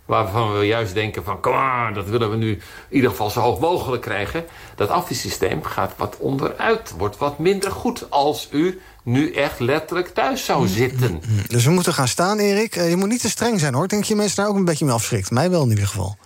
waarvan 0.04 0.58
we 0.58 0.66
juist 0.66 0.94
denken 0.94 1.24
van... 1.24 1.40
kom 1.40 1.54
aan, 1.54 1.94
dat 1.94 2.06
willen 2.06 2.30
we 2.30 2.36
nu 2.36 2.50
in 2.50 2.62
ieder 2.88 3.10
geval 3.10 3.30
zo 3.30 3.40
hoog 3.40 3.60
mogelijk 3.60 4.02
krijgen... 4.02 4.44
dat 4.74 4.88
afweersysteem 4.88 5.62
gaat 5.62 5.92
wat 5.96 6.16
onderuit, 6.18 6.94
wordt 6.96 7.18
wat 7.18 7.38
minder 7.38 7.70
goed... 7.70 8.10
als 8.10 8.48
u 8.50 8.80
nu 9.04 9.32
echt 9.32 9.60
letterlijk 9.60 10.08
thuis 10.08 10.44
zou 10.44 10.68
zitten. 10.68 11.22
Dus 11.46 11.64
we 11.64 11.70
moeten 11.70 11.94
gaan 11.94 12.08
staan, 12.08 12.38
Erik. 12.38 12.76
Eh, 12.76 12.90
je 12.90 12.96
moet 12.96 13.08
niet 13.08 13.20
te 13.20 13.30
streng 13.30 13.60
zijn, 13.60 13.74
hoor. 13.74 13.84
Ik 13.84 13.90
denk 13.90 14.02
dat 14.02 14.10
je 14.10 14.16
mensen 14.16 14.36
daar 14.36 14.48
ook 14.48 14.56
een 14.56 14.64
beetje 14.64 14.84
mee 14.84 14.94
afschrikt. 14.94 15.30
Mij 15.30 15.50
wel 15.50 15.62
in 15.62 15.70
ieder 15.70 15.86
geval. 15.86 16.16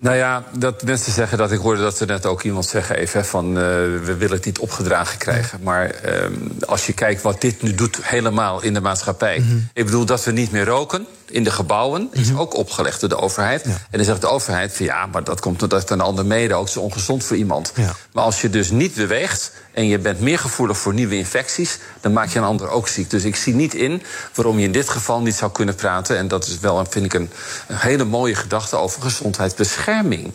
Nou 0.00 0.16
ja, 0.16 0.44
dat 0.58 0.82
mensen 0.82 1.12
zeggen 1.12 1.38
dat 1.38 1.52
ik 1.52 1.58
hoorde 1.58 1.82
dat 1.82 2.00
er 2.00 2.06
net 2.06 2.26
ook 2.26 2.42
iemand 2.42 2.66
zeggen 2.66 2.96
even 2.96 3.20
hè, 3.20 3.26
van 3.26 3.46
eh, 3.46 3.62
we 4.04 4.14
willen 4.18 4.36
het 4.36 4.44
niet 4.44 4.58
opgedragen 4.58 5.18
krijgen. 5.18 5.60
Maar 5.62 5.90
ehm, 5.90 6.32
als 6.66 6.86
je 6.86 6.92
kijkt 6.92 7.22
wat 7.22 7.40
dit 7.40 7.62
nu 7.62 7.74
doet 7.74 7.98
helemaal 8.02 8.62
in 8.62 8.74
de 8.74 8.80
maatschappij. 8.80 9.44
Ik 9.72 9.84
bedoel 9.84 10.04
dat 10.04 10.24
we 10.24 10.32
niet 10.32 10.50
meer 10.50 10.64
roken 10.64 11.06
in 11.30 11.44
de 11.44 11.50
gebouwen. 11.50 12.08
is 12.12 12.34
ook 12.34 12.54
opgelegd 12.54 13.00
door 13.00 13.08
de 13.08 13.16
overheid. 13.16 13.64
En 13.64 13.74
dan 13.90 14.04
zegt 14.04 14.20
de 14.20 14.28
overheid 14.28 14.72
van 14.72 14.86
ja, 14.86 15.06
maar 15.06 15.24
dat 15.24 15.40
komt 15.40 15.62
omdat 15.62 15.90
een 15.90 16.00
ander 16.00 16.26
mede 16.26 16.54
ook. 16.54 16.66
Is 16.66 16.76
ongezond 16.76 17.24
voor 17.24 17.36
iemand. 17.36 17.72
Maar 18.12 18.24
als 18.24 18.40
je 18.40 18.50
dus 18.50 18.70
niet 18.70 18.94
beweegt 18.94 19.52
en 19.72 19.86
je 19.86 19.98
bent 19.98 20.20
meer 20.20 20.38
gevoelig 20.38 20.78
voor 20.78 20.94
nieuwe 20.94 21.16
infecties, 21.16 21.78
dan 22.00 22.12
maak 22.12 22.28
je 22.28 22.38
een 22.38 22.44
ander 22.44 22.68
ook 22.68 22.88
ziek. 22.88 23.10
Dus 23.10 23.24
ik 23.24 23.36
zie 23.36 23.54
niet 23.54 23.74
in 23.74 24.02
waarom 24.34 24.58
je 24.58 24.64
in 24.64 24.72
dit 24.72 24.88
geval 24.88 25.20
niet 25.20 25.34
zou 25.34 25.52
kunnen 25.52 25.74
praten. 25.74 26.16
En 26.16 26.28
dat 26.28 26.46
is 26.46 26.58
wel, 26.58 26.86
vind 26.86 27.04
ik, 27.04 27.14
een, 27.14 27.30
een 27.68 27.76
hele 27.76 28.04
mooie 28.04 28.34
gedachte 28.34 28.76
over 28.76 29.02
gezondheidsbescherming. 29.02 30.32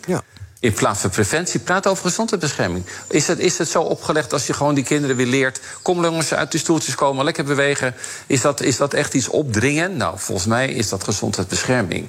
In 0.60 0.72
plaats 0.72 1.00
van 1.00 1.10
preventie, 1.10 1.60
praat 1.60 1.86
over 1.86 2.04
gezondheidsbescherming. 2.04 2.84
Is 3.08 3.26
het, 3.26 3.38
is 3.38 3.58
het 3.58 3.68
zo 3.68 3.82
opgelegd 3.82 4.32
als 4.32 4.46
je 4.46 4.52
gewoon 4.52 4.74
die 4.74 4.84
kinderen 4.84 5.16
weer 5.16 5.26
leert... 5.26 5.60
kom 5.82 6.02
jongens, 6.02 6.34
uit 6.34 6.50
die 6.50 6.60
stoeltjes 6.60 6.94
komen, 6.94 7.24
lekker 7.24 7.44
bewegen. 7.44 7.94
Is 8.26 8.40
dat, 8.40 8.60
is 8.60 8.76
dat 8.76 8.94
echt 8.94 9.14
iets 9.14 9.28
opdringen? 9.28 9.96
Nou, 9.96 10.18
volgens 10.18 10.46
mij 10.46 10.68
is 10.68 10.88
dat 10.88 11.04
gezondheidsbescherming. 11.04 12.08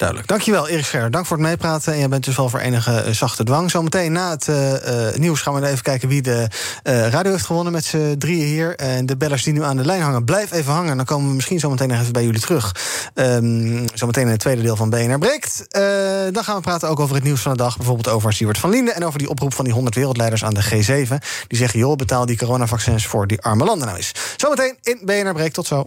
Duidelijk. 0.00 0.28
Dankjewel, 0.28 0.68
Erik 0.68 0.84
Scher. 0.84 1.10
Dank 1.10 1.26
voor 1.26 1.36
het 1.36 1.46
meepraten. 1.46 1.92
En 1.92 1.98
jij 1.98 2.08
bent 2.08 2.24
dus 2.24 2.36
wel 2.36 2.48
voor 2.48 2.58
enige 2.58 3.04
uh, 3.06 3.12
zachte 3.12 3.44
dwang. 3.44 3.70
Zometeen 3.70 4.12
na 4.12 4.30
het 4.30 4.46
uh, 4.48 5.14
nieuws 5.14 5.40
gaan 5.40 5.54
we 5.54 5.66
even 5.66 5.82
kijken 5.82 6.08
wie 6.08 6.22
de 6.22 6.48
radio 6.82 7.30
heeft 7.30 7.44
gewonnen 7.44 7.72
met 7.72 7.84
z'n 7.84 8.18
drieën 8.18 8.46
hier. 8.46 8.76
En 8.76 9.06
de 9.06 9.16
bellers 9.16 9.42
die 9.42 9.52
nu 9.52 9.62
aan 9.62 9.76
de 9.76 9.84
lijn 9.84 10.02
hangen, 10.02 10.24
blijf 10.24 10.52
even 10.52 10.72
hangen. 10.72 10.96
Dan 10.96 11.06
komen 11.06 11.28
we 11.28 11.34
misschien 11.34 11.58
zometeen 11.58 11.88
nog 11.88 12.00
even 12.00 12.12
bij 12.12 12.24
jullie 12.24 12.40
terug. 12.40 12.74
Um, 13.14 13.84
zometeen 13.94 14.24
in 14.24 14.30
het 14.30 14.40
tweede 14.40 14.62
deel 14.62 14.76
van 14.76 14.90
BNR 14.90 15.18
Breekt. 15.18 15.66
dan 16.34 16.44
gaan 16.44 16.56
we 16.56 16.60
praten 16.60 16.88
ook 16.88 17.00
over 17.00 17.14
het 17.14 17.24
nieuws 17.24 17.40
van 17.40 17.52
de 17.52 17.58
dag. 17.58 17.76
Bijvoorbeeld 17.76 18.08
over 18.08 18.32
Siewert 18.32 18.58
van 18.58 18.70
Linden 18.70 18.94
en 18.94 19.04
over 19.04 19.18
die 19.18 19.28
oproep 19.28 19.54
van 19.54 19.64
die 19.64 19.74
100 19.74 19.94
wereldleiders 19.94 20.44
aan 20.44 20.54
de 20.54 20.64
G7. 20.64 21.14
Die 21.46 21.58
zeggen, 21.58 21.78
joh, 21.78 21.96
betaal 21.96 22.26
die 22.26 22.36
coronavaccins 22.36 23.06
voor 23.06 23.26
die 23.26 23.40
arme 23.40 23.64
landen 23.64 23.86
nou 23.86 23.98
eens. 23.98 24.12
Zometeen 24.36 24.76
in 24.82 25.00
BNR 25.04 25.32
Breekt. 25.32 25.54
Tot 25.54 25.66
zo. 25.66 25.86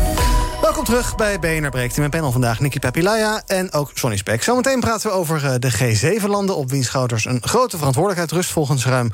Welkom 0.71 0.89
terug 0.89 1.15
bij 1.15 1.39
BNR 1.39 1.69
Breekt. 1.69 1.93
In 1.93 1.99
mijn 1.99 2.11
panel 2.11 2.31
vandaag 2.31 2.59
Nicky 2.59 2.79
Papilaya 2.79 3.41
en 3.45 3.73
ook 3.73 3.91
Sonny 3.93 4.17
Spek. 4.17 4.43
Zometeen 4.43 4.79
praten 4.79 5.09
we 5.09 5.15
over 5.15 5.45
eh, 5.45 5.53
de 5.59 5.71
G7-landen... 5.71 6.55
op 6.55 6.69
wiens 6.69 6.85
schouders 6.85 7.25
een 7.25 7.41
grote 7.41 7.77
verantwoordelijkheid 7.77 8.31
rust... 8.31 8.49
volgens 8.49 8.85
ruim 8.85 9.11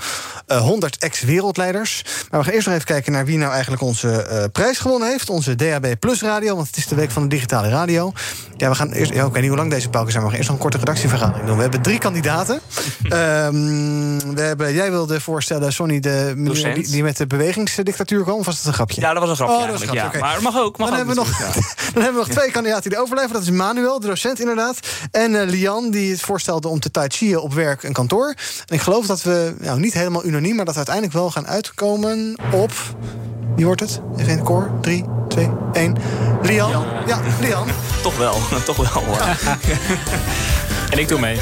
100 0.47 0.97
eh, 0.97 1.07
ex-wereldleiders. 1.07 2.03
Maar 2.29 2.39
we 2.39 2.45
gaan 2.45 2.53
eerst 2.53 2.65
nog 2.65 2.75
even 2.75 2.87
kijken 2.87 3.11
naar 3.11 3.25
wie 3.25 3.37
nou 3.37 3.51
eigenlijk 3.51 3.81
onze 3.81 4.27
uh, 4.31 4.43
prijs 4.51 4.77
gewonnen 4.77 5.09
heeft. 5.09 5.29
Onze 5.29 5.55
DAB 5.55 5.85
Plus 5.99 6.21
radio, 6.21 6.55
want 6.55 6.67
het 6.67 6.77
is 6.77 6.87
de 6.87 6.95
week 6.95 7.11
van 7.11 7.21
de 7.21 7.27
digitale 7.27 7.69
radio. 7.69 8.11
Ja, 8.57 8.69
we 8.69 8.75
gaan 8.75 8.91
eerst... 8.91 9.13
Ja, 9.13 9.25
ik 9.25 9.31
weet 9.31 9.41
niet 9.41 9.49
hoe 9.49 9.59
lang 9.59 9.71
deze 9.71 9.89
pauken 9.89 10.11
zijn... 10.11 10.23
maar 10.23 10.31
we 10.31 10.37
gaan 10.37 10.47
eerst 10.47 10.49
nog 10.49 10.57
een 10.57 10.71
korte 10.71 10.77
redactievergadering 10.77 11.47
doen. 11.47 11.55
We 11.55 11.61
hebben 11.61 11.81
drie 11.81 11.99
kandidaten. 11.99 12.55
um, 13.03 13.09
we 14.35 14.41
hebben, 14.41 14.73
jij 14.73 14.91
wilde 14.91 15.21
voorstellen, 15.21 15.73
Sonny, 15.73 15.99
de 15.99 16.33
meneer 16.35 16.73
die, 16.73 16.87
die, 16.87 17.03
met 17.03 17.17
de 17.17 17.27
bewegingsdictatuur 17.27 18.23
kwam. 18.23 18.37
Of 18.37 18.45
was 18.45 18.55
dat 18.57 18.65
een 18.65 18.73
grapje? 18.73 19.01
Ja, 19.01 19.13
dat 19.13 19.21
was 19.21 19.29
een 19.29 19.35
grapje, 19.35 19.55
oh, 19.55 19.61
dat 19.61 19.71
was 19.71 19.81
een 19.81 19.87
grapje 19.87 20.17
ja. 20.17 20.23
Maar 20.23 20.33
het 20.33 20.43
mag 20.43 20.57
ook. 20.57 20.77
Mag 20.77 20.87
Dan 20.87 20.97
hebben 20.97 21.15
we 21.15 21.21
nog 21.21 21.46
Dan 21.93 22.03
hebben 22.03 22.21
we 22.21 22.27
nog 22.27 22.37
twee 22.37 22.51
kandidaten 22.51 22.89
die 22.89 22.99
overleven. 22.99 23.33
Dat 23.33 23.41
is 23.41 23.49
Manuel, 23.49 23.99
de 23.99 24.07
docent 24.07 24.39
inderdaad. 24.39 24.79
En 25.11 25.31
uh, 25.31 25.41
Lian, 25.45 25.89
die 25.89 26.11
het 26.11 26.21
voorstelde 26.21 26.67
om 26.67 26.79
te 26.79 26.91
tai 26.91 27.07
chi 27.09 27.35
op 27.35 27.53
werk 27.53 27.83
en 27.83 27.93
kantoor. 27.93 28.27
En 28.65 28.75
ik 28.75 28.81
geloof 28.81 29.05
dat 29.05 29.23
we, 29.23 29.55
nou 29.59 29.79
niet 29.79 29.93
helemaal 29.93 30.25
unaniem... 30.25 30.55
maar 30.55 30.65
dat 30.65 30.73
we 30.73 30.79
uiteindelijk 30.79 31.15
wel 31.15 31.31
gaan 31.31 31.47
uitkomen 31.47 32.39
op... 32.51 32.71
Wie 33.55 33.65
wordt 33.65 33.81
het? 33.81 34.01
Even 34.13 34.29
in 34.29 34.37
het 34.37 34.45
koor. 34.45 34.71
3, 34.81 35.05
2, 35.27 35.49
1. 35.73 35.95
Lian. 36.41 36.85
Ja, 37.05 37.21
Lian. 37.41 37.67
toch 38.03 38.17
wel, 38.17 38.37
toch 38.65 38.75
wel. 38.75 39.17
en 40.89 40.99
ik 40.99 41.07
doe 41.07 41.19
mee. 41.19 41.37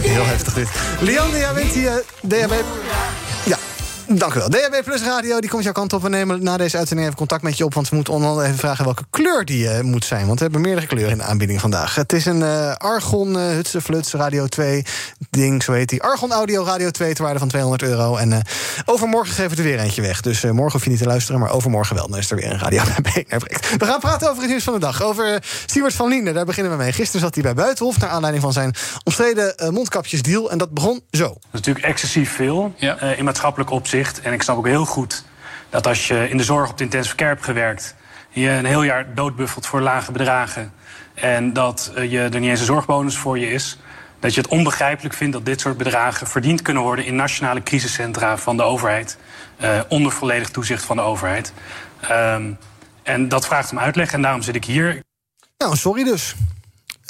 Heel 0.00 0.26
heftig 0.26 0.54
dit. 0.54 0.68
Lian, 1.00 1.30
jij 1.30 1.52
bent 1.54 1.72
hier... 1.72 2.02
Uh, 2.28 2.48
Ja, 3.44 3.58
Dank 4.18 4.34
u 4.34 4.38
wel. 4.38 4.48
DHB 4.48 4.84
Plus 4.84 5.02
Radio, 5.02 5.40
die 5.40 5.50
komt 5.50 5.62
jouw 5.62 5.72
kant 5.72 5.92
op. 5.92 6.02
We 6.02 6.08
nemen 6.08 6.42
na 6.42 6.56
deze 6.56 6.76
uitzending 6.76 7.08
even 7.08 7.18
contact 7.18 7.42
met 7.42 7.56
je 7.56 7.64
op... 7.64 7.74
want 7.74 7.88
we 7.88 7.94
moeten 7.94 8.14
onder 8.14 8.44
even 8.44 8.58
vragen 8.58 8.84
welke 8.84 9.04
kleur 9.10 9.44
die 9.44 9.64
uh, 9.64 9.80
moet 9.80 10.04
zijn. 10.04 10.26
Want 10.26 10.38
we 10.38 10.44
hebben 10.44 10.60
meerdere 10.60 10.86
kleuren 10.86 11.12
in 11.12 11.18
de 11.18 11.24
aanbieding 11.24 11.60
vandaag. 11.60 11.94
Het 11.94 12.12
is 12.12 12.26
een 12.26 12.40
uh, 12.40 12.74
Argon 12.74 13.36
uh, 13.36 13.42
Hutse 13.42 13.80
Fluts 13.80 14.12
Radio 14.12 14.46
2 14.46 14.84
ding, 15.30 15.62
zo 15.62 15.72
heet 15.72 15.88
die. 15.88 16.02
Argon 16.02 16.32
Audio 16.32 16.64
Radio 16.64 16.90
2 16.90 17.14
ter 17.14 17.24
waarde 17.24 17.38
van 17.38 17.48
200 17.48 17.82
euro. 17.82 18.16
En 18.16 18.42
overmorgen 18.84 19.34
geven 19.34 19.50
we 19.50 19.56
er 19.56 19.68
weer 19.68 19.78
eentje 19.78 20.02
weg. 20.02 20.20
Dus 20.20 20.42
morgen 20.42 20.72
hoef 20.72 20.84
je 20.84 20.90
niet 20.90 20.98
te 20.98 21.06
luisteren, 21.06 21.40
maar 21.40 21.50
overmorgen 21.50 21.96
wel. 21.96 22.08
Dan 22.08 22.18
is 22.18 22.30
er 22.30 22.36
weer 22.36 22.50
een 22.50 22.58
radio 22.58 22.82
bij 23.12 23.26
We 23.78 23.84
gaan 23.84 24.00
praten 24.00 24.28
over 24.28 24.42
het 24.42 24.50
nieuws 24.50 24.64
van 24.64 24.74
de 24.74 24.80
dag. 24.80 25.02
Over 25.02 25.42
Stuart 25.66 25.94
van 25.94 26.08
Linden, 26.08 26.34
daar 26.34 26.44
beginnen 26.44 26.72
we 26.72 26.78
mee. 26.78 26.92
Gisteren 26.92 27.20
zat 27.20 27.34
hij 27.34 27.42
bij 27.42 27.54
Buitenhof... 27.54 27.98
naar 27.98 28.10
aanleiding 28.10 28.42
van 28.42 28.52
zijn 28.52 28.74
omstreden 29.04 29.54
mondkapjesdeal. 29.72 30.50
En 30.50 30.58
dat 30.58 30.70
begon 30.70 31.00
zo. 31.10 31.24
Dat 31.24 31.36
is 31.36 31.50
natuurlijk 31.52 31.86
excessief 31.86 32.32
veel 32.32 32.72
in 33.16 33.24
maatschappelijk 33.24 33.70
opzicht. 33.70 33.99
En 34.00 34.32
ik 34.32 34.42
snap 34.42 34.56
ook 34.56 34.66
heel 34.66 34.84
goed 34.84 35.24
dat 35.70 35.86
als 35.86 36.08
je 36.08 36.28
in 36.28 36.36
de 36.36 36.44
zorg 36.44 36.70
op 36.70 36.78
de 36.78 36.84
intensive 36.84 37.16
care 37.16 37.30
hebt 37.30 37.44
gewerkt... 37.44 37.94
je 38.28 38.48
een 38.48 38.64
heel 38.64 38.82
jaar 38.82 39.14
doodbuffelt 39.14 39.66
voor 39.66 39.80
lage 39.80 40.12
bedragen... 40.12 40.72
en 41.14 41.52
dat 41.52 41.92
eh, 41.94 42.10
je 42.10 42.18
er 42.20 42.40
niet 42.40 42.50
eens 42.50 42.60
een 42.60 42.66
zorgbonus 42.66 43.16
voor 43.16 43.38
je 43.38 43.50
is... 43.50 43.78
dat 44.20 44.34
je 44.34 44.40
het 44.40 44.50
onbegrijpelijk 44.50 45.14
vindt 45.14 45.32
dat 45.32 45.44
dit 45.44 45.60
soort 45.60 45.76
bedragen 45.76 46.26
verdiend 46.26 46.62
kunnen 46.62 46.82
worden... 46.82 47.04
in 47.04 47.16
nationale 47.16 47.62
crisiscentra 47.62 48.38
van 48.38 48.56
de 48.56 48.62
overheid... 48.62 49.18
Uh, 49.62 49.80
onder 49.88 50.12
volledig 50.12 50.48
toezicht 50.48 50.84
van 50.84 50.96
de 50.96 51.02
overheid. 51.02 51.52
Um, 52.10 52.58
en 53.02 53.28
dat 53.28 53.46
vraagt 53.46 53.70
om 53.70 53.78
uitleg 53.78 54.12
en 54.12 54.22
daarom 54.22 54.42
zit 54.42 54.54
ik 54.54 54.64
hier. 54.64 55.02
Nou, 55.58 55.76
sorry 55.76 56.04
dus. 56.04 56.34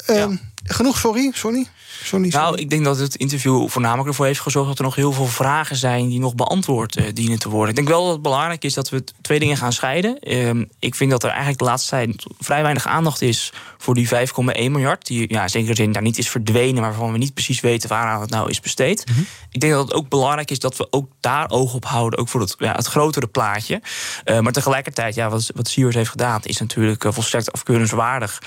Um, 0.09 0.39
Genoeg 0.63 0.97
sorry, 0.97 1.31
sorry? 1.33 1.67
Nou, 2.11 2.57
ik 2.57 2.69
denk 2.69 2.83
dat 2.83 2.97
het 2.97 3.15
interview 3.15 3.67
voornamelijk 3.67 4.07
ervoor 4.07 4.25
heeft 4.25 4.39
gezorgd 4.39 4.67
dat 4.67 4.77
er 4.77 4.83
nog 4.83 4.95
heel 4.95 5.11
veel 5.11 5.27
vragen 5.27 5.75
zijn 5.75 6.09
die 6.09 6.19
nog 6.19 6.35
beantwoord 6.35 6.97
uh, 6.97 7.05
dienen 7.13 7.39
te 7.39 7.49
worden. 7.49 7.69
Ik 7.69 7.75
denk 7.75 7.87
wel 7.87 8.03
dat 8.03 8.13
het 8.13 8.21
belangrijk 8.21 8.63
is 8.63 8.73
dat 8.73 8.89
we 8.89 9.03
twee 9.21 9.39
dingen 9.39 9.57
gaan 9.57 9.73
scheiden. 9.73 10.17
Uh, 10.21 10.65
ik 10.79 10.95
vind 10.95 11.11
dat 11.11 11.23
er 11.23 11.29
eigenlijk 11.29 11.59
de 11.59 11.65
laatste 11.65 11.89
tijd 11.89 12.25
vrij 12.39 12.61
weinig 12.61 12.87
aandacht 12.87 13.21
is 13.21 13.53
voor 13.77 13.93
die 13.93 14.07
5,1 14.07 14.13
miljard. 14.43 15.05
Die 15.05 15.33
ja, 15.33 15.47
zeker 15.47 15.75
zin 15.75 15.91
daar 15.91 16.01
niet 16.01 16.17
is 16.17 16.29
verdwenen, 16.29 16.81
maar 16.81 16.89
waarvan 16.89 17.11
we 17.11 17.17
niet 17.17 17.33
precies 17.33 17.59
weten 17.59 17.89
waaraan 17.89 18.21
het 18.21 18.29
nou 18.29 18.49
is 18.49 18.59
besteed. 18.59 19.05
Mhm. 19.09 19.19
Ik 19.51 19.59
denk 19.59 19.73
dat 19.73 19.83
het 19.83 19.93
ook 19.93 20.09
belangrijk 20.09 20.51
is 20.51 20.59
dat 20.59 20.77
we 20.77 20.87
ook 20.89 21.09
daar 21.19 21.49
oog 21.49 21.73
op 21.73 21.85
houden, 21.85 22.19
ook 22.19 22.29
voor 22.29 22.41
het, 22.41 22.55
ja, 22.57 22.75
het 22.75 22.85
grotere 22.85 23.27
plaatje. 23.27 23.81
Uh, 24.25 24.39
maar 24.39 24.51
tegelijkertijd, 24.51 25.15
ja, 25.15 25.29
wat, 25.29 25.51
wat 25.55 25.71
heeft 25.71 26.09
gedaan, 26.09 26.39
is 26.43 26.57
natuurlijk 26.57 27.03
uh, 27.03 27.11
volstrekt 27.11 27.51
afkeurenswaardig. 27.51 28.41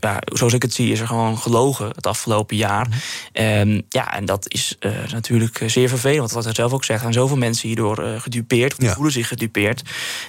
ja, 0.00 0.18
zoals 0.24 0.52
ik 0.52 0.62
het 0.62 0.74
zie, 0.74 0.92
is 0.92 1.00
er 1.00 1.06
gewoon 1.06 1.38
gelogen 1.38 1.88
het 1.94 2.06
afgelopen 2.06 2.56
jaar. 2.56 2.65
Um, 3.32 3.82
ja, 3.88 4.14
en 4.14 4.24
dat 4.24 4.52
is 4.52 4.76
uh, 4.80 4.92
natuurlijk 5.12 5.62
zeer 5.66 5.88
vervelend. 5.88 6.20
Want 6.20 6.32
wat 6.32 6.44
hij 6.44 6.54
zelf 6.54 6.72
ook 6.72 6.84
zegt, 6.84 6.98
er 6.98 7.12
zijn 7.12 7.22
zoveel 7.22 7.36
mensen 7.36 7.68
hierdoor 7.68 8.04
uh, 8.04 8.20
gedupeerd, 8.20 8.76
of 8.76 8.82
ja. 8.82 8.94
voelen 8.94 9.12
zich 9.12 9.28
gedupeerd. 9.28 9.82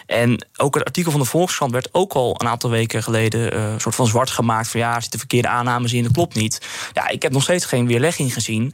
En 0.06 0.46
ook 0.58 0.76
het 0.76 0.86
artikel 0.86 1.12
van 1.12 1.20
de 1.20 1.26
Volkskrant 1.26 1.72
werd 1.72 1.90
ook 1.92 2.14
al 2.14 2.36
een 2.38 2.48
aantal 2.48 2.70
weken 2.70 3.04
geleden 3.04 3.54
uh, 3.54 3.74
soort 3.78 3.96
van 3.96 4.08
zwart 4.08 4.30
gemaakt. 4.30 4.68
Van 4.68 4.80
ja, 4.80 4.96
er 4.96 5.02
zitten 5.02 5.20
verkeerde 5.20 5.48
aannames 5.48 5.94
in, 5.94 6.04
dat 6.04 6.12
klopt 6.12 6.36
niet. 6.36 6.62
Ja, 6.94 7.08
ik 7.08 7.22
heb 7.22 7.32
nog 7.32 7.44
steeds 7.44 7.66
geen 7.66 7.88
weerlegging 7.88 8.34
gezien 8.34 8.74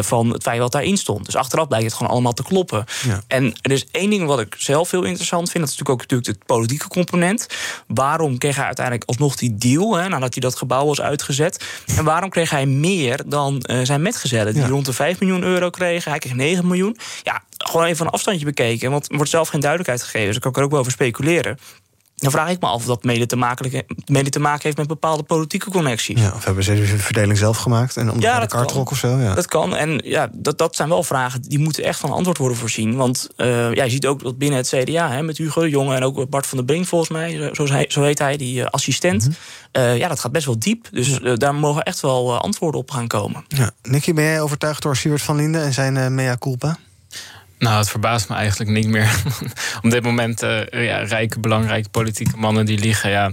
van 0.00 0.30
het 0.32 0.42
feit 0.42 0.58
wat 0.58 0.72
daarin 0.72 0.96
stond. 0.96 1.24
Dus 1.24 1.36
achteraf 1.36 1.68
blijkt 1.68 1.86
het 1.86 1.94
gewoon 1.94 2.12
allemaal 2.12 2.32
te 2.32 2.42
kloppen. 2.42 2.84
Ja. 3.06 3.22
En 3.26 3.54
er 3.60 3.70
is 3.70 3.86
één 3.90 4.10
ding 4.10 4.26
wat 4.26 4.40
ik 4.40 4.54
zelf 4.58 4.90
heel 4.90 5.02
interessant 5.02 5.50
vind. 5.50 5.64
Dat 5.64 5.72
is 5.72 5.78
natuurlijk 5.78 6.02
ook 6.02 6.10
natuurlijk 6.10 6.38
het 6.38 6.46
politieke 6.46 6.88
component. 6.88 7.46
Waarom 7.86 8.38
kreeg 8.38 8.56
hij 8.56 8.64
uiteindelijk 8.64 9.08
alsnog 9.08 9.36
die 9.36 9.54
deal, 9.54 9.96
hè, 9.96 10.08
nadat 10.08 10.34
hij 10.34 10.42
dat 10.42 10.56
gebouw 10.56 10.86
was 10.86 11.00
uitgezet? 11.00 11.64
En 11.96 12.04
waarom 12.04 12.30
kreeg 12.30 12.50
hij 12.50 12.66
meer 12.66 12.93
dan 13.26 13.64
uh, 13.70 13.80
zijn 13.82 14.02
metgezellen? 14.02 14.54
Die 14.54 14.66
rond 14.66 14.86
de 14.86 14.92
5 14.92 15.20
miljoen 15.20 15.42
euro 15.42 15.70
kregen. 15.70 16.10
Hij 16.10 16.20
kreeg 16.20 16.34
9 16.34 16.66
miljoen. 16.66 16.96
Ja, 17.22 17.42
gewoon 17.58 17.86
even 17.86 18.06
een 18.06 18.12
afstandje 18.12 18.44
bekeken. 18.44 18.90
Want 18.90 19.10
er 19.10 19.16
wordt 19.16 19.30
zelf 19.30 19.48
geen 19.48 19.60
duidelijkheid 19.60 20.02
gegeven. 20.02 20.26
Dus 20.26 20.36
ik 20.36 20.42
kan 20.42 20.52
er 20.54 20.62
ook 20.62 20.70
wel 20.70 20.80
over 20.80 20.92
speculeren. 20.92 21.58
Dan 22.24 22.32
vraag 22.32 22.50
ik 22.50 22.60
me 22.60 22.66
af 22.66 22.74
of 22.74 22.84
dat 22.84 23.04
mede 23.04 23.26
te 23.26 23.36
maken, 23.36 23.84
mede 24.06 24.30
te 24.30 24.38
maken 24.38 24.62
heeft 24.62 24.76
met 24.76 24.86
bepaalde 24.86 25.22
politieke 25.22 25.70
connecties. 25.70 26.20
Ja, 26.20 26.32
of 26.34 26.44
hebben 26.44 26.64
ze 26.64 26.74
de 26.74 26.86
verdeling 26.86 27.38
zelf 27.38 27.56
gemaakt 27.56 27.96
en 27.96 28.10
om 28.10 28.20
ja, 28.20 28.40
de 28.40 28.46
kaart 28.46 28.68
trok 28.68 28.90
of 28.90 28.98
zo? 28.98 29.18
Ja. 29.18 29.34
Dat 29.34 29.46
kan. 29.46 29.76
En 29.76 30.00
ja, 30.04 30.28
dat, 30.32 30.58
dat 30.58 30.76
zijn 30.76 30.88
wel 30.88 31.02
vragen 31.02 31.42
die 31.42 31.58
moeten 31.58 31.84
echt 31.84 31.98
van 31.98 32.10
antwoord 32.10 32.38
worden 32.38 32.56
voorzien. 32.56 32.96
Want 32.96 33.28
uh, 33.36 33.74
ja, 33.74 33.84
je 33.84 33.90
ziet 33.90 34.06
ook 34.06 34.22
dat 34.22 34.38
binnen 34.38 34.58
het 34.58 34.68
CDA, 34.68 35.10
hè, 35.10 35.22
met 35.22 35.38
Hugo 35.38 35.60
de 35.60 35.68
Jonge 35.68 35.94
en 35.94 36.02
ook 36.02 36.30
Bart 36.30 36.46
van 36.46 36.56
der 36.56 36.66
Brink 36.66 36.86
volgens 36.86 37.10
mij, 37.10 37.50
zo, 37.52 37.66
zo 37.88 38.02
heet 38.02 38.18
hij, 38.18 38.36
die 38.36 38.60
uh, 38.60 38.66
assistent. 38.66 39.26
Mm 39.26 39.34
-hmm. 39.72 39.82
uh, 39.82 39.96
ja, 39.96 40.08
dat 40.08 40.20
gaat 40.20 40.32
best 40.32 40.46
wel 40.46 40.58
diep. 40.58 40.88
Dus 40.90 41.18
daar 41.34 41.54
mogen 41.54 41.82
echt 41.82 42.00
wel 42.00 42.38
antwoorden 42.38 42.80
op 42.80 42.90
gaan 42.90 43.06
komen. 43.06 43.44
Ja. 43.48 43.70
Nicky, 43.82 44.12
ben 44.12 44.24
jij 44.24 44.40
overtuigd 44.40 44.82
door 44.82 44.96
Siewert 44.96 45.22
van 45.22 45.36
Linden 45.36 45.62
en 45.62 45.72
zijn 45.72 46.14
mea 46.14 46.36
culpa? 46.36 46.78
Nou, 47.64 47.78
het 47.78 47.90
verbaast 47.90 48.28
me 48.28 48.34
eigenlijk 48.34 48.70
niet 48.70 48.88
meer. 48.88 49.22
Op 49.82 49.90
dit 49.90 50.02
moment, 50.02 50.42
uh, 50.42 50.60
ja, 50.70 50.98
rijke, 50.98 51.40
belangrijke 51.40 51.88
politieke 51.88 52.36
mannen 52.36 52.66
die 52.66 52.78
liegen, 52.78 53.10
ja, 53.10 53.32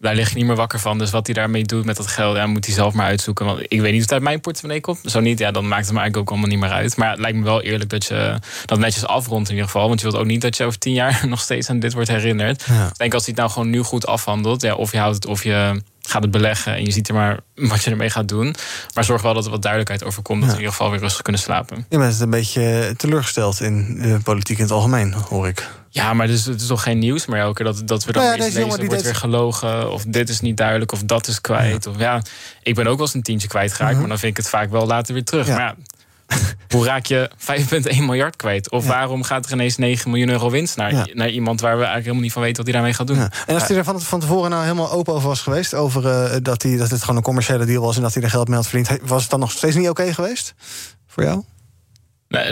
daar 0.00 0.14
lig 0.14 0.28
je 0.28 0.36
niet 0.36 0.46
meer 0.46 0.56
wakker 0.56 0.78
van. 0.78 0.98
Dus 0.98 1.10
wat 1.10 1.26
hij 1.26 1.34
daarmee 1.34 1.64
doet 1.64 1.84
met 1.84 1.96
dat 1.96 2.06
geld, 2.06 2.36
ja, 2.36 2.46
moet 2.46 2.64
hij 2.66 2.74
zelf 2.74 2.94
maar 2.94 3.06
uitzoeken. 3.06 3.46
Want 3.46 3.60
ik 3.62 3.80
weet 3.80 3.92
niet 3.92 3.94
of 3.94 4.02
het 4.02 4.12
uit 4.12 4.22
mijn 4.22 4.40
portemonnee 4.40 4.80
komt. 4.80 5.00
Zo 5.04 5.20
niet, 5.20 5.38
ja, 5.38 5.50
dan 5.50 5.68
maakt 5.68 5.84
het 5.84 5.92
me 5.92 6.00
eigenlijk 6.00 6.16
ook 6.16 6.36
allemaal 6.36 6.56
niet 6.56 6.68
meer 6.68 6.78
uit. 6.78 6.96
Maar 6.96 7.10
het 7.10 7.18
lijkt 7.18 7.36
me 7.36 7.44
wel 7.44 7.62
eerlijk 7.62 7.90
dat 7.90 8.04
je 8.04 8.38
dat 8.64 8.78
netjes 8.78 9.06
afrondt 9.06 9.48
in 9.48 9.54
ieder 9.54 9.70
geval. 9.70 9.88
Want 9.88 10.00
je 10.00 10.06
wilt 10.06 10.20
ook 10.20 10.26
niet 10.28 10.40
dat 10.40 10.56
je 10.56 10.64
over 10.64 10.78
tien 10.78 10.92
jaar 10.92 11.22
nog 11.28 11.40
steeds 11.40 11.70
aan 11.70 11.78
dit 11.78 11.92
wordt 11.92 12.08
herinnerd. 12.08 12.60
Ik 12.62 12.96
denk 12.96 13.14
als 13.14 13.26
hij 13.26 13.34
het 13.34 13.36
nou 13.36 13.50
gewoon 13.50 13.70
nu 13.70 13.82
goed 13.82 14.06
afhandelt, 14.06 14.62
ja, 14.62 14.74
of 14.74 14.92
je 14.92 14.98
houdt 14.98 15.14
het 15.14 15.26
of 15.26 15.44
je 15.44 15.82
gaat 16.08 16.22
het 16.22 16.30
beleggen 16.30 16.74
en 16.74 16.84
je 16.84 16.90
ziet 16.90 17.08
er 17.08 17.14
maar 17.14 17.38
wat 17.70 17.84
je 17.84 17.90
ermee 17.90 18.10
gaat 18.10 18.28
doen. 18.28 18.54
Maar 18.94 19.04
zorg 19.04 19.22
wel 19.22 19.34
dat 19.34 19.44
er 19.44 19.50
wat 19.50 19.62
duidelijkheid 19.62 20.04
over 20.04 20.22
komt, 20.22 20.40
dat 20.40 20.48
we 20.48 20.54
in 20.54 20.60
ieder 20.60 20.74
geval 20.76 20.90
weer 20.92 21.00
rustig 21.00 21.22
kunnen 21.22 21.40
slapen. 21.42 21.86
Je 21.88 21.98
bent 21.98 22.20
een 22.20 22.30
beetje 22.30 22.94
teleurgesteld 22.96 23.60
in 23.60 23.98
de 24.02 24.18
politiek 24.22 24.56
in 24.56 24.62
het 24.62 24.72
algemeen, 24.72 25.12
hoor 25.12 25.48
ik. 25.48 25.68
Ja, 25.88 26.14
maar 26.14 26.26
dus, 26.26 26.44
het 26.44 26.60
is 26.60 26.66
toch 26.66 26.82
geen 26.82 26.98
nieuws 26.98 27.26
meer 27.26 27.40
elke 27.40 27.54
keer 27.54 27.72
dat, 27.72 27.88
dat 27.88 28.04
we 28.04 28.12
dan 28.12 28.22
Nou 28.22 28.36
ja, 28.36 28.42
lezen, 28.44 28.60
er 28.60 28.66
wordt 28.66 28.90
deed- 28.90 29.02
weer 29.02 29.14
gelogen, 29.14 29.92
of 29.92 30.04
dit 30.08 30.28
is 30.28 30.40
niet 30.40 30.56
duidelijk, 30.56 30.92
of 30.92 31.02
dat 31.02 31.26
is 31.26 31.40
kwijt. 31.40 31.86
Of 31.86 31.98
ja, 31.98 32.22
ik 32.62 32.74
ben 32.74 32.86
ook 32.86 32.96
wel 32.96 33.06
eens 33.06 33.14
een 33.14 33.22
tientje 33.22 33.48
kwijtgeraakt, 33.48 33.98
maar 33.98 34.08
dan 34.08 34.18
vind 34.18 34.30
ik 34.30 34.36
het 34.36 34.48
vaak 34.48 34.70
wel 34.70 34.86
later 34.86 35.14
weer 35.14 35.24
terug. 35.24 35.48
Maar 35.48 35.58
ja, 35.58 35.74
hoe 36.74 36.84
raak 36.84 37.06
je 37.06 37.30
5,1 37.92 37.98
miljard 37.98 38.36
kwijt? 38.36 38.70
Of 38.70 38.86
waarom 38.86 39.22
gaat 39.22 39.46
er 39.46 39.52
ineens 39.52 39.76
9 39.76 40.10
miljoen 40.10 40.28
euro 40.28 40.50
winst 40.50 40.76
naar, 40.76 40.92
Ja. 40.92 41.06
naar 41.12 41.30
iemand 41.30 41.60
waar 41.60 41.70
we 41.70 41.76
eigenlijk 41.76 42.04
helemaal 42.04 42.22
niet 42.22 42.32
van 42.32 42.42
weten 42.42 42.56
wat 42.56 42.66
hij 42.66 42.74
daarmee 42.74 42.94
gaat 42.94 43.06
doen? 43.06 43.18
En 43.46 43.54
als 43.54 43.68
hij 43.68 43.76
er 43.76 43.84
van, 43.84 44.00
van 44.00 44.20
tevoren 44.20 44.50
nou 44.50 44.62
helemaal 44.62 44.90
open 44.90 45.14
over 45.14 45.28
was 45.28 45.40
geweest... 45.40 45.74
over 45.74 46.06
eh, 46.06 46.36
dat, 46.42 46.62
hij, 46.62 46.76
dat 46.76 46.90
het 46.90 47.00
gewoon 47.00 47.16
een 47.16 47.22
commerciële 47.22 47.64
deal 47.64 47.82
was... 47.82 47.96
en 47.96 48.02
dat 48.02 48.14
hij 48.14 48.22
er 48.22 48.30
geld 48.30 48.48
mee 48.48 48.56
had 48.56 48.66
verdiend... 48.68 49.00
was 49.02 49.22
het 49.22 49.30
dan 49.30 49.40
nog 49.40 49.50
steeds 49.50 49.76
niet 49.76 49.88
oké 49.88 50.14
geweest? 50.14 50.54
Voor 51.06 51.22
jou? 51.22 51.42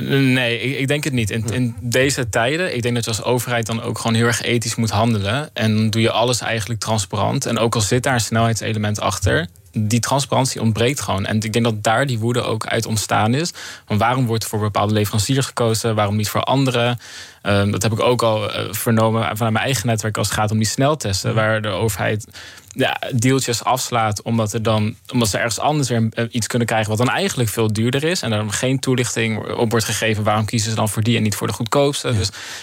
Nee, 0.01 0.79
ik 0.79 0.89
denk 0.89 1.05
het 1.05 1.13
niet. 1.13 1.31
In, 1.31 1.45
in 1.53 1.77
deze 1.81 2.29
tijden, 2.29 2.75
ik 2.75 2.83
denk 2.83 2.95
dat 2.95 3.05
je 3.05 3.11
als 3.11 3.23
overheid 3.23 3.67
dan 3.67 3.83
ook 3.83 3.99
gewoon 3.99 4.17
heel 4.17 4.27
erg 4.27 4.43
ethisch 4.43 4.75
moet 4.75 4.91
handelen. 4.91 5.51
En 5.53 5.77
dan 5.77 5.91
doe 5.91 6.01
je 6.01 6.11
alles 6.11 6.41
eigenlijk 6.41 6.81
transparant. 6.81 7.47
En 7.47 7.59
ook 7.59 7.75
al 7.75 7.81
zit 7.81 8.03
daar 8.03 8.15
een 8.15 8.21
snelheidselement 8.21 9.01
achter, 9.01 9.49
die 9.73 10.01
transparantie 10.01 10.61
ontbreekt 10.61 11.01
gewoon. 11.01 11.27
En 11.27 11.41
ik 11.41 11.53
denk 11.53 11.65
dat 11.65 11.83
daar 11.83 12.07
die 12.07 12.19
woede 12.19 12.43
ook 12.43 12.67
uit 12.67 12.87
ontstaan 12.87 13.35
is. 13.35 13.53
Want 13.87 14.01
waarom 14.01 14.27
wordt 14.27 14.43
er 14.43 14.49
voor 14.49 14.59
bepaalde 14.59 14.93
leveranciers 14.93 15.47
gekozen? 15.47 15.95
Waarom 15.95 16.17
niet 16.17 16.29
voor 16.29 16.43
anderen? 16.43 16.99
Ehm, 17.43 17.71
dat 17.71 17.83
heb 17.83 17.93
ik 17.93 18.01
ook 18.01 18.23
al 18.23 18.53
eh, 18.53 18.65
vernomen 18.71 19.23
vanuit 19.23 19.53
mijn 19.53 19.65
eigen 19.65 19.87
netwerk 19.87 20.17
als 20.17 20.29
het 20.29 20.37
gaat 20.37 20.51
om 20.51 20.59
die 20.59 20.67
sneltesten. 20.67 21.35
Waar 21.35 21.63
de 21.63 21.69
overheid 21.69 22.27
ja, 22.73 23.01
deeltjes 23.15 23.65
afslaat 23.65 24.23
omdat, 24.23 24.53
er 24.53 24.63
dan, 24.63 24.97
omdat 25.13 25.29
ze 25.29 25.37
ergens 25.37 25.59
anders 25.59 25.89
weer 25.89 26.09
eh, 26.11 26.25
iets 26.31 26.47
kunnen 26.47 26.67
krijgen 26.67 26.89
wat 26.89 26.99
dan 26.99 27.09
eigenlijk 27.09 27.51
veel 27.51 27.73
duurder 27.73 28.05
is. 28.05 28.23
En 28.23 28.31
dan 28.31 28.53
geen 28.53 28.79
toelichting 28.79 29.53
op 29.53 29.71
wordt 29.71 29.87
gegeven 29.87 30.25
waarom 30.25 30.45
kiezen 30.45 30.71
ze 30.71 30.77
dan 30.77 30.89
voor 30.89 31.03
die 31.03 31.17
en 31.17 31.23
niet 31.23 31.35
voor 31.35 31.47
de 31.47 31.53
goedkoopste. 31.53 32.15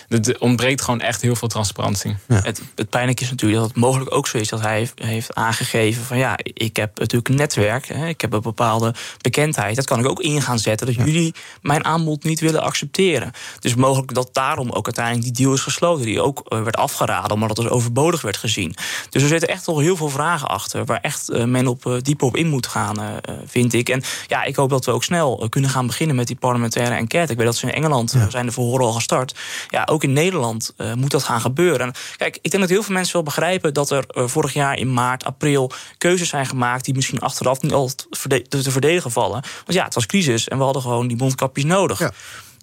Dus 0.07 0.27
er 0.27 0.39
ontbreekt 0.39 0.81
gewoon 0.81 1.01
echt 1.01 1.21
heel 1.21 1.35
veel 1.35 1.47
transparantie. 1.47 2.15
Het, 2.27 2.61
het 2.75 2.89
pijnlijke 2.89 3.23
is 3.23 3.29
natuurlijk 3.29 3.59
dat 3.59 3.69
het 3.69 3.79
mogelijk 3.79 4.13
ook 4.13 4.27
zo 4.27 4.37
is 4.37 4.47
dat 4.47 4.61
hij 4.61 4.77
heeft, 4.77 5.03
heeft 5.03 5.35
aangegeven 5.35 6.03
van 6.03 6.17
ja, 6.17 6.37
ik 6.43 6.75
heb 6.75 6.99
natuurlijk 6.99 7.29
een 7.29 7.35
netwerk, 7.35 7.87
hè, 7.87 8.07
ik 8.07 8.21
heb 8.21 8.33
een 8.33 8.41
bepaalde 8.41 8.93
bekendheid. 9.21 9.75
Dat 9.75 9.85
kan 9.85 9.99
ik 9.99 10.07
ook 10.07 10.21
in 10.21 10.41
gaan 10.41 10.59
zetten 10.59 10.87
dat 10.87 10.95
jullie 10.95 11.33
mijn 11.61 11.85
aanbod 11.85 12.23
niet 12.23 12.39
willen 12.39 12.61
accepteren. 12.61 13.31
Dus 13.59 13.75
mogelijk 13.75 14.13
dat 14.13 14.29
daarom 14.33 14.69
ook 14.71 14.85
uiteindelijk 14.85 15.25
die 15.25 15.45
deal 15.45 15.53
is 15.53 15.61
gesloten, 15.61 16.05
die 16.05 16.21
ook 16.21 16.43
eh, 16.47 16.63
werd 16.63 16.77
afgeraden 16.77 17.31
omdat 17.31 17.49
het 17.49 17.57
als 17.57 17.67
overbodig 17.67 18.21
werd 18.21 18.37
gezien. 18.37 18.75
Dus 19.09 19.21
er 19.21 19.27
zitten 19.27 19.49
echt 19.49 19.67
nog 19.67 19.79
heel 19.79 19.95
veel 19.95 19.98
vragen 20.07 20.47
achter 20.47 20.85
waar 20.85 20.99
echt 21.01 21.29
eh, 21.29 21.43
men 21.43 21.67
op, 21.67 21.85
eh, 21.85 21.93
dieper 22.01 22.27
op 22.27 22.37
in 22.37 22.47
moet 22.47 22.67
gaan, 22.67 23.01
eh, 23.01 23.33
vind 23.45 23.73
ik. 23.73 23.89
En 23.89 24.03
ja, 24.27 24.43
ik 24.43 24.55
hoop 24.55 24.69
dat 24.69 24.85
we 24.85 24.91
ook 24.91 25.03
snel 25.03 25.47
kunnen 25.49 25.69
gaan 25.69 25.87
beginnen 25.87 26.15
met 26.15 26.27
die 26.27 26.35
parlementaire 26.35 26.95
enquête. 26.95 27.31
Ik 27.31 27.37
weet 27.37 27.45
dat 27.45 27.55
ze 27.55 27.67
in 27.67 27.73
Engeland 27.73 28.15
zijn 28.29 28.45
de 28.45 28.51
verhoren 28.51 28.85
al 28.85 28.91
gestart. 28.91 29.35
Ja, 29.69 29.87
ook 29.91 30.03
in 30.03 30.13
Nederland 30.13 30.73
moet 30.95 31.11
dat 31.11 31.23
gaan 31.23 31.41
gebeuren. 31.41 31.79
En 31.79 31.93
kijk, 32.17 32.39
ik 32.41 32.51
denk 32.51 32.63
dat 32.63 32.71
heel 32.71 32.83
veel 32.83 32.93
mensen 32.93 33.13
wel 33.13 33.23
begrijpen 33.23 33.73
dat 33.73 33.91
er 33.91 34.03
vorig 34.15 34.53
jaar 34.53 34.77
in 34.77 34.93
maart, 34.93 35.25
april 35.25 35.71
keuzes 35.97 36.29
zijn 36.29 36.45
gemaakt 36.45 36.85
die 36.85 36.93
misschien 36.93 37.19
achteraf 37.19 37.61
niet 37.61 37.73
altijd 37.73 38.07
te 38.49 38.71
verdedigen 38.71 39.11
vallen. 39.11 39.41
Want 39.65 39.73
ja, 39.73 39.83
het 39.83 39.93
was 39.93 40.05
crisis 40.05 40.47
en 40.47 40.57
we 40.57 40.63
hadden 40.63 40.81
gewoon 40.81 41.07
die 41.07 41.17
mondkapjes 41.17 41.65
nodig. 41.65 42.11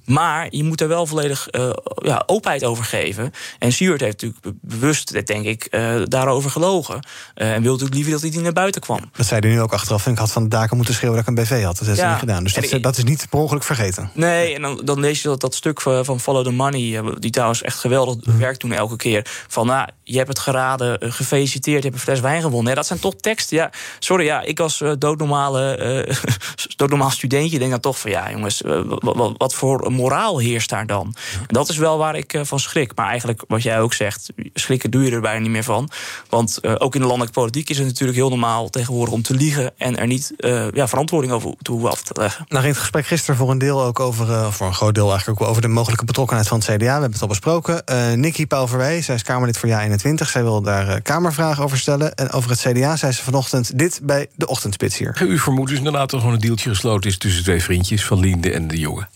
Maar 0.06 0.46
je 0.50 0.64
moet 0.64 0.80
er 0.80 0.88
wel 0.88 1.06
volledig 1.06 1.48
eh, 1.48 1.70
ja, 2.02 2.22
openheid 2.26 2.64
over 2.64 2.84
geven. 2.84 3.32
En 3.58 3.72
Siewert 3.72 4.00
heeft 4.00 4.22
natuurlijk 4.22 4.42
be- 4.60 4.76
bewust, 4.76 5.26
denk 5.26 5.44
ik, 5.44 5.64
eh, 5.64 5.94
daarover 6.04 6.50
gelogen. 6.50 7.06
Eh, 7.34 7.46
en 7.52 7.62
wil 7.62 7.70
natuurlijk 7.70 7.94
liever 7.94 8.12
dat 8.12 8.20
hij 8.20 8.30
niet 8.30 8.40
naar 8.42 8.52
buiten 8.52 8.80
kwam. 8.80 9.00
Dat 9.16 9.26
zei 9.26 9.40
hij 9.40 9.50
nu 9.50 9.60
ook 9.60 9.72
achteraf. 9.72 10.06
En 10.06 10.12
ik 10.12 10.18
had 10.18 10.32
van 10.32 10.42
de 10.42 10.48
daken 10.48 10.76
moeten 10.76 10.94
schreeuwen 10.94 11.18
dat 11.24 11.28
ik 11.28 11.36
een 11.38 11.44
BV 11.44 11.62
had. 11.64 11.78
Dat 11.78 11.86
heeft 11.86 12.00
hij 12.00 12.10
niet 12.10 12.18
gedaan. 12.18 12.42
Dus 12.42 12.52
dat, 12.80 12.96
is 12.96 13.04
niet 13.04 13.26
per 13.30 13.38
ongeluk 13.38 13.62
vergeten. 13.62 14.10
Nee, 14.14 14.54
en 14.54 14.62
dan, 14.62 14.80
dan 14.84 15.00
lees 15.00 15.22
je 15.22 15.28
dat, 15.28 15.40
dat 15.40 15.54
stuk 15.54 15.80
van, 15.80 16.04
van 16.04 16.20
Follow 16.20 16.44
the 16.44 16.50
Money, 16.50 17.02
die 17.18 17.30
trouwens 17.30 17.62
echt 17.62 17.78
geweldig 17.78 18.16
werkt 18.38 18.60
toen 18.60 18.72
elke 18.72 18.96
keer. 18.96 19.26
Van, 19.48 19.66
nou, 19.66 19.88
je 20.02 20.16
hebt 20.16 20.28
het 20.28 20.38
geraden, 20.38 21.12
gefeliciteerd, 21.12 21.76
je 21.82 21.88
hebt 21.88 21.94
een 21.94 22.04
fles 22.04 22.20
wijn 22.20 22.42
gewonnen. 22.42 22.68
Ja, 22.70 22.74
dat 22.74 22.86
zijn 22.86 22.98
toch 22.98 23.14
teksten. 23.16 23.56
Ja, 23.56 23.70
sorry, 23.98 24.24
ja, 24.24 24.42
ik 24.42 24.60
als 24.60 24.82
doodnormale, 24.98 26.08
doodnormaal 26.76 27.10
studentje 27.10 27.58
denk 27.58 27.70
dan 27.70 27.80
toch 27.80 27.98
van, 28.00 28.10
ja, 28.10 28.30
jongens, 28.30 28.60
wa- 28.64 28.84
wa- 29.14 29.32
wat 29.36 29.54
voor 29.54 29.90
moraal 29.96 30.38
heerst 30.38 30.68
daar 30.68 30.86
dan? 30.86 31.14
En 31.38 31.46
dat 31.46 31.68
is 31.68 31.76
wel 31.76 31.98
waar 31.98 32.16
ik 32.16 32.32
eh, 32.32 32.40
van 32.44 32.60
schrik. 32.60 32.92
Maar 32.94 33.08
eigenlijk, 33.08 33.44
wat 33.48 33.62
jij 33.62 33.80
ook 33.80 33.94
zegt, 33.94 34.32
schrikken 34.54 34.90
doe 34.90 35.02
je 35.02 35.10
er 35.10 35.20
bijna 35.20 35.40
niet 35.40 35.50
meer 35.50 35.64
van. 35.64 35.90
Want 36.28 36.58
eh, 36.58 36.74
ook 36.78 36.94
in 36.94 37.00
de 37.00 37.06
landelijke 37.06 37.40
politiek 37.40 37.70
is 37.70 37.78
het 37.78 37.86
natuurlijk 37.86 38.18
heel 38.18 38.28
normaal 38.28 38.68
tegenwoordig 38.68 39.14
om 39.14 39.22
te 39.22 39.34
liegen 39.34 39.72
en 39.78 39.98
er 39.98 40.06
niet 40.06 40.32
eh, 40.38 40.70
ja, 40.70 40.88
verantwoording 40.88 41.32
over 41.32 41.54
te 41.62 41.70
hoeven 41.70 41.90
af 41.90 42.02
te 42.02 42.14
leggen. 42.16 42.44
Nou 42.48 42.62
ging 42.62 42.74
het 42.74 42.82
gesprek 42.82 43.06
gisteren 43.06 43.36
voor 43.36 43.50
een 43.50 43.58
deel 43.58 43.82
ook 43.82 44.00
over, 44.00 44.30
eh, 44.30 44.50
voor 44.50 44.66
een 44.66 44.74
groot 44.74 44.94
deel 44.94 45.08
eigenlijk 45.08 45.40
ook 45.40 45.48
over 45.48 45.62
de 45.62 45.68
mogelijke 45.68 46.04
betrokkenheid 46.04 46.48
van 46.48 46.58
het 46.58 46.66
CDA. 46.66 46.76
We 46.76 46.84
hebben 46.84 47.12
het 47.12 47.22
al 47.22 47.28
besproken. 47.28 47.86
Eh 47.86 48.12
Nikki 48.12 48.46
Pauverwij, 48.46 49.02
zij 49.02 49.14
is 49.14 49.22
Kamerlid 49.22 49.58
voor 49.58 49.68
JA21. 49.68 50.28
Zij 50.28 50.42
wil 50.42 50.62
daar 50.62 50.88
eh, 50.88 51.02
Kamervragen 51.02 51.64
over 51.64 51.78
stellen. 51.78 52.14
En 52.14 52.30
over 52.30 52.50
het 52.50 52.60
CDA 52.60 52.96
zei 52.96 53.12
ze 53.12 53.22
vanochtend 53.22 53.78
dit 53.78 54.00
bij 54.02 54.26
de 54.34 54.46
ochtendspits 54.46 54.98
hier. 54.98 55.16
U 55.22 55.38
vermoedt 55.38 55.68
dus 55.68 55.78
inderdaad 55.78 56.00
dat 56.00 56.12
er 56.12 56.18
gewoon 56.18 56.34
een 56.34 56.40
deeltje 56.40 56.68
gesloten 56.68 57.10
is 57.10 57.18
tussen 57.18 57.42
twee 57.42 57.62
vriendjes 57.62 58.04
van 58.04 58.20
Linde 58.20 58.52
en 58.52 58.68
de 58.68 58.78
jongen. 58.78 59.08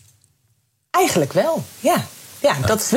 Eigenlijk 1.00 1.32
wel, 1.32 1.64
ja. 1.80 2.04
Ja, 2.40 2.54
dat, 2.66 2.92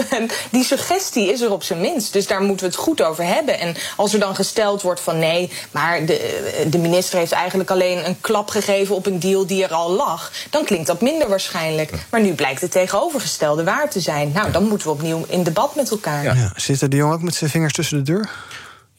die 0.51 0.63
suggestie 0.63 1.31
is 1.31 1.41
er 1.41 1.51
op 1.51 1.63
zijn 1.63 1.81
minst. 1.81 2.13
Dus 2.13 2.27
daar 2.27 2.41
moeten 2.41 2.65
we 2.65 2.71
het 2.71 2.81
goed 2.81 3.01
over 3.01 3.25
hebben. 3.25 3.59
En 3.59 3.75
als 3.95 4.13
er 4.13 4.19
dan 4.19 4.35
gesteld 4.35 4.81
wordt 4.81 4.99
van 4.99 5.19
nee, 5.19 5.51
maar 5.71 6.05
de, 6.05 6.65
de 6.69 6.77
minister 6.77 7.17
heeft 7.19 7.31
eigenlijk 7.31 7.69
alleen 7.71 8.05
een 8.05 8.21
klap 8.21 8.49
gegeven 8.49 8.95
op 8.95 9.05
een 9.05 9.19
deal 9.19 9.45
die 9.45 9.63
er 9.63 9.73
al 9.73 9.91
lag, 9.91 10.31
dan 10.49 10.63
klinkt 10.63 10.87
dat 10.87 11.01
minder 11.01 11.29
waarschijnlijk. 11.29 11.91
Maar 12.09 12.21
nu 12.21 12.33
blijkt 12.33 12.61
het 12.61 12.71
tegenovergestelde 12.71 13.63
waar 13.63 13.89
te 13.89 13.99
zijn. 13.99 14.31
Nou, 14.33 14.51
dan 14.51 14.63
moeten 14.63 14.87
we 14.87 14.93
opnieuw 14.93 15.25
in 15.27 15.43
debat 15.43 15.75
met 15.75 15.91
elkaar. 15.91 16.23
Ja. 16.23 16.51
Zit 16.55 16.91
de 16.91 16.97
jongen 16.97 17.15
ook 17.15 17.21
met 17.21 17.35
zijn 17.35 17.49
vingers 17.49 17.73
tussen 17.73 17.97
de 17.97 18.11
deur? 18.11 18.29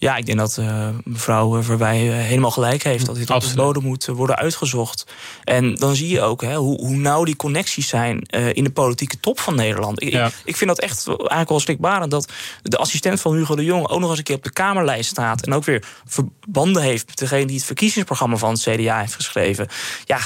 Ja, 0.04 0.16
ik 0.16 0.26
denk 0.26 0.38
dat 0.38 0.58
eh, 0.58 0.88
mevrouw 1.04 1.62
Verwij 1.62 2.10
eh, 2.10 2.16
helemaal 2.16 2.50
gelijk 2.50 2.82
heeft. 2.82 3.06
Dat 3.06 3.14
dit 3.14 3.30
op 3.30 3.40
de 3.40 3.54
bodem 3.54 3.82
moet 3.82 4.06
worden 4.06 4.36
uitgezocht. 4.36 5.06
En 5.44 5.74
dan 5.74 5.94
zie 5.94 6.08
je 6.08 6.20
ook 6.20 6.42
hè, 6.42 6.54
hoe, 6.56 6.80
hoe 6.80 6.96
nauw 6.96 7.24
die 7.24 7.36
connecties 7.36 7.88
zijn 7.88 8.20
eh, 8.20 8.54
in 8.54 8.64
de 8.64 8.70
politieke 8.70 9.20
top 9.20 9.40
van 9.40 9.54
Nederland. 9.54 10.02
Ik, 10.02 10.12
Ja. 10.12 10.30
ik, 10.44 10.56
vind 10.56 10.70
dat 10.70 10.80
echt 10.80 11.06
eigenlijk 11.08 11.48
wel 11.48 11.60
schrikbarend 11.60 12.10
dat 12.10 12.32
de 12.62 12.76
assistent 12.76 13.20
van 13.20 13.34
Hugo 13.34 13.54
de 13.54 13.64
Jong 13.64 13.88
ook 13.88 14.00
nog 14.00 14.08
eens 14.08 14.18
een 14.18 14.24
keer 14.24 14.36
op 14.36 14.42
de 14.42 14.52
Kamerlijst 14.52 15.10
staat. 15.10 15.46
En 15.46 15.52
ook 15.52 15.64
weer 15.64 15.84
verbanden 16.04 16.82
heeft 16.82 17.06
met 17.06 17.18
degene 17.18 17.46
die 17.46 17.56
het 17.56 17.64
verkiezingsprogramma 17.64 18.36
van 18.36 18.50
het 18.50 18.60
CDA 18.60 19.00
heeft 19.00 19.14
geschreven. 19.14 19.68
Ja, 20.04 20.18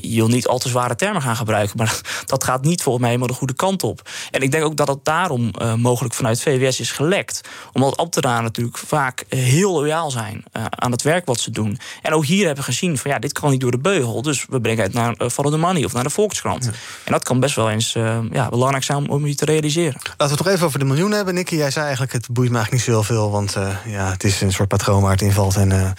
je 0.00 0.16
wil 0.16 0.28
niet 0.28 0.46
al 0.46 0.58
te 0.58 0.68
zware 0.68 0.94
termen 0.94 1.22
gaan 1.22 1.36
gebruiken. 1.36 1.76
Maar 1.76 2.00
dat 2.26 2.44
gaat 2.44 2.64
niet 2.64 2.82
volgens 2.82 3.04
mij 3.04 3.12
helemaal 3.12 3.32
de 3.32 3.38
goede 3.38 3.56
kant 3.56 3.82
op. 3.82 4.08
En 4.30 4.40
ik 4.40 4.50
denk 4.50 4.64
ook 4.64 4.76
dat 4.76 4.88
het 4.88 5.04
daarom 5.04 5.50
mogelijk 5.76 6.14
vanuit 6.14 6.42
VWS 6.42 6.80
is 6.80 6.90
gelekt. 6.90 7.40
Omdat 7.72 7.96
ambtenaren 7.96 8.44
natuurlijk 8.44 8.78
vaak 8.78 9.05
eh, 9.28 9.38
heel 9.38 9.72
loyaal 9.72 10.10
zijn 10.10 10.44
eh, 10.52 10.64
aan 10.70 10.90
het 10.90 11.02
werk 11.02 11.26
wat 11.26 11.40
ze 11.40 11.50
doen. 11.50 11.78
En 12.02 12.12
ook 12.12 12.24
hier 12.24 12.46
hebben 12.46 12.64
gezien 12.64 12.98
van 12.98 13.10
ja, 13.10 13.18
dit 13.18 13.32
kan 13.32 13.50
niet 13.50 13.60
door 13.60 13.70
de 13.70 13.78
beugel. 13.78 14.22
Dus 14.22 14.46
we 14.48 14.60
brengen 14.60 14.82
het 14.82 14.92
naar 14.92 15.14
uh, 15.18 15.28
Follow 15.28 15.52
the 15.52 15.58
Money 15.58 15.84
of 15.84 15.92
naar 15.92 16.02
de 16.02 16.10
Volkskrant. 16.10 16.66
En 17.04 17.12
dat 17.12 17.24
kan 17.24 17.40
best 17.40 17.56
wel 17.56 17.70
eens 17.70 17.94
eh, 17.94 18.18
ja, 18.30 18.48
belangrijk 18.48 18.84
zijn 18.84 19.08
om 19.08 19.26
je 19.26 19.34
te 19.34 19.44
realiseren. 19.44 20.00
Laten 20.02 20.16
we 20.16 20.24
het 20.24 20.36
toch 20.36 20.48
even 20.48 20.66
over 20.66 20.78
de 20.78 20.84
miljoenen 20.84 21.16
hebben. 21.16 21.34
Nicky, 21.34 21.54
jij 21.54 21.70
zei 21.70 21.84
eigenlijk, 21.84 22.12
het 22.12 22.26
boeit 22.30 22.50
me 22.50 22.56
eigenlijk 22.56 22.86
niet 22.86 22.94
zo 22.94 23.00
heel 23.00 23.16
veel... 23.16 23.30
want 23.30 23.54
eh, 23.54 23.68
ja, 23.86 24.10
het 24.10 24.24
is 24.24 24.40
een 24.40 24.52
soort 24.52 24.68
patroon 24.68 25.02
waar 25.02 25.10
het 25.10 25.20
invalt. 25.20 25.56
En, 25.56 25.72
eh, 25.72 25.90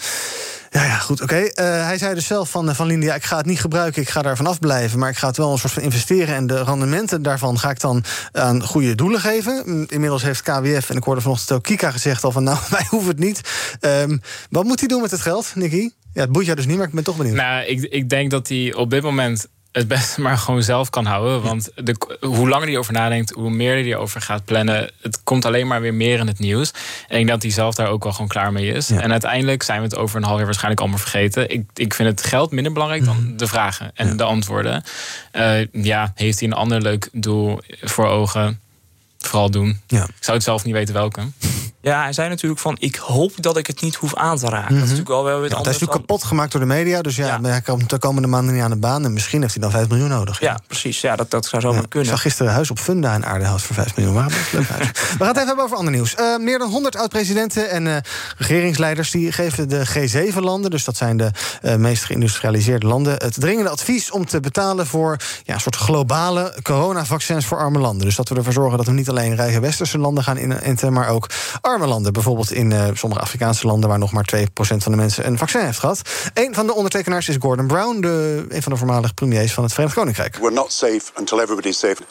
ja, 0.70 0.84
ja, 0.84 0.98
goed, 0.98 1.22
oké. 1.22 1.36
Eh, 1.36 1.86
hij 1.86 1.98
zei 1.98 2.14
dus 2.14 2.26
zelf 2.26 2.50
van, 2.50 2.68
eh, 2.68 2.74
van 2.74 2.86
Linda, 2.86 3.06
ja, 3.06 3.14
ik 3.14 3.24
ga 3.24 3.36
het 3.36 3.46
niet 3.46 3.60
gebruiken... 3.60 4.02
ik 4.02 4.08
ga 4.08 4.22
daar 4.22 4.36
vanaf 4.36 4.58
blijven, 4.58 4.98
maar 4.98 5.10
ik 5.10 5.16
ga 5.16 5.26
het 5.26 5.36
wel 5.36 5.52
een 5.52 5.58
soort 5.58 5.72
van 5.72 5.82
investeren... 5.82 6.34
en 6.34 6.46
de 6.46 6.62
rendementen 6.64 7.22
daarvan 7.22 7.58
ga 7.58 7.70
ik 7.70 7.80
dan 7.80 8.04
aan 8.32 8.62
goede 8.62 8.94
doelen 8.94 9.20
geven. 9.20 9.86
Inmiddels 9.88 10.22
heeft 10.22 10.42
KWF, 10.42 10.90
en 10.90 10.96
ik 10.96 11.04
hoorde 11.04 11.20
vanochtend 11.20 11.52
ook 11.52 11.62
Kika 11.62 11.90
gezegd 11.90 12.24
al... 12.24 12.32
van 12.32 12.42
nou, 12.42 12.58
wij 12.70 12.86
hoeven 12.88 13.10
het 13.10 13.18
niet. 13.18 13.40
Ehm, 13.80 14.18
wat 14.50 14.64
moet 14.64 14.78
hij 14.78 14.88
doen 14.88 15.02
met 15.02 15.10
het 15.10 15.20
geld, 15.20 15.52
Nicky? 15.54 15.90
Ja, 16.12 16.20
het 16.20 16.32
boeit 16.32 16.44
jou 16.44 16.56
dus 16.56 16.66
niet, 16.66 16.76
maar 16.76 16.86
ik 16.86 16.94
ben 16.94 17.04
toch 17.04 17.16
benieuwd. 17.16 17.36
Nou, 17.36 17.64
ik, 17.64 17.80
ik 17.80 18.08
denk 18.08 18.30
dat 18.30 18.48
hij 18.48 18.74
op 18.74 18.90
dit 18.90 19.02
moment 19.02 19.48
het 19.78 19.88
beste 19.88 20.20
maar 20.26 20.38
gewoon 20.38 20.62
zelf 20.62 20.90
kan 20.90 21.04
houden. 21.04 21.42
Want 21.42 21.70
de, 21.74 22.16
hoe 22.20 22.48
langer 22.48 22.66
hij 22.66 22.76
over 22.76 22.92
nadenkt, 22.92 23.30
hoe 23.30 23.50
meer 23.50 23.72
hij 23.72 23.84
erover 23.84 24.20
gaat 24.20 24.44
plannen. 24.44 24.90
Het 25.00 25.22
komt 25.22 25.44
alleen 25.44 25.66
maar 25.66 25.80
weer 25.80 25.94
meer 25.94 26.18
in 26.18 26.26
het 26.26 26.38
nieuws. 26.38 26.70
En 26.70 27.18
ik 27.18 27.26
denk 27.26 27.28
dat 27.28 27.42
hij 27.42 27.50
zelf 27.50 27.74
daar 27.74 27.88
ook 27.88 28.02
wel 28.02 28.12
gewoon 28.12 28.28
klaar 28.28 28.52
mee 28.52 28.72
is. 28.72 28.90
En 28.90 29.10
uiteindelijk 29.10 29.62
zijn 29.62 29.78
we 29.78 29.84
het 29.84 29.96
over 29.96 30.16
een 30.16 30.22
half 30.22 30.36
jaar 30.36 30.44
waarschijnlijk 30.44 30.80
allemaal 30.80 30.98
vergeten. 30.98 31.50
Ik, 31.50 31.64
ik 31.74 31.94
vind 31.94 32.08
het 32.08 32.22
geld 32.26 32.50
minder 32.50 32.72
belangrijk 32.72 33.04
dan 33.04 33.32
de 33.36 33.46
vragen 33.46 33.90
en 33.94 34.16
de 34.16 34.22
antwoorden. 34.22 34.82
Uh, 35.32 35.66
ja, 35.72 36.12
heeft 36.14 36.38
hij 36.40 36.48
een 36.48 36.54
ander 36.54 36.82
leuk 36.82 37.08
doel 37.12 37.60
voor 37.80 38.06
ogen? 38.06 38.60
Vooral 39.18 39.50
doen. 39.50 39.80
Ja. 39.86 40.04
Ik 40.04 40.24
zou 40.24 40.36
het 40.36 40.46
zelf 40.46 40.64
niet 40.64 40.74
weten 40.74 40.94
welke. 40.94 41.20
Ja, 41.80 42.02
hij 42.02 42.12
zei 42.12 42.28
natuurlijk 42.28 42.60
van... 42.60 42.76
ik 42.80 42.96
hoop 42.96 43.32
dat 43.36 43.56
ik 43.56 43.66
het 43.66 43.80
niet 43.80 43.94
hoef 43.94 44.14
aan 44.14 44.36
te 44.38 44.46
raken. 44.48 44.60
Dat 44.60 44.68
is 44.68 44.74
Mhm. 44.74 44.80
natuurlijk 44.80 45.08
wel 45.08 45.24
weer 45.24 45.32
Ja, 45.34 45.40
hij 45.40 45.48
is 45.58 45.64
natuurlijk 45.64 45.90
kapot 45.90 46.24
gemaakt 46.24 46.52
door 46.52 46.60
de 46.60 46.66
media. 46.66 47.02
Dus 47.02 47.16
ja, 47.16 47.40
hij 47.42 47.60
komt 47.60 47.90
de 47.90 47.98
komende 47.98 48.28
maanden 48.28 48.54
niet 48.54 48.62
aan 48.62 48.70
de 48.70 48.76
baan. 48.76 49.04
En 49.04 49.12
misschien 49.12 49.40
heeft 49.40 49.52
hij 49.54 49.62
dan 49.62 49.70
5 49.70 49.88
miljoen 49.88 50.08
nodig. 50.08 50.40
Ja, 50.40 50.58
precies. 50.66 51.00
Ja, 51.00 51.16
dat, 51.16 51.30
dat 51.30 51.46
zou 51.46 51.62
zo 51.62 51.72
maar 51.72 51.82
Ik 51.82 51.88
kunnen. 51.88 52.08
zag 52.08 52.20
gisteren 52.20 52.52
huis 52.52 52.70
op 52.70 52.78
Funda 52.78 53.14
in 53.14 53.26
Aardenhout 53.26 53.62
voor 53.62 53.74
5 53.74 53.96
miljoen. 53.96 54.14
Maar 54.14 54.26
best 54.26 54.52
leuk 54.52 54.68
huis. 54.68 54.86
We 54.92 55.16
gaan 55.18 55.26
het 55.26 55.36
even 55.36 55.46
hebben 55.46 55.64
over 55.64 55.76
ander 55.76 55.92
nieuws. 55.92 56.14
Eh, 56.14 56.36
meer 56.38 56.58
dan 56.58 56.70
100 56.70 56.96
oud-presidenten 56.96 57.70
en 57.70 57.86
eh, 57.86 57.96
regeringsleiders... 58.38 59.10
die 59.10 59.32
geven 59.32 59.68
de 59.68 59.86
G7-landen, 59.86 60.70
dus 60.70 60.84
dat 60.84 60.96
zijn 60.96 61.16
de 61.16 61.30
eh, 61.62 61.74
meest 61.74 62.04
geïndustrialiseerde 62.04 62.86
landen... 62.86 63.12
het 63.12 63.34
dringende 63.40 63.70
advies 63.70 64.10
om 64.10 64.26
te 64.26 64.40
betalen 64.40 64.86
voor 64.86 65.16
ja, 65.44 65.54
een 65.54 65.60
soort 65.60 65.76
globale 65.76 66.54
coronavaccins 66.62 67.46
voor 67.46 67.58
arme 67.58 67.78
landen. 67.78 68.06
Dus 68.06 68.16
dat 68.16 68.28
we 68.28 68.34
ervoor 68.34 68.52
zorgen 68.52 68.76
dat 68.76 68.86
we 68.86 68.92
niet 68.92 69.08
alleen 69.08 69.36
rijke 69.36 69.60
westerse 69.60 69.98
landen 69.98 70.24
gaan 70.24 70.36
inenten... 70.36 70.92
maar 70.92 71.08
ook 71.08 71.26
arme 71.68 71.86
landen. 71.86 72.12
Bijvoorbeeld 72.12 72.52
in 72.52 72.72
eh, 72.72 72.88
sommige 72.94 73.20
Afrikaanse 73.22 73.66
landen... 73.66 73.88
waar 73.88 73.98
nog 73.98 74.12
maar 74.12 74.28
2% 74.36 74.42
van 74.56 74.92
de 74.92 74.96
mensen 74.96 75.26
een 75.26 75.38
vaccin 75.38 75.60
heeft 75.60 75.78
gehad. 75.78 76.02
Een 76.34 76.54
van 76.54 76.66
de 76.66 76.74
ondertekenaars 76.74 77.28
is 77.28 77.36
Gordon 77.40 77.66
Brown... 77.66 78.00
De, 78.00 78.46
een 78.48 78.62
van 78.62 78.72
de 78.72 78.78
voormalige 78.78 79.14
premiers 79.14 79.52
van 79.52 79.62
het 79.62 79.72
Verenigd 79.72 79.96
Koninkrijk. 79.96 80.36
We're 80.36 80.50
not 80.50 80.72
safe 80.72 81.02
until 81.14 81.40
everybody's 81.40 81.78
safe. 81.78 82.02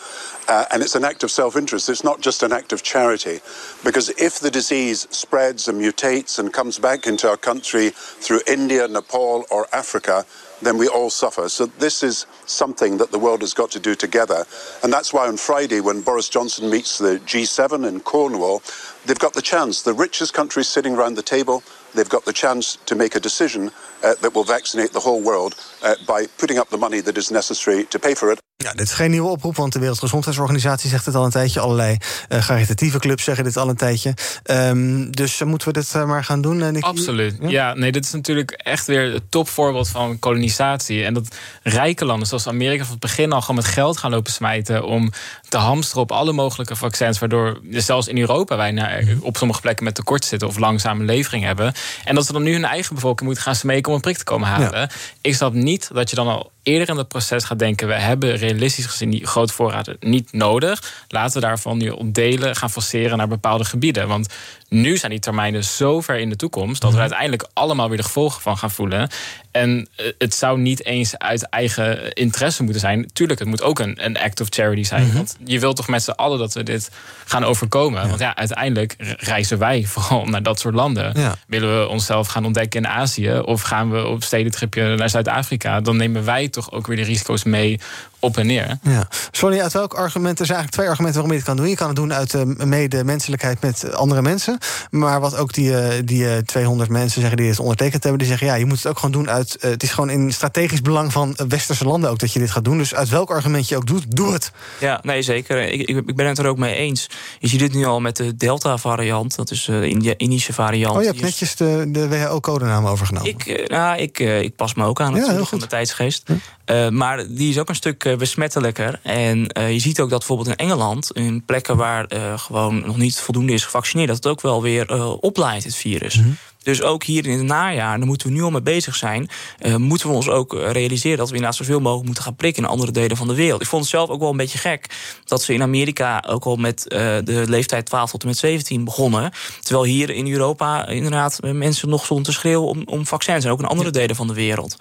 Uh, 0.49 0.61
and 0.67 0.81
it's 0.81 0.95
an 0.95 1.03
act 1.03 1.23
of 1.23 1.29
self 1.29 1.55
interest. 1.55 1.89
It's 1.89 2.01
not 2.01 2.23
just 2.23 2.43
an 2.43 2.51
act 2.51 2.71
of 2.73 2.81
charity. 2.81 3.39
Because 3.83 4.13
if 4.13 4.39
the 4.39 4.49
disease 4.49 5.07
spreads 5.09 5.67
and 5.67 5.77
mutates 5.77 6.39
and 6.39 6.51
comes 6.51 6.79
back 6.79 7.05
into 7.05 7.27
our 7.27 7.37
country 7.37 7.91
through 8.21 8.41
India, 8.45 8.87
Nepal, 8.87 9.45
or 9.49 9.67
Africa, 9.71 10.25
then 10.61 10.77
we 10.77 10.87
all 10.87 11.09
suffer. 11.09 11.49
So 11.49 11.65
this 11.65 12.03
is 12.03 12.25
something 12.45 12.97
that 12.97 13.11
the 13.11 13.19
world 13.19 13.41
has 13.41 13.53
got 13.53 13.71
to 13.71 13.79
do 13.79 13.95
together. 13.95 14.45
And 14.83 14.91
that's 14.91 15.13
why 15.13 15.27
on 15.27 15.37
Friday, 15.37 15.81
when 15.81 16.01
Boris 16.01 16.29
Johnson 16.29 16.69
meets 16.69 16.97
the 16.97 17.19
G7 17.19 17.87
in 17.87 17.99
Cornwall, 17.99 18.61
they've 19.05 19.19
got 19.19 19.33
the 19.33 19.41
chance. 19.41 19.81
The 19.81 19.93
richest 19.93 20.33
countries 20.33 20.67
sitting 20.67 20.95
around 20.95 21.15
the 21.15 21.21
table, 21.21 21.63
they've 21.93 22.09
got 22.09 22.25
the 22.25 22.33
chance 22.33 22.77
to 22.85 22.95
make 22.95 23.15
a 23.15 23.19
decision 23.19 23.71
uh, 24.03 24.15
that 24.21 24.33
will 24.33 24.43
vaccinate 24.43 24.93
the 24.93 24.99
whole 24.99 25.21
world 25.21 25.55
uh, 25.83 25.95
by 26.07 26.25
putting 26.37 26.57
up 26.57 26.69
the 26.69 26.77
money 26.77 27.01
that 27.01 27.17
is 27.17 27.31
necessary 27.31 27.85
to 27.85 27.99
pay 27.99 28.13
for 28.13 28.31
it. 28.31 28.39
Ja, 28.63 28.71
dit 28.73 28.87
is 28.87 28.93
geen 28.93 29.11
nieuwe 29.11 29.29
oproep, 29.29 29.55
want 29.55 29.73
de 29.73 29.79
Wereldgezondheidsorganisatie 29.79 30.89
zegt 30.89 31.05
het 31.05 31.15
al 31.15 31.25
een 31.25 31.31
tijdje. 31.31 31.59
Allerlei 31.59 31.97
eh 32.27 32.45
caritatieve 32.45 32.99
clubs 32.99 33.23
zeggen 33.23 33.43
dit 33.43 33.57
al 33.57 33.69
een 33.69 33.75
tijdje. 33.75 34.13
Ehm, 34.43 35.11
dus 35.11 35.41
eh, 35.41 35.47
moeten 35.47 35.67
we 35.67 35.73
dit 35.73 35.95
eh, 35.95 36.05
maar 36.05 36.23
gaan 36.23 36.41
doen, 36.41 36.59
uh, 36.59 36.69
Nicky? 36.69 36.87
Absoluut. 36.87 37.35
Ja? 37.41 37.73
nee, 37.73 37.91
dit 37.91 38.05
is 38.05 38.11
natuurlijk 38.11 38.51
echt 38.51 38.87
weer 38.87 39.13
het 39.13 39.31
topvoorbeeld 39.31 39.89
van 39.89 40.19
kolonisatie. 40.19 41.03
En 41.03 41.13
dat 41.13 41.35
rijke 41.63 42.05
landen 42.05 42.27
zoals 42.27 42.47
Amerika 42.47 42.83
van 42.83 42.91
het 42.91 42.99
begin 42.99 43.31
al 43.31 43.41
gewoon 43.41 43.55
met 43.55 43.65
geld 43.65 43.97
gaan 43.97 44.11
lopen 44.11 44.31
smijten 44.31 44.83
om 44.85 45.11
te 45.49 45.57
hamsteren 45.57 46.03
op 46.03 46.11
alle 46.11 46.33
mogelijke 46.33 46.75
vaccins, 46.75 47.19
waardoor 47.19 47.59
zelfs 47.71 48.07
in 48.07 48.17
Europa 48.17 48.55
wij 48.57 49.17
op 49.21 49.37
sommige 49.37 49.61
plekken 49.61 49.85
met 49.85 49.95
tekort 49.95 50.25
zitten 50.25 50.47
of 50.47 50.57
langzame 50.57 51.03
levering 51.03 51.43
hebben. 51.43 51.73
En 52.03 52.15
dat 52.15 52.25
ze 52.25 52.33
dan 52.33 52.43
nu 52.43 52.53
hun 52.53 52.65
eigen 52.65 52.95
bevolking 52.95 53.25
moeten 53.27 53.43
gaan 53.43 53.55
smeken 53.55 53.89
om 53.89 53.95
een 53.95 54.01
prik 54.01 54.17
te 54.17 54.23
komen 54.23 54.47
halen. 54.47 54.89
Ik 55.21 55.35
snap 55.35 55.53
niet 55.53 55.89
dat 55.93 56.09
je 56.09 56.15
dan 56.15 56.27
al 56.27 56.51
eerder 56.67 56.89
in 56.89 56.97
het 56.97 57.07
proces 57.07 57.43
gaat 57.43 57.59
denken: 57.59 57.87
we 57.87 57.93
hebben 57.93 58.35
realistisch 58.35 58.85
gezien 58.85 59.09
die 59.09 59.27
grote 59.27 59.53
voorraden 59.53 59.97
niet 59.99 60.31
nodig. 60.31 61.05
Laten 61.07 61.41
we 61.41 61.47
daarvan 61.47 61.77
nu 61.77 61.89
ontdelen, 61.89 62.55
gaan 62.55 62.69
forceren 62.69 63.17
naar 63.17 63.27
bepaalde 63.27 63.65
gebieden. 63.65 64.07
Want 64.07 64.33
nu 64.69 64.97
zijn 64.97 65.11
die 65.11 65.19
termijnen 65.19 65.63
zo 65.63 66.01
ver 66.01 66.19
in 66.19 66.29
de 66.29 66.35
toekomst 66.35 66.81
dat 66.81 66.89
we 66.89 66.95
er 66.95 67.01
uiteindelijk 67.01 67.47
allemaal 67.53 67.87
weer 67.87 67.97
de 67.97 68.03
gevolgen 68.03 68.41
van 68.41 68.57
gaan 68.57 68.71
voelen. 68.71 69.09
En 69.51 69.87
eh, 69.95 70.05
het 70.17 70.33
zou 70.33 70.59
niet 70.59 70.85
eens 70.85 71.17
uit 71.17 71.49
eigen 71.49 72.13
interesse 72.13 72.63
moeten 72.63 72.81
zijn. 72.81 73.09
Tuurlijk, 73.13 73.39
het 73.39 73.47
moet 73.47 73.61
ook 73.61 73.79
een, 73.79 74.05
een 74.05 74.17
act 74.17 74.41
of 74.41 74.47
charity 74.49 74.83
zijn. 74.83 75.13
Want 75.13 75.37
je 75.45 75.59
wilt 75.59 75.75
toch 75.75 75.87
met 75.87 76.03
z'n 76.03 76.11
allen 76.11 76.39
dat 76.39 76.53
we 76.53 76.63
dit 76.63 76.91
gaan 77.25 77.43
overkomen. 77.43 78.07
Want 78.07 78.19
ja, 78.19 78.35
uiteindelijk 78.35 78.95
reizen 79.17 79.57
wij 79.57 79.83
vooral 79.93 80.25
naar 80.25 80.43
dat 80.43 80.59
soort 80.59 80.75
landen. 80.75 81.19
Ja. 81.19 81.35
Willen 81.47 81.79
we 81.79 81.87
onszelf 81.87 82.27
gaan 82.27 82.45
ontdekken 82.45 82.79
in 82.79 82.87
Azië? 82.87 83.39
Of 83.39 83.61
gaan 83.61 83.91
we 83.91 84.05
op 84.05 84.23
stedentripje 84.23 84.95
naar 84.95 85.09
Zuid-Afrika? 85.09 85.81
Dan 85.81 85.97
nemen 85.97 86.25
wij 86.25 86.47
toch 86.47 86.71
ook 86.71 86.87
weer 86.87 86.97
de 86.97 87.03
risico's 87.03 87.43
mee 87.43 87.79
op 88.19 88.37
en 88.37 88.47
neer. 88.47 88.77
Ja. 88.81 89.07
Sorry, 89.31 89.59
uit 89.59 89.73
welk 89.73 89.93
argument? 89.93 90.39
Er 90.39 90.45
zijn 90.45 90.57
eigenlijk 90.57 90.71
twee 90.71 90.87
argumenten 90.87 91.21
waarom 91.21 91.31
je 91.31 91.37
het 91.37 91.47
kan 91.47 91.57
doen. 91.57 91.69
Je 91.69 91.75
kan 91.75 91.87
het 91.87 91.95
doen 91.95 92.13
uit 92.13 92.33
uh, 92.33 92.65
medemenselijkheid 92.65 93.61
met 93.61 93.93
andere 93.93 94.21
mensen. 94.21 94.57
Maar 94.89 95.19
wat 95.19 95.37
ook 95.37 95.53
die, 95.53 95.69
uh, 95.69 95.87
die 96.05 96.23
uh, 96.23 96.37
200 96.37 96.89
mensen 96.89 97.19
zeggen 97.21 97.37
die 97.37 97.49
het 97.49 97.59
ondertekend 97.59 98.03
hebben... 98.03 98.19
die 98.19 98.27
zeggen, 98.27 98.47
ja, 98.47 98.55
je 98.55 98.65
moet 98.65 98.77
het 98.77 98.87
ook 98.87 98.95
gewoon 98.95 99.11
doen 99.11 99.29
uit... 99.29 99.57
het 99.59 99.83
is 99.83 99.91
gewoon 99.91 100.09
in 100.09 100.31
strategisch 100.31 100.81
belang 100.81 101.11
van 101.11 101.37
westerse 101.47 101.85
landen 101.85 102.09
ook 102.09 102.19
dat 102.19 102.33
je 102.33 102.39
dit 102.39 102.51
gaat 102.51 102.63
doen. 102.63 102.77
Dus 102.77 102.95
uit 102.95 103.09
welk 103.09 103.31
argument 103.31 103.67
je 103.67 103.75
ook 103.75 103.87
doet, 103.87 104.15
doe 104.15 104.33
het. 104.33 104.51
Ja, 104.79 104.99
nee, 105.03 105.21
zeker. 105.21 105.71
Ik, 105.71 105.81
ik, 105.81 105.97
ik 106.07 106.15
ben 106.15 106.27
het 106.27 106.37
er 106.37 106.47
ook 106.47 106.57
mee 106.57 106.75
eens. 106.75 107.09
Je 107.39 107.47
ziet 107.47 107.59
dit 107.59 107.73
nu 107.73 107.85
al 107.85 107.99
met 107.99 108.15
de 108.15 108.35
Delta-variant. 108.35 109.35
Dat 109.35 109.51
is 109.51 109.63
de 109.65 110.15
Indische 110.17 110.53
variant. 110.53 110.95
Oh, 110.95 111.01
je 111.01 111.07
hebt 111.07 111.21
netjes 111.21 111.55
de, 111.55 111.85
de 111.87 112.07
WHO-codenaam 112.07 112.85
overgenomen. 112.85 113.29
Ik, 113.29 113.69
nou, 113.69 113.97
ik, 113.97 114.19
ik 114.19 114.55
pas 114.55 114.73
me 114.73 114.85
ook 114.85 115.01
aan 115.01 115.13
ja, 115.13 115.19
natuurlijk, 115.19 115.47
van 115.47 115.59
de 115.59 115.67
tijdsgeest. 115.67 116.29
Uh, 116.65 116.89
maar 116.89 117.27
die 117.27 117.49
is 117.49 117.59
ook 117.59 117.69
een 117.69 117.75
stuk 117.75 118.05
uh, 118.07 118.17
besmettelijker. 118.17 118.99
En 119.03 119.49
uh, 119.57 119.71
je 119.71 119.79
ziet 119.79 119.99
ook 119.99 120.09
dat 120.09 120.19
bijvoorbeeld 120.19 120.47
in 120.49 120.55
Engeland, 120.55 121.11
in 121.11 121.43
plekken 121.45 121.77
waar 121.77 122.05
gewoon 122.35 122.85
nog 122.85 122.97
niet 122.97 123.19
voldoende 123.19 123.53
is 123.53 123.63
gevaccineerd, 123.63 124.07
dat 124.07 124.17
het 124.17 124.27
ook 124.27 124.41
wel 124.41 124.61
weer 124.61 125.17
oplaait, 125.19 125.63
het 125.63 125.75
virus. 125.75 126.15
Mm 126.15 126.23
-hmm. 126.23 126.37
Dus 126.67 126.81
ook 126.81 127.03
hier 127.03 127.25
in 127.25 127.37
het 127.37 127.47
najaar, 127.47 127.97
daar 127.97 128.07
moeten 128.07 128.27
we 128.27 128.33
nu 128.33 128.41
al 128.41 128.51
mee 128.51 128.61
bezig 128.61 128.95
zijn. 128.95 129.29
Uh, 129.61 129.75
moeten 129.75 130.09
we 130.09 130.15
ons 130.15 130.29
ook 130.29 130.53
realiseren 130.53 131.17
dat 131.17 131.27
we 131.29 131.35
inderdaad 131.35 131.57
zoveel 131.57 131.79
mogelijk 131.79 132.05
moeten 132.05 132.23
gaan 132.23 132.35
prikken 132.35 132.63
in 132.63 132.69
andere 132.69 132.91
delen 132.91 133.17
van 133.17 133.27
de 133.27 133.35
wereld. 133.35 133.61
Ik 133.61 133.67
vond 133.67 133.81
het 133.81 133.91
zelf 133.91 134.09
ook 134.09 134.19
wel 134.19 134.29
een 134.29 134.37
beetje 134.37 134.57
gek 134.57 134.89
dat 135.25 135.41
ze 135.41 135.53
in 135.53 135.61
Amerika 135.61 136.23
ook 136.27 136.45
al 136.45 136.55
met 136.55 136.85
uh, 136.87 136.99
de 137.23 137.43
leeftijd 137.47 137.85
12 137.85 138.11
tot 138.11 138.21
en 138.21 138.27
met 138.27 138.37
17 138.37 138.83
begonnen. 138.83 139.31
Terwijl 139.61 139.85
hier 139.85 140.09
in 140.09 140.31
Europa 140.31 140.87
inderdaad 140.87 141.39
mensen 141.41 141.89
nog 141.89 142.03
stonden 142.05 142.25
te 142.25 142.31
schreeuwen 142.31 142.67
om, 142.67 142.81
om 142.85 143.05
vaccins. 143.05 143.45
En 143.45 143.51
ook 143.51 143.59
in 143.59 143.65
andere 143.65 143.91
delen 143.91 144.15
van 144.15 144.27
de 144.27 144.33
wereld. 144.33 144.77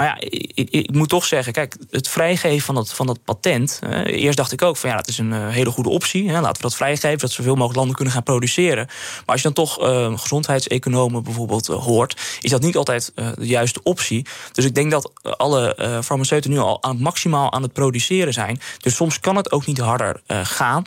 Maar 0.00 0.08
ja, 0.08 0.28
ik, 0.54 0.70
ik, 0.70 0.94
moet 0.94 1.08
toch 1.08 1.24
zeggen, 1.24 1.52
kijk, 1.52 1.76
het 1.90 2.08
vrijgeven 2.08 2.60
van 2.60 2.74
dat, 2.74 2.92
van 2.92 3.06
dat 3.06 3.24
patent. 3.24 3.80
Uh, 3.84 4.04
eerst 4.04 4.36
dacht 4.36 4.52
ik 4.52 4.62
ook 4.62 4.76
van 4.76 4.90
ja, 4.90 4.96
dat 4.96 5.08
is 5.08 5.18
een 5.18 5.48
hele 5.48 5.70
goede 5.70 5.88
optie. 5.88 6.28
Hè, 6.28 6.40
laten 6.40 6.56
we 6.56 6.68
dat 6.68 6.76
vrijgeven, 6.76 7.18
dat 7.18 7.30
zoveel 7.30 7.54
mogelijk 7.54 7.76
landen 7.76 7.94
kunnen 7.94 8.14
gaan 8.14 8.22
produceren. 8.22 8.86
Maar 8.86 9.24
als 9.26 9.42
je 9.42 9.52
dan 9.52 9.64
toch 9.64 9.74
gezondheidseconomen 10.20 11.22
bijvoorbeeld 11.22 11.70
uh, 11.70 11.76
hoort, 11.76 12.20
is 12.40 12.50
dat 12.50 12.62
niet 12.62 12.76
altijd 12.76 13.12
uh, 13.14 13.28
de 13.34 13.46
juiste 13.46 13.80
optie. 13.82 14.26
Dus 14.52 14.64
ik 14.64 14.74
denk 14.74 14.90
dat 14.90 15.12
alle 15.22 15.76
uh, 15.78 16.00
farmaceuten 16.02 16.50
nu 16.50 16.58
al 16.58 16.82
aan, 16.82 17.02
maximaal 17.02 17.52
aan 17.52 17.62
het 17.62 17.72
produceren 17.72 18.32
zijn. 18.32 18.60
Dus 18.78 18.94
soms 18.94 19.20
kan 19.20 19.36
het 19.36 19.52
ook 19.52 19.66
niet 19.66 19.78
harder 19.78 20.20
gaan. 20.26 20.84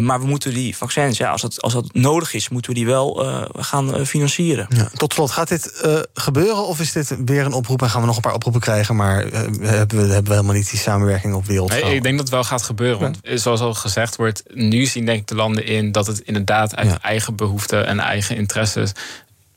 maar 0.00 0.20
we 0.20 0.26
moeten 0.26 0.54
die 0.54 0.76
vaccins, 0.76 1.18
ja, 1.18 1.30
als, 1.30 1.42
dat, 1.42 1.62
als 1.62 1.72
dat 1.72 1.94
nodig 1.94 2.34
is, 2.34 2.48
moeten 2.48 2.70
we 2.70 2.76
die 2.76 2.86
wel 2.86 3.14
gaan 3.56 4.06
financieren. 4.06 4.66
Ja, 4.68 4.90
tot 4.94 5.12
slot, 5.12 5.30
gaat 5.30 5.48
dit 5.48 5.84
gebeuren 6.14 6.66
of 6.66 6.80
is 6.80 6.92
dit 6.92 7.16
weer 7.24 7.44
een 7.44 7.52
oproep 7.52 7.82
en 7.82 7.90
gaan 7.90 8.00
we 8.00 8.06
nog 8.06 8.16
een 8.16 8.22
paar 8.22 8.31
oproepen 8.32 8.60
krijgen, 8.60 8.96
maar 8.96 9.16
hebben, 9.16 9.60
we, 9.60 10.12
hebben 10.12 10.24
we 10.24 10.30
helemaal 10.30 10.54
niet 10.54 10.70
die 10.70 10.78
samenwerking 10.78 11.34
op 11.34 11.46
wereld? 11.46 11.70
Nee, 11.70 11.94
ik 11.94 12.02
denk 12.02 12.16
dat 12.16 12.24
het 12.24 12.34
wel 12.34 12.44
gaat 12.44 12.62
gebeuren. 12.62 13.00
Want 13.00 13.18
zoals 13.22 13.60
al 13.60 13.74
gezegd 13.74 14.16
wordt, 14.16 14.42
nu 14.54 14.86
zien 14.86 15.06
denk 15.06 15.20
ik 15.20 15.26
de 15.26 15.34
landen 15.34 15.66
in 15.66 15.92
dat 15.92 16.06
het 16.06 16.20
inderdaad 16.20 16.76
uit 16.76 16.88
ja. 16.88 17.02
eigen 17.02 17.36
behoeften 17.36 17.86
en 17.86 17.98
eigen 18.00 18.36
interesses 18.36 18.92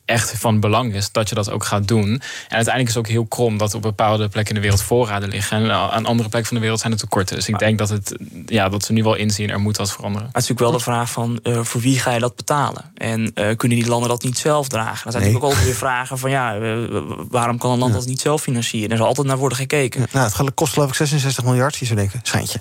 echt 0.06 0.34
van 0.38 0.60
belang 0.60 0.93
is 0.93 1.12
dat 1.12 1.30
je 1.30 1.36
dat 1.36 1.51
ook 1.51 1.66
gaat 1.66 1.88
doen. 1.88 2.08
En 2.08 2.22
uiteindelijk 2.56 2.88
is 2.88 2.95
het 2.95 2.97
ook 3.06 3.12
heel 3.12 3.26
krom 3.26 3.58
dat 3.58 3.74
op 3.74 3.82
bepaalde 3.82 4.30
plekken 4.30 4.56
in 4.56 4.62
de 4.62 4.68
wereld 4.68 4.84
voorraden 4.88 5.30
liggen. 5.30 5.58
En 5.58 5.72
aan 5.72 6.06
andere 6.06 6.30
plekken 6.30 6.45
van 6.45 6.56
de 6.56 6.62
wereld 6.62 6.80
zijn 6.80 6.91
er 6.91 6.99
tekorten. 6.99 7.36
Dus 7.36 7.47
ik 7.47 7.60
denk 7.60 7.78
dat, 7.78 7.89
het, 7.89 8.18
ja, 8.45 8.70
dat 8.70 8.84
ze 8.84 8.93
nu 8.93 9.03
wel 9.03 9.16
inzien, 9.16 9.49
er 9.49 9.60
moet 9.60 9.78
wat 9.78 9.91
veranderen. 9.91 10.28
Het 10.28 10.41
is 10.41 10.47
natuurlijk 10.47 10.70
wel 10.70 10.78
de 10.78 10.84
vraag 10.84 11.12
van 11.12 11.39
uh, 11.43 11.64
voor 11.64 11.82
wie 11.82 11.99
ga 11.99 12.12
je 12.12 12.20
dat 12.20 12.36
betalen? 12.36 12.91
En 12.95 13.22
uh, 13.22 13.56
kunnen 13.56 13.78
die 13.78 13.88
landen 13.88 14.10
dat 14.10 14.24
niet 14.24 14.38
zelf 14.38 14.68
dragen? 14.68 15.03
Dan 15.03 15.12
zijn 15.12 15.24
nee. 15.24 15.34
natuurlijk 15.34 15.43
ook 15.43 15.49
altijd 15.49 15.66
weer 15.66 15.89
vragen 15.89 16.18
van 16.18 16.30
ja, 16.30 16.58
uh, 16.58 17.01
waarom 17.30 17.58
kan 17.58 17.72
een 17.72 17.80
land 17.80 17.91
ja. 17.91 17.97
dat 17.97 18.08
niet 18.08 18.22
zelf 18.22 18.41
financieren? 18.41 18.91
Er 18.91 18.97
zal 18.97 19.08
altijd 19.08 19.28
naar 19.28 19.38
worden 19.38 19.58
gekeken. 19.58 20.01
Ja, 20.01 20.08
nou, 20.12 20.45
het 20.45 20.53
kost 20.53 20.74
geloof 20.74 20.89
ik 20.89 20.95
66 20.95 21.43
miljard, 21.43 21.76
je 21.76 21.86
zou 21.86 21.99
denken. 21.99 22.20
Schijntje. 22.24 22.60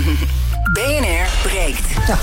BNR 0.76 1.28
breekt. 1.42 2.06
Ja. 2.06 2.18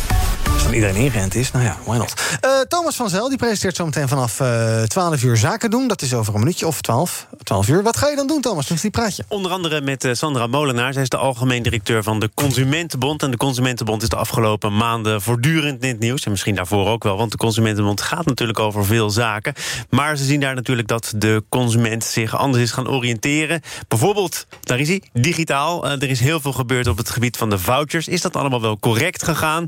Als 0.53 0.77
iedereen 0.77 0.95
ingerend 0.95 1.35
is, 1.35 1.51
nou 1.51 1.65
ja, 1.65 1.77
why 1.85 1.97
not. 1.97 2.13
Uh, 2.45 2.59
Thomas 2.59 2.95
van 2.95 3.09
Zel, 3.09 3.29
die 3.29 3.37
presenteert 3.37 3.75
zometeen 3.75 4.07
vanaf 4.07 4.39
uh, 4.39 4.81
12 4.81 5.23
uur 5.23 5.37
zaken 5.37 5.69
doen. 5.69 5.87
Dat 5.87 6.01
is 6.01 6.13
over 6.13 6.33
een 6.33 6.39
minuutje 6.39 6.67
of 6.67 6.81
12, 6.81 7.27
12 7.43 7.67
uur. 7.67 7.83
Wat 7.83 7.97
ga 7.97 8.07
je 8.07 8.15
dan 8.15 8.27
doen, 8.27 8.41
Thomas? 8.41 8.67
Dus 8.67 8.81
die 8.81 8.91
praat 8.91 9.15
je. 9.15 9.23
Onder 9.27 9.51
andere 9.51 9.81
met 9.81 10.03
uh, 10.03 10.13
Sandra 10.13 10.47
Molenaar. 10.47 10.93
Zij 10.93 11.01
is 11.01 11.09
de 11.09 11.17
algemeen 11.17 11.63
directeur 11.63 12.03
van 12.03 12.19
de 12.19 12.29
Consumentenbond. 12.33 13.23
En 13.23 13.31
de 13.31 13.37
Consumentenbond 13.37 14.01
is 14.01 14.09
de 14.09 14.15
afgelopen 14.15 14.75
maanden 14.75 15.21
voortdurend 15.21 15.83
in 15.83 15.89
het 15.89 15.99
nieuws. 15.99 16.23
En 16.23 16.31
misschien 16.31 16.55
daarvoor 16.55 16.87
ook 16.87 17.03
wel, 17.03 17.17
want 17.17 17.31
de 17.31 17.37
Consumentenbond 17.37 18.01
gaat 18.01 18.25
natuurlijk 18.25 18.59
over 18.59 18.85
veel 18.85 19.09
zaken. 19.09 19.53
Maar 19.89 20.17
ze 20.17 20.23
zien 20.23 20.39
daar 20.39 20.55
natuurlijk 20.55 20.87
dat 20.87 21.13
de 21.15 21.43
consument 21.49 22.03
zich 22.03 22.35
anders 22.35 22.63
is 22.63 22.71
gaan 22.71 22.89
oriënteren. 22.89 23.61
Bijvoorbeeld, 23.87 24.45
daar 24.61 24.79
is 24.79 24.87
hij, 24.87 25.01
digitaal. 25.13 25.87
Er 25.89 26.09
is 26.09 26.19
heel 26.19 26.39
veel 26.39 26.53
gebeurd 26.53 26.87
op 26.87 26.97
het 26.97 27.09
gebied 27.09 27.37
van 27.37 27.49
de 27.49 27.59
vouchers. 27.59 28.07
Is 28.07 28.21
dat 28.21 28.35
allemaal 28.35 28.61
wel 28.61 28.79
correct 28.79 29.23
gegaan? 29.23 29.65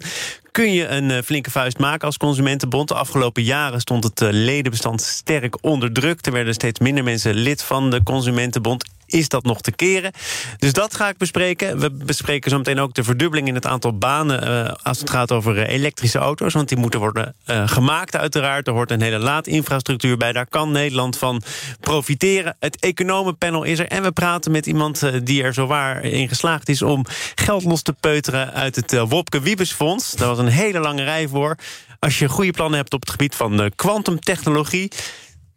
Kun 0.52 0.74
je 0.74 0.88
een 0.88 1.10
uh, 1.10 1.18
flinke 1.24 1.52
vuist 1.52 1.78
maken 1.78 2.06
als 2.06 2.18
consumentenbond. 2.18 2.88
De 2.88 2.94
afgelopen 2.94 3.44
jaren 3.44 3.80
stond 3.80 4.04
het 4.04 4.22
uh, 4.22 4.30
ledenbestand 4.32 5.02
sterk 5.02 5.64
onder 5.64 5.94
druk. 5.94 6.26
Er 6.26 6.32
werden 6.32 6.54
steeds 6.54 6.80
minder 6.80 7.04
mensen 7.04 7.34
lid 7.34 7.64
van 7.64 7.90
de 7.90 8.04
consumentenbond. 8.04 8.86
Is 9.12 9.28
dat 9.28 9.44
nog 9.44 9.62
te 9.62 9.72
keren? 9.72 10.12
Dus 10.58 10.74
dat 10.74 10.96
ga 10.96 11.10
ik 11.10 11.18
bespreken. 11.18 11.80
We 11.80 11.92
bespreken 11.92 12.52
zo 12.52 12.58
meteen 12.58 12.80
ook 12.80 12.94
de 12.94 13.04
verdubbeling 13.04 13.48
in 13.48 13.56
het 13.56 13.66
aantal 13.66 13.98
banen... 13.98 14.48
Uh, 14.48 14.74
als 14.84 15.00
het 15.00 15.10
gaat 15.10 15.32
over 15.32 15.58
uh, 15.58 15.68
elektrische 15.68 16.18
auto's. 16.18 16.54
Want 16.54 16.70
die 16.70 16.78
moeten 16.78 17.00
worden 17.00 17.36
uh, 17.46 17.68
gemaakt 17.68 18.16
uiteraard. 18.16 18.68
Er 18.68 18.74
hoort 18.74 18.92
een 18.92 19.02
hele 19.02 19.20
laadinfrastructuur 19.20 20.18
bij. 20.18 20.32
Daar 20.32 20.48
kan 20.48 20.72
Nederland 20.72 21.18
van 21.18 21.42
profiteren. 21.80 22.56
Het 22.60 22.80
economenpanel 22.80 23.64
is 23.64 23.80
er. 23.80 23.88
En 23.88 24.04
we 24.04 24.12
praten 24.12 24.52
met 24.52 24.66
iemand 24.66 25.26
die 25.26 25.44
er 25.44 25.54
zowaar 25.54 26.04
in 26.04 26.28
geslaagd 26.28 26.70
is... 26.70 26.82
om 26.82 27.06
geld 27.36 27.64
los 27.64 27.82
te 27.82 27.94
peuteren 27.94 28.54
uit 28.54 28.76
het 28.76 29.00
Wopke 29.08 29.40
Wiebesfonds. 29.40 30.12
Daar 30.12 30.28
was 30.28 30.38
een 30.38 30.48
hele 30.48 30.80
lange 30.80 31.04
rij 31.04 31.28
voor. 31.28 31.56
Als 32.00 32.20
je 32.20 32.30
goede 32.30 32.52
plannen 32.52 32.80
hebt 32.80 32.94
op 32.94 33.00
het 33.00 33.10
gebied 33.10 33.36
van 33.36 33.72
kwantumtechnologie... 33.76 34.92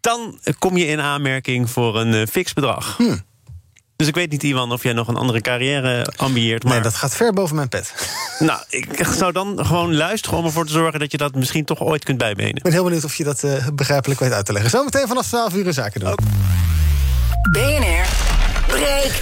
dan 0.00 0.38
kom 0.58 0.76
je 0.76 0.86
in 0.86 1.00
aanmerking 1.00 1.70
voor 1.70 2.00
een 2.00 2.26
fix 2.26 2.52
bedrag. 2.52 2.96
Hmm. 2.96 3.22
Dus 3.96 4.08
ik 4.08 4.14
weet 4.14 4.30
niet, 4.30 4.42
Iwan, 4.42 4.72
of 4.72 4.82
jij 4.82 4.92
nog 4.92 5.08
een 5.08 5.16
andere 5.16 5.40
carrière 5.40 6.06
ambieert. 6.16 6.64
Maar... 6.64 6.72
Nee, 6.72 6.82
dat 6.82 6.94
gaat 6.94 7.16
ver 7.16 7.32
boven 7.32 7.56
mijn 7.56 7.68
pet. 7.68 7.94
Nou, 8.38 8.60
ik 8.68 9.06
zou 9.16 9.32
dan 9.32 9.66
gewoon 9.66 9.96
luisteren 9.96 10.38
om 10.38 10.44
ervoor 10.44 10.66
te 10.66 10.72
zorgen... 10.72 11.00
dat 11.00 11.10
je 11.10 11.16
dat 11.16 11.34
misschien 11.34 11.64
toch 11.64 11.80
ooit 11.80 12.04
kunt 12.04 12.18
bijbenen. 12.18 12.56
Ik 12.56 12.62
ben 12.62 12.72
heel 12.72 12.84
benieuwd 12.84 13.04
of 13.04 13.14
je 13.14 13.24
dat 13.24 13.42
uh, 13.42 13.68
begrijpelijk 13.72 14.20
weet 14.20 14.32
uit 14.32 14.46
te 14.46 14.52
leggen. 14.52 14.70
Zometeen 14.70 15.06
vanaf 15.06 15.26
12 15.26 15.54
uur 15.54 15.72
zaken 15.72 16.00
doen. 16.00 16.14
BNR 17.50 18.33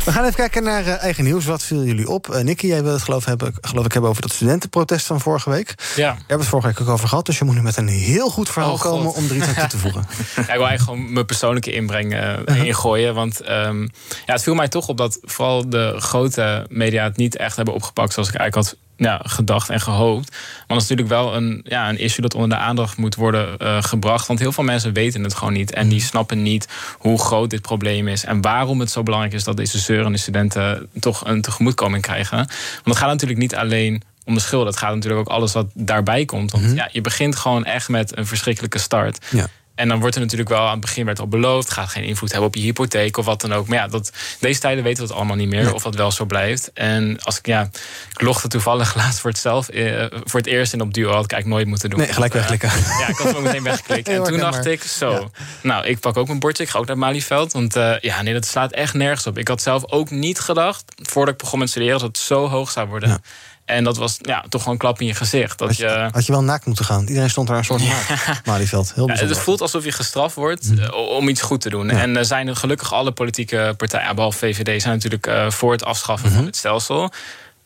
We 0.05 0.13
gaan 0.13 0.23
even 0.23 0.35
kijken 0.35 0.63
naar 0.63 0.87
uh, 0.87 1.03
eigen 1.03 1.25
nieuws. 1.25 1.45
Wat 1.45 1.63
viel 1.63 1.85
jullie 1.85 2.09
op? 2.09 2.29
Uh, 2.29 2.41
Nicky, 2.41 2.67
jij 2.67 2.83
wil 2.83 2.93
het 2.93 3.03
geloof, 3.03 3.25
hebben, 3.25 3.55
geloof 3.61 3.85
ik 3.85 3.93
hebben 3.93 4.11
over 4.11 4.23
dat 4.23 4.33
studentenprotest 4.33 5.07
van 5.07 5.21
vorige 5.21 5.51
week. 5.51 5.75
Ja. 5.97 6.07
Daar 6.07 6.17
hebben 6.17 6.39
het 6.39 6.49
vorige 6.49 6.69
week 6.69 6.81
ook 6.81 6.89
over 6.89 7.09
gehad. 7.09 7.27
Dus 7.27 7.39
je 7.39 7.45
moet 7.45 7.55
nu 7.55 7.63
met 7.63 7.77
een 7.77 7.89
heel 7.89 8.31
goed 8.31 8.49
verhaal 8.49 8.73
oh, 8.73 8.81
komen 8.81 9.15
om 9.15 9.29
er 9.29 9.37
iets 9.37 9.47
aan 9.47 9.55
toe 9.55 9.67
te 9.67 9.79
voegen. 9.85 10.07
ja, 10.19 10.25
ik 10.25 10.35
wil 10.35 10.47
eigenlijk 10.47 10.83
gewoon 10.83 11.13
mijn 11.13 11.27
persoonlijke 11.27 11.73
inbreng 11.73 12.13
uh, 12.13 12.19
uh-huh. 12.21 12.65
ingooien. 12.65 13.15
Want 13.15 13.49
um, 13.49 13.91
ja, 14.27 14.33
het 14.33 14.43
viel 14.43 14.55
mij 14.55 14.69
toch 14.69 14.89
op 14.89 14.97
dat 14.97 15.19
vooral 15.23 15.69
de 15.71 15.95
grote 15.99 16.67
media 16.69 17.05
het 17.05 17.17
niet 17.17 17.37
echt 17.37 17.57
hebben 17.57 17.75
opgepakt 17.75 18.13
zoals 18.13 18.29
ik 18.29 18.35
eigenlijk 18.35 18.69
had 18.69 18.77
ja, 19.03 19.21
gedacht 19.25 19.71
en 19.71 19.81
gehoopt. 19.81 20.31
Maar 20.31 20.77
dat 20.77 20.83
is 20.83 20.89
natuurlijk 20.89 21.09
wel 21.09 21.35
een, 21.35 21.61
ja, 21.65 21.89
een 21.89 21.99
issue 21.99 22.23
dat 22.23 22.35
onder 22.35 22.49
de 22.49 22.65
aandacht 22.65 22.97
moet 22.97 23.15
worden 23.15 23.57
uh, 23.59 23.83
gebracht. 23.83 24.27
Want 24.27 24.39
heel 24.39 24.53
veel 24.53 24.65
mensen 24.65 24.93
weten 24.93 25.23
het 25.23 25.35
gewoon 25.35 25.53
niet. 25.53 25.73
En 25.73 25.89
die 25.89 26.01
snappen 26.01 26.43
niet 26.43 26.69
hoe 26.99 27.19
groot 27.19 27.51
dit 27.51 27.63
probleem 27.63 28.09
is. 28.09 28.25
En 28.25 28.41
waarom 28.41 28.81
het 28.81 28.91
zo 28.91 29.03
belangrijk 29.03 29.35
is 29.35 29.45
dat 29.45 29.57
deze 29.57 29.79
zeurende 29.79 30.19
studenten 30.19 30.89
toch 31.01 31.27
een 31.27 31.43
tegemoetkoming 31.43 32.03
krijgen. 32.03 32.37
Want 32.37 32.49
het 32.85 32.97
gaat 32.97 33.09
natuurlijk 33.09 33.41
niet 33.41 33.55
alleen 33.55 34.03
om 34.25 34.35
de 34.35 34.41
schuld. 34.41 34.67
Het 34.67 34.77
gaat 34.77 34.95
natuurlijk 34.95 35.29
ook 35.29 35.35
alles 35.35 35.53
wat 35.53 35.67
daarbij 35.75 36.25
komt. 36.25 36.51
Want 36.51 36.73
ja, 36.75 36.89
je 36.93 37.01
begint 37.01 37.37
gewoon 37.37 37.65
echt 37.65 37.89
met 37.89 38.17
een 38.17 38.27
verschrikkelijke 38.27 38.79
start. 38.79 39.27
Ja. 39.31 39.47
En 39.75 39.89
dan 39.89 40.01
wordt 40.01 40.15
er 40.15 40.21
natuurlijk 40.21 40.49
wel 40.49 40.61
aan 40.61 40.71
het 40.71 40.81
begin 40.81 41.05
werd 41.05 41.19
al 41.19 41.29
beloofd... 41.29 41.71
gaat 41.71 41.89
geen 41.89 42.05
invloed 42.05 42.31
hebben 42.31 42.49
op 42.49 42.55
je 42.55 42.63
hypotheek 42.63 43.17
of 43.17 43.25
wat 43.25 43.41
dan 43.41 43.53
ook. 43.53 43.69
Maar 43.69 43.79
ja, 43.79 43.89
dat, 43.89 44.13
deze 44.41 44.61
tijden 44.61 44.85
weten 44.85 45.03
we 45.03 45.09
het 45.09 45.19
allemaal 45.19 45.37
niet 45.37 45.49
meer... 45.49 45.75
of 45.75 45.83
dat 45.83 45.95
wel 45.95 46.11
zo 46.11 46.25
blijft. 46.25 46.73
En 46.73 47.21
als 47.23 47.39
ik, 47.39 47.47
ja, 47.47 47.71
ik 48.13 48.21
logde 48.21 48.49
toevallig 48.49 48.95
laatst 49.03 49.21
voor 49.21 49.31
het, 49.31 49.39
zelf, 49.39 49.69
eh, 49.69 50.07
voor 50.11 50.41
het 50.41 50.49
eerst... 50.49 50.73
in 50.73 50.81
op 50.81 50.95
Duo 50.95 51.13
had 51.13 51.25
ik 51.25 51.33
eigenlijk 51.33 51.47
nooit 51.47 51.67
moeten 51.67 51.91
doen. 51.91 51.99
Nee, 51.99 52.13
gelijk 52.13 52.33
wegklikken. 52.33 52.69
Uh, 52.69 52.99
ja, 53.01 53.09
ik 53.09 53.17
had 53.17 53.37
ook 53.37 53.43
meteen 53.43 53.63
weggeklikt. 53.63 54.09
en 54.09 54.23
toen 54.23 54.39
dacht 54.39 54.67
ik, 54.67 54.83
zo, 54.83 55.31
nou, 55.63 55.87
ik 55.87 56.01
pak 56.01 56.17
ook 56.17 56.29
een 56.29 56.39
bordje. 56.39 56.63
Ik 56.63 56.69
ga 56.69 56.79
ook 56.79 56.87
naar 56.87 56.99
Malieveld. 56.99 57.53
Want 57.53 57.77
uh, 57.77 57.99
ja, 58.01 58.23
nee, 58.23 58.33
dat 58.33 58.47
slaat 58.47 58.73
echt 58.73 58.95
nergens 58.95 59.27
op. 59.27 59.39
Ik 59.39 59.49
had 59.49 59.63
zelf 59.63 59.91
ook 59.91 60.11
niet 60.11 60.41
gedacht, 60.41 60.85
voordat 60.97 61.35
ik 61.35 61.41
begon 61.41 61.59
met 61.59 61.71
studeren... 61.71 61.99
dat 61.99 62.09
het 62.09 62.19
zo 62.19 62.49
hoog 62.49 62.71
zou 62.71 62.89
worden. 62.89 63.09
Ja. 63.09 63.19
En 63.65 63.85
dat 63.85 63.97
was 63.97 64.17
ja, 64.21 64.45
toch 64.49 64.61
gewoon 64.61 64.75
een 64.75 64.81
klap 64.81 65.01
in 65.01 65.07
je 65.07 65.15
gezicht. 65.15 65.59
Dat 65.59 65.69
had, 65.69 65.77
je, 65.77 65.85
je, 65.85 66.09
had 66.13 66.27
je 66.27 66.33
wel 66.33 66.43
naakt 66.43 66.67
moeten 66.67 66.85
gaan. 66.85 67.07
Iedereen 67.07 67.31
stond 67.31 67.49
daar 67.49 67.57
een 67.57 67.65
soort 67.65 67.83
naakt. 67.83 68.47
Malieveld, 68.47 68.95
heel 68.95 69.09
ja, 69.09 69.15
Het 69.15 69.39
voelt 69.39 69.61
alsof 69.61 69.85
je 69.85 69.93
gestraft 69.93 70.35
wordt 70.35 70.71
mm. 70.71 70.79
uh, 70.79 70.95
om 70.95 71.29
iets 71.29 71.43
goed 71.43 71.61
te 71.61 71.71
doen. 71.71 71.87
Ja. 71.87 72.01
En 72.01 72.17
er 72.17 72.25
zijn 72.25 72.57
gelukkig 72.57 72.93
alle 72.93 73.13
politieke 73.13 73.75
partijen, 73.77 74.15
behalve 74.15 74.39
VVD... 74.39 74.83
zijn 74.83 74.95
natuurlijk 74.95 75.27
uh, 75.27 75.51
voor 75.51 75.73
het 75.73 75.85
afschaffen 75.85 76.29
mm 76.29 76.35
-hmm. 76.35 76.43
van 76.43 76.51
het 76.51 76.57
stelsel. 76.57 77.13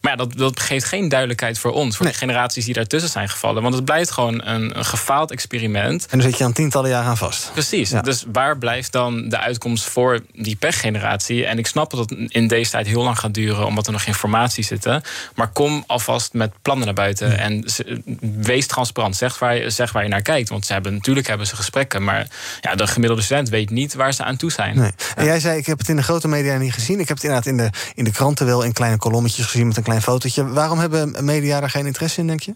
Maar 0.07 0.17
ja, 0.17 0.25
dat, 0.25 0.39
dat 0.39 0.61
geeft 0.61 0.85
geen 0.85 1.09
duidelijkheid 1.09 1.59
voor 1.59 1.73
ons, 1.73 1.97
voor 1.97 2.05
nee. 2.05 2.15
de 2.15 2.21
generaties 2.21 2.65
die 2.65 2.75
daartussen 2.75 3.11
zijn 3.11 3.29
gevallen. 3.29 3.63
Want 3.63 3.75
het 3.75 3.85
blijft 3.85 4.11
gewoon 4.11 4.47
een, 4.47 4.79
een 4.79 4.85
gefaald 4.85 5.31
experiment. 5.31 6.07
En 6.11 6.19
dan 6.19 6.29
zit 6.29 6.39
je 6.39 6.45
aan 6.45 6.53
tientallen 6.53 6.91
jaren 6.91 7.09
aan 7.09 7.17
vast. 7.17 7.51
Precies. 7.53 7.91
Ja. 7.91 8.01
Dus 8.01 8.25
waar 8.33 8.59
blijft 8.59 8.93
dan 8.93 9.29
de 9.29 9.39
uitkomst 9.39 9.85
voor 9.85 10.21
die 10.33 10.57
pechgeneratie? 10.57 11.47
En 11.47 11.59
ik 11.59 11.67
snap 11.67 11.91
dat 11.91 12.11
het 12.11 12.19
in 12.29 12.49
deze 12.49 12.71
tijd 12.71 12.87
heel 12.87 13.03
lang 13.03 13.19
gaat 13.19 13.35
duren, 13.35 13.67
omdat 13.67 13.87
er 13.87 13.93
nog 13.93 14.03
geen 14.03 14.13
informatie 14.13 14.65
zitten. 14.65 15.03
Maar 15.35 15.49
kom 15.49 15.85
alvast 15.87 16.33
met 16.33 16.53
plannen 16.63 16.87
naar 16.87 16.95
buiten 16.95 17.31
ja. 17.31 17.37
en 17.37 17.65
wees 18.21 18.67
transparant. 18.67 19.17
Zeg 19.17 19.39
waar, 19.39 19.57
je, 19.57 19.71
zeg 19.71 19.93
waar 19.93 20.03
je 20.03 20.09
naar 20.09 20.23
kijkt. 20.23 20.49
Want 20.49 20.67
ze 20.67 20.73
hebben, 20.73 20.95
natuurlijk 20.95 21.27
hebben 21.27 21.47
ze 21.47 21.57
gesprekken, 21.57 22.05
maar 22.05 22.27
ja, 22.61 22.75
de 22.75 22.87
gemiddelde 22.87 23.23
student 23.23 23.49
weet 23.49 23.71
niet 23.71 23.95
waar 23.95 24.13
ze 24.15 24.25
aan 24.25 24.37
toe 24.37 24.51
zijn. 24.51 24.79
Nee. 24.79 24.93
En 25.17 25.25
jij 25.25 25.41
zei, 25.41 25.59
ik 25.59 25.67
heb 25.67 25.79
het 25.79 25.89
in 25.89 25.97
de 25.97 26.03
grote 26.03 26.29
media 26.29 26.57
niet 26.57 26.73
gezien. 26.73 27.01
Ik 27.01 27.09
heb 27.09 27.17
het 27.17 27.27
inderdaad 27.27 27.51
in 27.51 27.57
de, 27.57 27.71
in 27.95 28.05
de 28.05 28.13
kranten 28.13 28.47
wel 28.47 28.63
in 28.63 28.73
kleine 28.73 28.99
kolommetjes 28.99 29.47
gezien 29.47 29.67
met 29.67 29.77
een 29.77 29.83
klein 29.83 29.96
fotootje. 30.03 30.47
Waarom 30.47 30.79
hebben 30.79 31.25
media 31.25 31.61
daar 31.61 31.71
geen 31.71 31.87
interesse 31.87 32.21
in, 32.21 32.27
denk 32.27 32.41
je? 32.41 32.55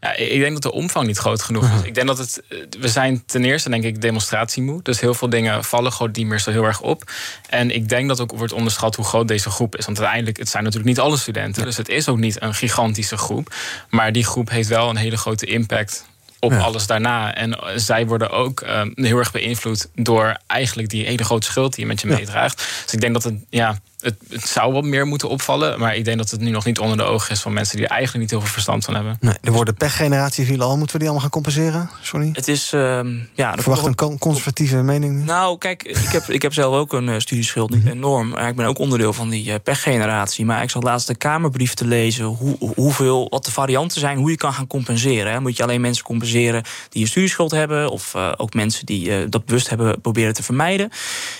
Ja, 0.00 0.16
ik 0.16 0.40
denk 0.40 0.52
dat 0.52 0.62
de 0.62 0.72
omvang 0.72 1.06
niet 1.06 1.18
groot 1.18 1.42
genoeg 1.42 1.64
is. 1.64 1.82
Ik 1.82 1.94
denk 1.94 2.06
dat 2.06 2.18
het. 2.18 2.42
We 2.80 2.88
zijn 2.88 3.22
ten 3.26 3.44
eerste, 3.44 3.70
denk 3.70 3.84
ik, 3.84 4.00
demonstratiemoe. 4.00 4.82
Dus 4.82 5.00
heel 5.00 5.14
veel 5.14 5.30
dingen 5.30 5.64
vallen 5.64 5.92
gewoon 5.92 6.12
niet 6.12 6.26
meer 6.26 6.40
zo 6.40 6.50
heel 6.50 6.64
erg 6.64 6.80
op. 6.80 7.10
En 7.48 7.70
ik 7.74 7.88
denk 7.88 8.08
dat 8.08 8.20
ook 8.20 8.32
wordt 8.32 8.52
onderschat 8.52 8.94
hoe 8.94 9.04
groot 9.04 9.28
deze 9.28 9.50
groep 9.50 9.76
is. 9.76 9.84
Want 9.84 9.98
uiteindelijk, 9.98 10.38
het 10.38 10.48
zijn 10.48 10.62
natuurlijk 10.62 10.90
niet 10.90 11.00
alle 11.00 11.16
studenten. 11.16 11.64
Dus 11.64 11.76
het 11.76 11.88
is 11.88 12.08
ook 12.08 12.18
niet 12.18 12.42
een 12.42 12.54
gigantische 12.54 13.16
groep. 13.16 13.54
Maar 13.88 14.12
die 14.12 14.24
groep 14.24 14.50
heeft 14.50 14.68
wel 14.68 14.90
een 14.90 14.96
hele 14.96 15.16
grote 15.16 15.46
impact 15.46 16.06
op 16.40 16.52
ja. 16.52 16.58
alles 16.58 16.86
daarna. 16.86 17.34
En 17.34 17.58
zij 17.76 18.06
worden 18.06 18.30
ook 18.30 18.60
um, 18.60 18.92
heel 18.94 19.18
erg 19.18 19.32
beïnvloed 19.32 19.88
door 19.94 20.36
eigenlijk 20.46 20.88
die 20.88 21.06
hele 21.06 21.24
grote 21.24 21.46
schuld 21.46 21.74
die 21.74 21.80
je 21.80 21.86
met 21.86 22.00
je 22.00 22.06
meedraagt. 22.06 22.56
Dus 22.56 22.92
ik 22.92 23.00
denk 23.00 23.12
dat 23.12 23.22
het, 23.22 23.34
ja, 23.50 23.78
het, 24.00 24.14
het, 24.28 24.48
zou 24.48 24.72
wat 24.72 24.84
meer 24.84 25.06
moeten 25.06 25.28
opvallen. 25.28 25.78
Maar 25.78 25.96
ik 25.96 26.04
denk 26.04 26.18
dat 26.18 26.30
het 26.30 26.40
nu 26.40 26.50
nog 26.50 26.64
niet 26.64 26.78
onder 26.78 26.96
de 26.96 27.02
ogen 27.02 27.30
is 27.30 27.40
van 27.40 27.52
mensen 27.52 27.76
die 27.76 27.84
er 27.84 27.90
eigenlijk 27.90 28.20
niet 28.20 28.30
heel 28.30 28.40
veel 28.40 28.52
verstand 28.52 28.84
van 28.84 28.94
hebben. 28.94 29.16
Nee, 29.20 29.34
er 29.42 29.52
worden 29.52 29.74
pechgeneratie 29.74 30.46
vielen 30.46 30.66
al. 30.66 30.76
Moeten 30.76 30.92
we 30.92 30.98
die 30.98 31.08
allemaal 31.08 31.22
gaan 31.22 31.30
compenseren? 31.30 31.90
Sorry. 32.02 32.30
Het 32.32 32.48
is. 32.48 32.72
Uh, 32.72 33.00
ja, 33.34 33.54
Verwacht 33.56 34.00
een 34.00 34.18
conservatieve 34.18 34.76
mening? 34.76 35.24
Nou, 35.24 35.58
kijk, 35.58 35.82
ik 35.82 36.08
heb, 36.08 36.28
ik 36.28 36.42
heb 36.42 36.52
zelf 36.52 36.74
ook 36.74 36.92
een 36.92 37.08
uh, 37.08 37.18
studieschuld, 37.18 37.70
niet 37.70 37.86
enorm. 37.86 38.28
Maar 38.28 38.48
ik 38.48 38.56
ben 38.56 38.66
ook 38.66 38.78
onderdeel 38.78 39.12
van 39.12 39.28
die 39.28 39.46
uh, 39.46 39.54
pechgeneratie. 39.62 40.44
Maar 40.44 40.62
ik 40.62 40.70
zat 40.70 40.82
laatst 40.82 41.06
de 41.06 41.14
Kamerbrief 41.14 41.74
te 41.74 41.86
lezen. 41.86 42.24
Hoe, 42.24 42.56
hoeveel, 42.74 43.28
wat 43.28 43.44
de 43.44 43.52
varianten 43.52 44.00
zijn, 44.00 44.18
hoe 44.18 44.30
je 44.30 44.36
kan 44.36 44.52
gaan 44.52 44.66
compenseren. 44.66 45.32
Hè. 45.32 45.40
Moet 45.40 45.56
je 45.56 45.62
alleen 45.62 45.80
mensen 45.80 46.04
compenseren 46.04 46.62
die 46.88 47.02
een 47.02 47.08
studieschuld 47.08 47.50
hebben. 47.50 47.90
Of 47.90 48.14
uh, 48.16 48.32
ook 48.36 48.54
mensen 48.54 48.86
die 48.86 49.28
dat 49.28 49.44
bewust 49.44 49.68
hebben 49.68 50.00
proberen 50.00 50.34
te 50.34 50.42
vermijden. 50.42 50.90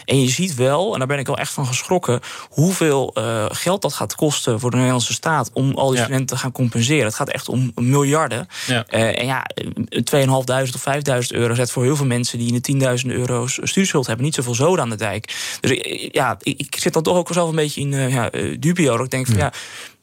En 0.04 0.20
je 0.20 0.28
ziet 0.28 0.54
wel, 0.54 0.92
en 0.92 0.98
daar 0.98 1.08
ben 1.08 1.18
ik 1.18 1.26
wel 1.26 1.38
echt 1.38 1.52
van 1.52 1.66
geschrokken 1.66 2.20
hoeveel 2.48 3.14
uh, 3.18 3.44
geld 3.48 3.82
dat 3.82 3.92
gaat 3.92 4.14
kosten 4.14 4.60
voor 4.60 4.70
de 4.70 4.76
Nederlandse 4.76 5.12
staat 5.12 5.50
om 5.52 5.74
al 5.74 5.88
die 5.88 5.96
ja. 5.96 6.02
studenten 6.02 6.36
te 6.36 6.42
gaan 6.42 6.52
compenseren. 6.52 7.04
Het 7.04 7.14
gaat 7.14 7.28
echt 7.28 7.48
om 7.48 7.72
miljarden. 7.74 8.48
Ja. 8.66 8.86
Uh, 8.90 9.18
en 9.18 9.26
ja, 9.26 9.46
2.500 9.64 10.74
of 10.74 10.84
5.000 10.88 11.26
euro 11.28 11.54
zet 11.54 11.70
voor 11.70 11.82
heel 11.82 11.96
veel 11.96 12.06
mensen 12.06 12.38
die 12.38 12.62
in 12.62 12.80
de 12.80 12.98
10.000 13.02 13.06
euro's 13.06 13.52
studieschuld 13.62 14.06
hebben 14.06 14.24
niet 14.24 14.34
zoveel 14.34 14.54
zoden 14.54 14.84
aan 14.84 14.90
de 14.90 14.96
dijk. 14.96 15.58
Dus 15.60 15.70
ja, 16.12 16.36
ik, 16.42 16.60
ik 16.60 16.76
zit 16.78 16.92
dan 16.92 17.02
toch 17.02 17.16
ook 17.16 17.32
zelf 17.32 17.48
een 17.48 17.56
beetje 17.56 17.80
in 17.80 18.10
ja, 18.10 18.30
dubio. 18.58 18.96
Dat 18.96 19.04
ik 19.04 19.10
denk 19.10 19.26
van 19.26 19.36
ja 19.36 19.52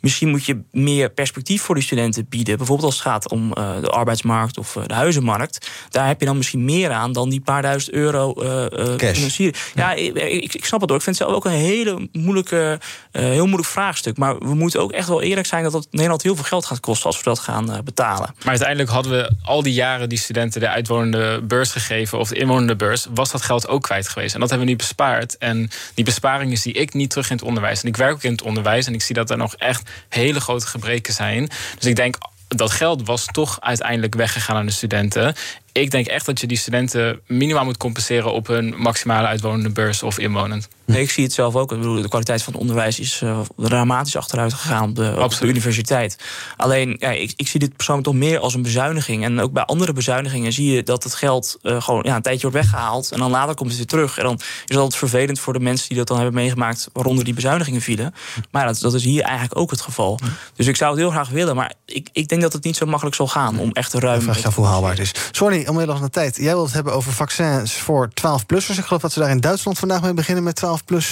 Misschien 0.05 0.29
moet 0.29 0.45
je 0.45 0.61
meer 0.71 1.09
perspectief 1.09 1.61
voor 1.61 1.75
die 1.75 1.83
studenten 1.83 2.27
bieden. 2.29 2.57
Bijvoorbeeld 2.57 2.87
als 2.87 2.95
het 2.95 3.07
gaat 3.07 3.29
om 3.29 3.53
uh, 3.57 3.81
de 3.81 3.89
arbeidsmarkt 3.89 4.57
of 4.57 4.75
uh, 4.75 4.83
de 4.85 4.93
huizenmarkt. 4.93 5.69
Daar 5.89 6.07
heb 6.07 6.19
je 6.19 6.25
dan 6.25 6.37
misschien 6.37 6.65
meer 6.65 6.91
aan 6.91 7.13
dan 7.13 7.29
die 7.29 7.41
paar 7.41 7.61
duizend 7.61 7.95
euro 7.95 8.43
uh, 8.43 8.65
financieren. 8.97 9.59
Ja, 9.75 9.91
ja 9.91 9.93
ik, 9.93 10.43
ik, 10.43 10.53
ik, 10.53 10.65
snap 10.65 10.81
het 10.81 10.89
hoor. 10.89 10.97
Ik 10.97 11.03
vind 11.05 11.19
het 11.19 11.27
zelf 11.27 11.37
ook 11.37 11.45
een 11.45 11.59
hele 11.59 12.09
moeilijke, 12.11 12.79
heel 13.11 13.45
moeilijk 13.45 13.69
vraagstuk. 13.69 14.17
Maar 14.17 14.37
we 14.37 14.55
moeten 14.55 14.81
ook 14.81 14.91
echt 14.91 15.07
wel 15.07 15.21
eerlijk 15.21 15.47
zijn 15.47 15.63
dat 15.63 15.73
het 15.73 15.87
Nederland 15.91 16.23
heel 16.23 16.35
veel 16.35 16.43
geld 16.43 16.65
gaat 16.65 16.79
kosten 16.79 17.05
als 17.05 17.17
we 17.17 17.23
dat 17.23 17.39
gaan 17.39 17.81
betalen. 17.83 18.35
Maar 18.37 18.47
uiteindelijk 18.47 18.89
hadden 18.89 19.11
we 19.11 19.31
al 19.43 19.63
die 19.63 19.73
jaren 19.73 20.09
die 20.09 20.17
studenten 20.17 20.61
de 20.61 20.69
uitwonende 20.69 21.41
beurs 21.43 21.71
gegeven 21.71 22.19
of 22.19 22.29
de 22.29 22.35
inwonende 22.35 22.75
beurs, 22.75 23.07
was 23.13 23.31
dat 23.31 23.41
geld 23.41 23.67
ook 23.67 23.81
kwijt 23.81 24.07
geweest. 24.07 24.33
En 24.33 24.39
dat 24.39 24.49
hebben 24.49 24.67
we 24.67 24.73
niet 24.73 24.81
bespaard. 24.81 25.37
En 25.37 25.69
die 25.93 26.05
besparingen 26.05 26.57
zie 26.57 26.73
ik 26.73 26.93
niet 26.93 27.09
terug 27.09 27.29
in 27.29 27.35
het 27.35 27.45
onderwijs. 27.45 27.81
En 27.81 27.87
ik 27.87 27.97
werk 27.97 28.11
ook 28.11 28.23
in 28.23 28.31
het 28.31 28.41
onderwijs 28.41 28.87
en 28.87 28.93
ik 28.93 29.01
zie 29.01 29.15
dat 29.15 29.29
er 29.29 29.37
nog 29.37 29.55
echt 29.55 29.89
hele 30.09 30.39
grote 30.39 30.67
gebreken 30.67 31.13
zijn. 31.13 31.49
Dus 31.75 31.85
ik 31.85 31.95
denk 31.95 32.17
dat 32.47 32.71
geld 32.71 33.05
was 33.05 33.25
toch 33.25 33.61
uiteindelijk 33.61 34.15
weggegaan 34.15 34.55
aan 34.55 34.65
de 34.65 34.71
studenten 34.71 35.35
ik 35.81 35.91
denk 35.91 36.07
echt 36.07 36.25
dat 36.25 36.39
je 36.39 36.47
die 36.47 36.57
studenten 36.57 37.19
minimaal 37.27 37.65
moet 37.65 37.77
compenseren 37.77 38.33
op 38.33 38.47
hun 38.47 38.75
maximale 38.77 39.27
uitwonende 39.27 39.69
beurs 39.69 40.03
of 40.03 40.19
inwonend. 40.19 40.67
Nee, 40.85 41.01
ik 41.01 41.11
zie 41.11 41.23
het 41.23 41.33
zelf 41.33 41.55
ook. 41.55 41.71
Ik 41.71 41.77
bedoel, 41.77 42.01
de 42.01 42.07
kwaliteit 42.07 42.43
van 42.43 42.53
het 42.53 42.61
onderwijs 42.61 42.99
is 42.99 43.21
uh, 43.21 43.39
dramatisch 43.57 44.15
achteruit 44.15 44.53
gegaan 44.53 44.89
op 44.89 44.95
de, 44.95 45.15
op 45.19 45.37
de 45.37 45.45
universiteit. 45.45 46.17
Alleen, 46.57 46.95
ja, 46.99 47.11
ik, 47.11 47.33
ik, 47.35 47.47
zie 47.47 47.59
dit 47.59 47.75
persoonlijk 47.75 48.07
toch 48.07 48.17
meer 48.17 48.39
als 48.39 48.53
een 48.53 48.61
bezuiniging. 48.61 49.23
En 49.23 49.39
ook 49.39 49.51
bij 49.51 49.63
andere 49.63 49.93
bezuinigingen 49.93 50.53
zie 50.53 50.71
je 50.71 50.83
dat 50.83 51.03
het 51.03 51.15
geld 51.15 51.57
uh, 51.61 51.81
gewoon 51.81 52.03
ja, 52.05 52.15
een 52.15 52.21
tijdje 52.21 52.49
wordt 52.49 52.57
weggehaald. 52.57 53.11
En 53.11 53.19
dan 53.19 53.31
later 53.31 53.55
komt 53.55 53.69
het 53.69 53.77
weer 53.77 53.87
terug. 53.87 54.17
En 54.17 54.23
dan 54.23 54.35
is 54.35 54.43
het 54.65 54.77
altijd 54.77 54.95
vervelend 54.95 55.39
voor 55.39 55.53
de 55.53 55.59
mensen 55.59 55.87
die 55.87 55.97
dat 55.97 56.07
dan 56.07 56.17
hebben 56.17 56.35
meegemaakt, 56.35 56.89
waaronder 56.93 57.23
die 57.25 57.33
bezuinigingen 57.33 57.81
vielen. 57.81 58.13
Maar 58.51 58.65
dat, 58.65 58.79
dat 58.79 58.93
is 58.93 59.03
hier 59.03 59.21
eigenlijk 59.21 59.57
ook 59.57 59.71
het 59.71 59.81
geval. 59.81 60.19
Dus 60.55 60.67
ik 60.67 60.75
zou 60.75 60.91
het 60.91 60.99
heel 60.99 61.09
graag 61.11 61.29
willen, 61.29 61.55
maar 61.55 61.73
ik, 61.85 62.09
ik 62.13 62.27
denk 62.27 62.41
dat 62.41 62.53
het 62.53 62.63
niet 62.63 62.75
zo 62.75 62.85
makkelijk 62.85 63.15
zal 63.15 63.27
gaan 63.27 63.59
om 63.59 63.71
echt 63.71 63.91
te 63.91 63.99
ruim. 63.99 64.21
Vraag 64.21 64.37
je 64.41 64.47
af 64.47 64.55
hoe 64.55 64.65
haalbaar 64.65 64.91
het 64.91 64.99
is. 64.99 65.11
Sorry, 65.31 65.64
Omwille 65.69 65.91
van 65.91 66.01
de 66.01 66.09
tijd. 66.09 66.35
Jij 66.35 66.53
wilt 66.53 66.65
het 66.65 66.73
hebben 66.73 66.93
over 66.93 67.11
vaccins 67.11 67.73
voor 67.73 68.09
12-plussers. 68.09 68.77
Ik 68.77 68.85
geloof 68.85 69.01
dat 69.01 69.11
ze 69.11 69.19
daar 69.19 69.29
in 69.29 69.39
Duitsland 69.39 69.79
vandaag 69.79 70.01
mee 70.01 70.13
beginnen 70.13 70.43
met 70.43 70.61
12-plus 70.65 71.11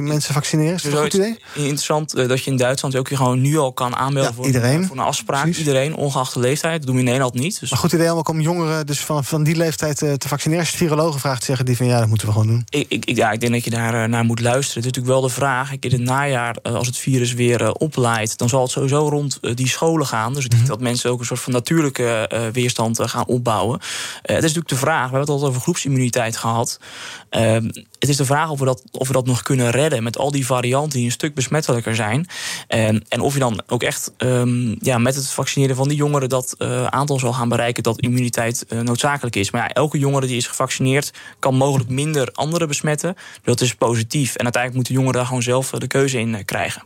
mensen 0.00 0.34
vaccineren. 0.34 0.74
Is 0.74 0.82
dat 0.82 0.92
een 0.92 0.98
goed 0.98 1.14
idee? 1.14 1.38
Interessant 1.54 2.16
uh, 2.16 2.28
dat 2.28 2.44
je 2.44 2.50
in 2.50 2.56
Duitsland 2.56 2.96
ook 2.96 3.08
je 3.08 3.16
gewoon 3.16 3.40
nu 3.40 3.58
al 3.58 3.72
kan 3.72 3.96
aanmelden 3.96 4.34
voor, 4.34 4.46
iedereen. 4.46 4.86
voor 4.86 4.96
een 4.96 5.02
afspraak. 5.02 5.46
Iedereen, 5.46 5.94
ongeacht 5.94 6.34
de 6.34 6.40
leeftijd. 6.40 6.76
Dat 6.76 6.86
doen 6.86 6.94
we 6.94 7.00
in 7.00 7.06
Nederland 7.06 7.34
niet. 7.34 7.60
Dus... 7.60 7.70
Maar 7.70 7.78
goed 7.78 7.92
idee 7.92 8.28
om 8.28 8.40
jongeren 8.40 8.86
dus 8.86 9.00
van, 9.04 9.24
van 9.24 9.42
die 9.42 9.56
leeftijd 9.56 9.96
te 9.96 10.28
vaccineren. 10.28 10.64
Als 10.64 10.72
je 10.72 10.76
virologen 10.76 11.20
vraagt, 11.20 11.44
zeggen 11.44 11.64
die 11.64 11.76
van 11.76 11.86
ja, 11.86 11.98
dat 11.98 12.08
moeten 12.08 12.26
we 12.26 12.32
gewoon 12.32 12.48
doen. 12.48 12.64
Ik, 12.68 12.86
ik, 12.88 13.16
ja, 13.16 13.30
ik 13.30 13.40
denk 13.40 13.52
dat 13.52 13.64
je 13.64 13.70
daar 13.70 14.08
naar 14.08 14.24
moet 14.24 14.40
luisteren. 14.40 14.82
Het 14.82 14.96
is 14.96 15.00
natuurlijk 15.00 15.20
wel 15.20 15.20
de 15.20 15.34
vraag. 15.34 15.72
In 15.80 15.90
het 15.90 16.00
najaar, 16.00 16.56
als 16.62 16.86
het 16.86 16.96
virus 16.96 17.32
weer 17.32 17.72
opleidt, 17.72 18.38
dan 18.38 18.48
zal 18.48 18.62
het 18.62 18.70
sowieso 18.70 19.08
rond 19.08 19.38
die 19.56 19.68
scholen 19.68 20.06
gaan. 20.06 20.34
Dus 20.34 20.48
mm 20.48 20.58
dat 20.70 20.80
mensen 20.80 21.10
ook 21.10 21.20
een 21.20 21.26
soort 21.26 21.40
van 21.40 21.52
natuurlijke 21.52 22.50
weerstand 22.52 23.00
gaan 23.02 23.26
opbouwen. 23.26 23.80
Uh, 23.90 24.36
het 24.36 24.44
is 24.44 24.54
natuurlijk 24.54 24.68
de 24.68 24.76
vraag, 24.76 25.10
we 25.10 25.16
hebben 25.16 25.34
het 25.34 25.42
al 25.42 25.48
over 25.48 25.60
groepsimmuniteit 25.60 26.36
gehad. 26.36 26.80
Ehm, 27.28 27.64
het 27.98 28.08
is 28.08 28.16
de 28.16 28.24
vraag 28.24 28.50
of 28.50 28.58
we, 28.58 28.64
dat, 28.64 28.82
of 28.90 29.06
we 29.06 29.12
dat 29.12 29.26
nog 29.26 29.42
kunnen 29.42 29.70
redden 29.70 30.02
met 30.02 30.18
al 30.18 30.30
die 30.30 30.46
varianten 30.46 30.98
die 30.98 31.06
een 31.06 31.12
stuk 31.12 31.34
besmettelijker 31.34 31.94
zijn. 31.94 32.26
Ehm, 32.66 33.00
en 33.08 33.20
of 33.20 33.32
je 33.32 33.38
dan 33.38 33.62
ook 33.66 33.82
echt 33.82 34.12
um, 34.18 34.76
ja, 34.80 34.98
met 34.98 35.14
het 35.14 35.28
vaccineren 35.28 35.76
van 35.76 35.88
die 35.88 35.96
jongeren 35.96 36.28
dat 36.28 36.54
aantal 36.90 37.18
zal 37.18 37.32
gaan 37.32 37.48
bereiken 37.48 37.82
dat 37.82 38.00
immuniteit 38.00 38.66
noodzakelijk 38.82 39.36
is. 39.36 39.50
Maar 39.50 39.62
ja, 39.62 39.72
elke 39.72 39.98
jongere 39.98 40.26
die 40.26 40.36
is 40.36 40.46
gevaccineerd 40.46 41.12
kan 41.38 41.54
mogelijk 41.54 41.90
minder 41.90 42.28
anderen 42.32 42.68
besmetten. 42.68 43.16
Dat 43.42 43.60
is 43.60 43.74
positief. 43.74 44.34
En 44.34 44.42
uiteindelijk 44.42 44.74
moeten 44.74 44.94
jongeren 44.94 45.16
daar 45.16 45.26
gewoon 45.26 45.42
zelf 45.42 45.70
de 45.70 45.86
keuze 45.86 46.18
in 46.18 46.44
krijgen. 46.44 46.82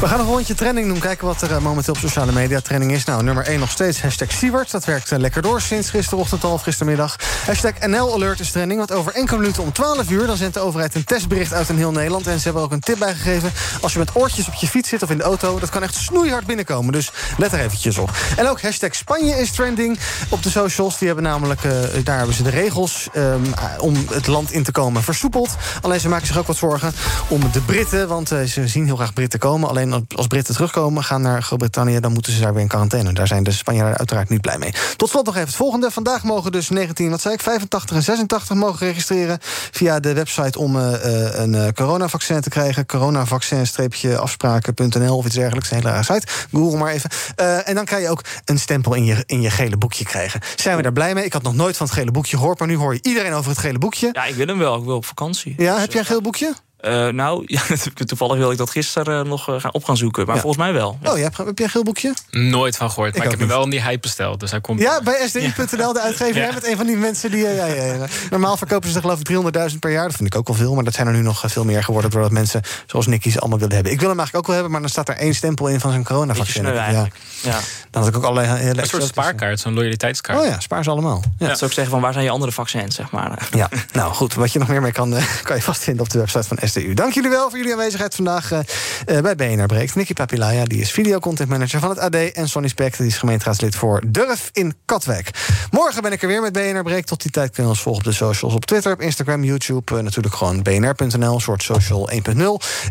We 0.00 0.06
gaan 0.10 0.20
een 0.20 0.26
rondje 0.26 0.54
trending 0.54 0.88
doen. 0.88 0.98
Kijken 0.98 1.26
wat 1.26 1.42
er 1.42 1.50
uh, 1.50 1.58
momenteel 1.58 1.94
op 1.94 1.98
sociale 1.98 2.32
media 2.32 2.60
trending 2.60 2.92
is. 2.92 3.04
Nou, 3.04 3.22
nummer 3.22 3.44
1 3.44 3.60
nog 3.60 3.70
steeds. 3.70 4.02
Hashtag. 4.02 4.28
Dat 4.70 4.84
werkt 4.84 5.12
uh, 5.12 5.18
lekker 5.18 5.42
door 5.42 5.60
sinds 5.60 5.90
gisterochtend 5.90 6.44
al 6.44 6.52
of 6.52 6.62
gistermiddag. 6.62 7.16
Hashtag 7.46 7.72
NL 7.86 8.14
Alert 8.14 8.40
is 8.40 8.50
trending. 8.50 8.78
Want 8.78 8.92
over 8.92 9.14
enkele 9.14 9.38
minuten 9.38 9.62
om 9.62 9.72
12 9.72 10.10
uur... 10.10 10.26
dan 10.26 10.36
zendt 10.36 10.54
de 10.54 10.60
overheid 10.60 10.94
een 10.94 11.04
testbericht 11.04 11.52
uit 11.52 11.68
in 11.68 11.76
heel 11.76 11.90
Nederland. 11.90 12.26
En 12.26 12.38
ze 12.38 12.44
hebben 12.44 12.62
ook 12.62 12.72
een 12.72 12.80
tip 12.80 12.98
bijgegeven. 12.98 13.52
Als 13.80 13.92
je 13.92 13.98
met 13.98 14.10
oortjes 14.14 14.48
op 14.48 14.54
je 14.54 14.66
fiets 14.66 14.88
zit 14.88 15.02
of 15.02 15.10
in 15.10 15.16
de 15.16 15.22
auto... 15.22 15.58
dat 15.58 15.70
kan 15.70 15.82
echt 15.82 15.94
snoeihard 15.94 16.46
binnenkomen. 16.46 16.92
Dus 16.92 17.12
let 17.38 17.52
er 17.52 17.60
eventjes 17.60 17.98
op. 17.98 18.10
En 18.36 18.48
ook 18.48 18.62
hashtag 18.62 18.94
Spanje 18.94 19.34
is 19.34 19.50
trending 19.50 19.98
op 20.28 20.42
de 20.42 20.50
socials. 20.50 20.98
Die 20.98 21.06
hebben 21.06 21.24
namelijk... 21.24 21.64
Uh, 21.64 21.72
daar 22.04 22.16
hebben 22.16 22.34
ze 22.34 22.42
de 22.42 22.50
regels 22.50 23.08
um, 23.16 23.42
om 23.78 23.96
het 24.10 24.26
land 24.26 24.52
in 24.52 24.62
te 24.62 24.72
komen 24.72 25.02
versoepeld. 25.02 25.50
Alleen 25.80 26.00
ze 26.00 26.08
maken 26.08 26.26
zich 26.26 26.38
ook 26.38 26.46
wat 26.46 26.56
zorgen 26.56 26.92
om 27.28 27.40
de 27.52 27.60
Britten. 27.60 28.08
Want 28.08 28.28
ze 28.28 28.68
zien 28.68 28.84
heel 28.84 28.96
graag 28.96 29.12
Britten 29.12 29.38
komen. 29.38 29.68
Alleen 29.68 29.83
als 29.92 30.26
Britten 30.26 30.54
terugkomen, 30.54 31.04
gaan 31.04 31.22
naar 31.22 31.42
Groot-Brittannië... 31.42 32.00
dan 32.00 32.12
moeten 32.12 32.32
ze 32.32 32.40
daar 32.40 32.52
weer 32.52 32.62
in 32.62 32.68
quarantaine. 32.68 33.12
Daar 33.12 33.26
zijn 33.26 33.42
de 33.42 33.52
Spanjaarden 33.52 33.98
uiteraard 33.98 34.28
niet 34.28 34.40
blij 34.40 34.58
mee. 34.58 34.72
Tot 34.96 35.08
slot 35.08 35.26
nog 35.26 35.34
even 35.34 35.46
het 35.46 35.56
volgende. 35.56 35.90
Vandaag 35.90 36.22
mogen 36.22 36.52
dus 36.52 36.68
19, 36.68 37.10
wat 37.10 37.20
zei 37.20 37.34
ik, 37.34 37.40
85 37.40 37.96
en 37.96 38.02
86 38.02 38.56
mogen 38.56 38.86
registreren... 38.86 39.38
via 39.70 40.00
de 40.00 40.12
website 40.12 40.58
om 40.58 40.76
uh, 40.76 40.92
een 41.34 41.54
uh, 41.54 41.68
coronavaccin 41.68 42.40
te 42.40 42.48
krijgen. 42.48 42.86
coronavaccin-afspraken.nl 42.86 45.16
of 45.16 45.26
iets 45.26 45.34
dergelijks. 45.34 45.70
Een 45.70 45.76
hele 45.76 45.88
rare 45.88 46.04
site. 46.04 46.26
Google 46.52 46.78
maar 46.78 46.92
even. 46.92 47.10
Uh, 47.40 47.68
en 47.68 47.74
dan 47.74 47.84
kan 47.84 48.00
je 48.00 48.08
ook 48.08 48.24
een 48.44 48.58
stempel 48.58 48.94
in 48.94 49.04
je, 49.04 49.22
in 49.26 49.40
je 49.40 49.50
gele 49.50 49.76
boekje 49.76 50.04
krijgen. 50.04 50.40
Zijn 50.56 50.76
we 50.76 50.82
daar 50.82 50.92
blij 50.92 51.14
mee? 51.14 51.24
Ik 51.24 51.32
had 51.32 51.42
nog 51.42 51.54
nooit 51.54 51.76
van 51.76 51.86
het 51.86 51.94
gele 51.94 52.10
boekje 52.10 52.36
gehoord... 52.36 52.58
maar 52.58 52.68
nu 52.68 52.76
hoor 52.76 52.94
je 52.94 53.00
iedereen 53.02 53.32
over 53.32 53.50
het 53.50 53.58
gele 53.58 53.78
boekje. 53.78 54.08
Ja, 54.12 54.24
ik 54.24 54.34
wil 54.34 54.46
hem 54.46 54.58
wel. 54.58 54.76
Ik 54.76 54.84
wil 54.84 54.96
op 54.96 55.06
vakantie. 55.06 55.54
Ja, 55.56 55.72
dus, 55.72 55.80
heb 55.80 55.92
jij 55.92 56.00
een 56.00 56.06
geel 56.06 56.20
boekje? 56.20 56.54
Uh, 56.86 57.08
nou, 57.08 57.42
ja, 57.54 57.60
toevallig 58.04 58.36
wil 58.36 58.50
ik 58.50 58.58
dat 58.58 58.70
gisteren 58.70 59.24
uh, 59.24 59.30
nog 59.30 59.48
uh, 59.48 59.60
gaan 59.60 59.72
op 59.72 59.84
gaan 59.84 59.96
zoeken. 59.96 60.26
Maar 60.26 60.34
ja. 60.34 60.40
volgens 60.40 60.62
mij 60.62 60.72
wel. 60.72 60.98
Oh, 61.04 61.18
ja, 61.18 61.22
heb 61.22 61.58
jij 61.58 61.66
een 61.66 61.70
geel 61.70 61.82
boekje? 61.82 62.14
Nooit 62.30 62.76
van 62.76 62.90
gehoord. 62.90 63.08
Ik 63.08 63.16
maar 63.16 63.24
ik 63.24 63.30
heb 63.30 63.40
hem 63.40 63.48
wel 63.48 63.64
in 63.64 63.70
die 63.70 63.82
hype 63.82 64.00
besteld. 64.00 64.40
Dus 64.40 64.50
hij 64.50 64.60
komt 64.60 64.80
ja, 64.80 65.02
bij 65.02 65.28
SDI.nl, 65.28 65.92
de 65.92 66.00
uitgever. 66.00 66.40
ja. 66.40 66.52
met 66.54 66.66
een 66.66 66.76
van 66.76 66.86
die 66.86 66.96
mensen 66.96 67.30
die... 67.30 67.42
Ja, 67.44 67.66
ja, 67.66 68.06
Normaal 68.30 68.56
verkopen 68.56 68.88
ze 68.88 68.94
er 68.94 69.00
geloof 69.00 69.20
ik 69.20 69.70
300.000 69.72 69.78
per 69.78 69.90
jaar. 69.90 70.06
Dat 70.06 70.16
vind 70.16 70.34
ik 70.34 70.38
ook 70.38 70.46
wel 70.46 70.56
veel. 70.56 70.74
Maar 70.74 70.84
dat 70.84 70.94
zijn 70.94 71.06
er 71.06 71.12
nu 71.12 71.20
nog 71.20 71.42
veel 71.46 71.64
meer 71.64 71.84
geworden. 71.84 72.10
Doordat 72.10 72.30
mensen 72.30 72.60
zoals 72.86 73.06
Nicky 73.06 73.30
ze 73.30 73.38
allemaal 73.38 73.58
willen 73.58 73.74
hebben. 73.74 73.92
Ik 73.92 74.00
wil 74.00 74.08
hem 74.08 74.18
eigenlijk 74.18 74.48
ook 74.48 74.54
wel 74.54 74.62
hebben. 74.62 74.72
Maar 74.72 74.80
dan 74.80 74.90
staat 74.90 75.08
er 75.08 75.16
één 75.16 75.34
stempel 75.34 75.68
in 75.68 75.80
van 75.80 75.90
zijn 75.90 76.04
coronavaccin. 76.04 76.66
Ja. 76.66 77.08
ja. 77.42 77.60
Dan 77.90 78.02
had 78.02 78.06
ik 78.08 78.16
ook 78.16 78.24
allerlei... 78.24 78.58
Hele 78.58 78.82
een 78.82 78.88
soort 78.88 79.04
spaarkaart, 79.04 79.60
zo'n 79.60 79.74
loyaliteitskaart. 79.74 80.40
Oh 80.40 80.46
ja, 80.46 80.60
spaar 80.60 80.84
ze 80.84 80.90
allemaal. 80.90 81.22
Ja. 81.38 81.48
Dat 81.48 81.58
zou 81.58 81.70
ik 81.70 81.76
zeggen 81.76 81.92
van 81.92 82.02
waar 82.02 82.12
zijn 82.12 82.24
je 82.24 82.30
andere 82.30 82.52
vaccins, 82.52 82.94
zeg 82.94 83.10
maar. 83.10 83.48
Ja, 83.50 83.68
nou 83.92 84.12
goed. 84.12 84.34
Wat 84.34 84.52
je 84.52 84.58
nog 84.58 84.68
meer 84.68 84.82
mee 84.82 84.92
kan, 84.92 85.14
kan 85.42 85.56
je 85.56 85.62
vastvinden 85.62 86.04
op 86.04 86.10
de 86.10 86.18
website 86.18 86.48
van 86.48 86.58
Dank 86.74 87.12
jullie 87.12 87.30
wel 87.30 87.48
voor 87.48 87.58
jullie 87.58 87.72
aanwezigheid 87.72 88.14
vandaag 88.14 88.52
uh, 88.52 88.60
bij 89.06 89.36
BNR 89.36 89.66
Breekt. 89.66 89.94
Nicky 89.94 90.12
Papilaya, 90.12 90.64
die 90.64 90.80
is 90.80 90.90
videocontent 90.90 91.48
manager 91.48 91.80
van 91.80 91.88
het 91.88 91.98
AD. 91.98 92.14
En 92.14 92.48
Sonny 92.48 92.68
Spek, 92.68 92.96
die 92.96 93.06
is 93.06 93.18
gemeenteraadslid 93.18 93.74
voor 93.74 94.02
Durf 94.06 94.50
in 94.52 94.74
Katwijk. 94.84 95.30
Morgen 95.70 96.02
ben 96.02 96.12
ik 96.12 96.22
er 96.22 96.28
weer 96.28 96.40
met 96.40 96.52
BNR 96.52 96.82
Breekt. 96.82 97.06
Tot 97.06 97.22
die 97.22 97.30
tijd 97.30 97.46
kunnen 97.46 97.64
we 97.64 97.70
ons 97.70 97.82
volgen 97.82 98.04
op 98.04 98.10
de 98.10 98.16
socials. 98.16 98.54
Op 98.54 98.64
Twitter, 98.64 98.92
op 98.92 99.00
Instagram, 99.00 99.44
YouTube. 99.44 99.94
Uh, 99.94 100.02
natuurlijk 100.02 100.34
gewoon 100.34 100.62
bnr.nl, 100.62 101.40
soort 101.40 101.62
social 101.62 102.10
1.0. 102.10 102.44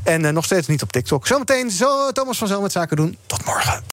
En 0.03 0.33
nog 0.33 0.45
steeds 0.45 0.67
niet 0.67 0.81
op 0.81 0.91
TikTok. 0.91 1.27
Zometeen 1.27 1.71
zo, 1.71 2.11
Thomas 2.11 2.37
van 2.37 2.47
Zo 2.47 2.61
met 2.61 2.71
Zaken 2.71 2.97
doen. 2.97 3.17
Tot 3.25 3.45
morgen. 3.45 3.92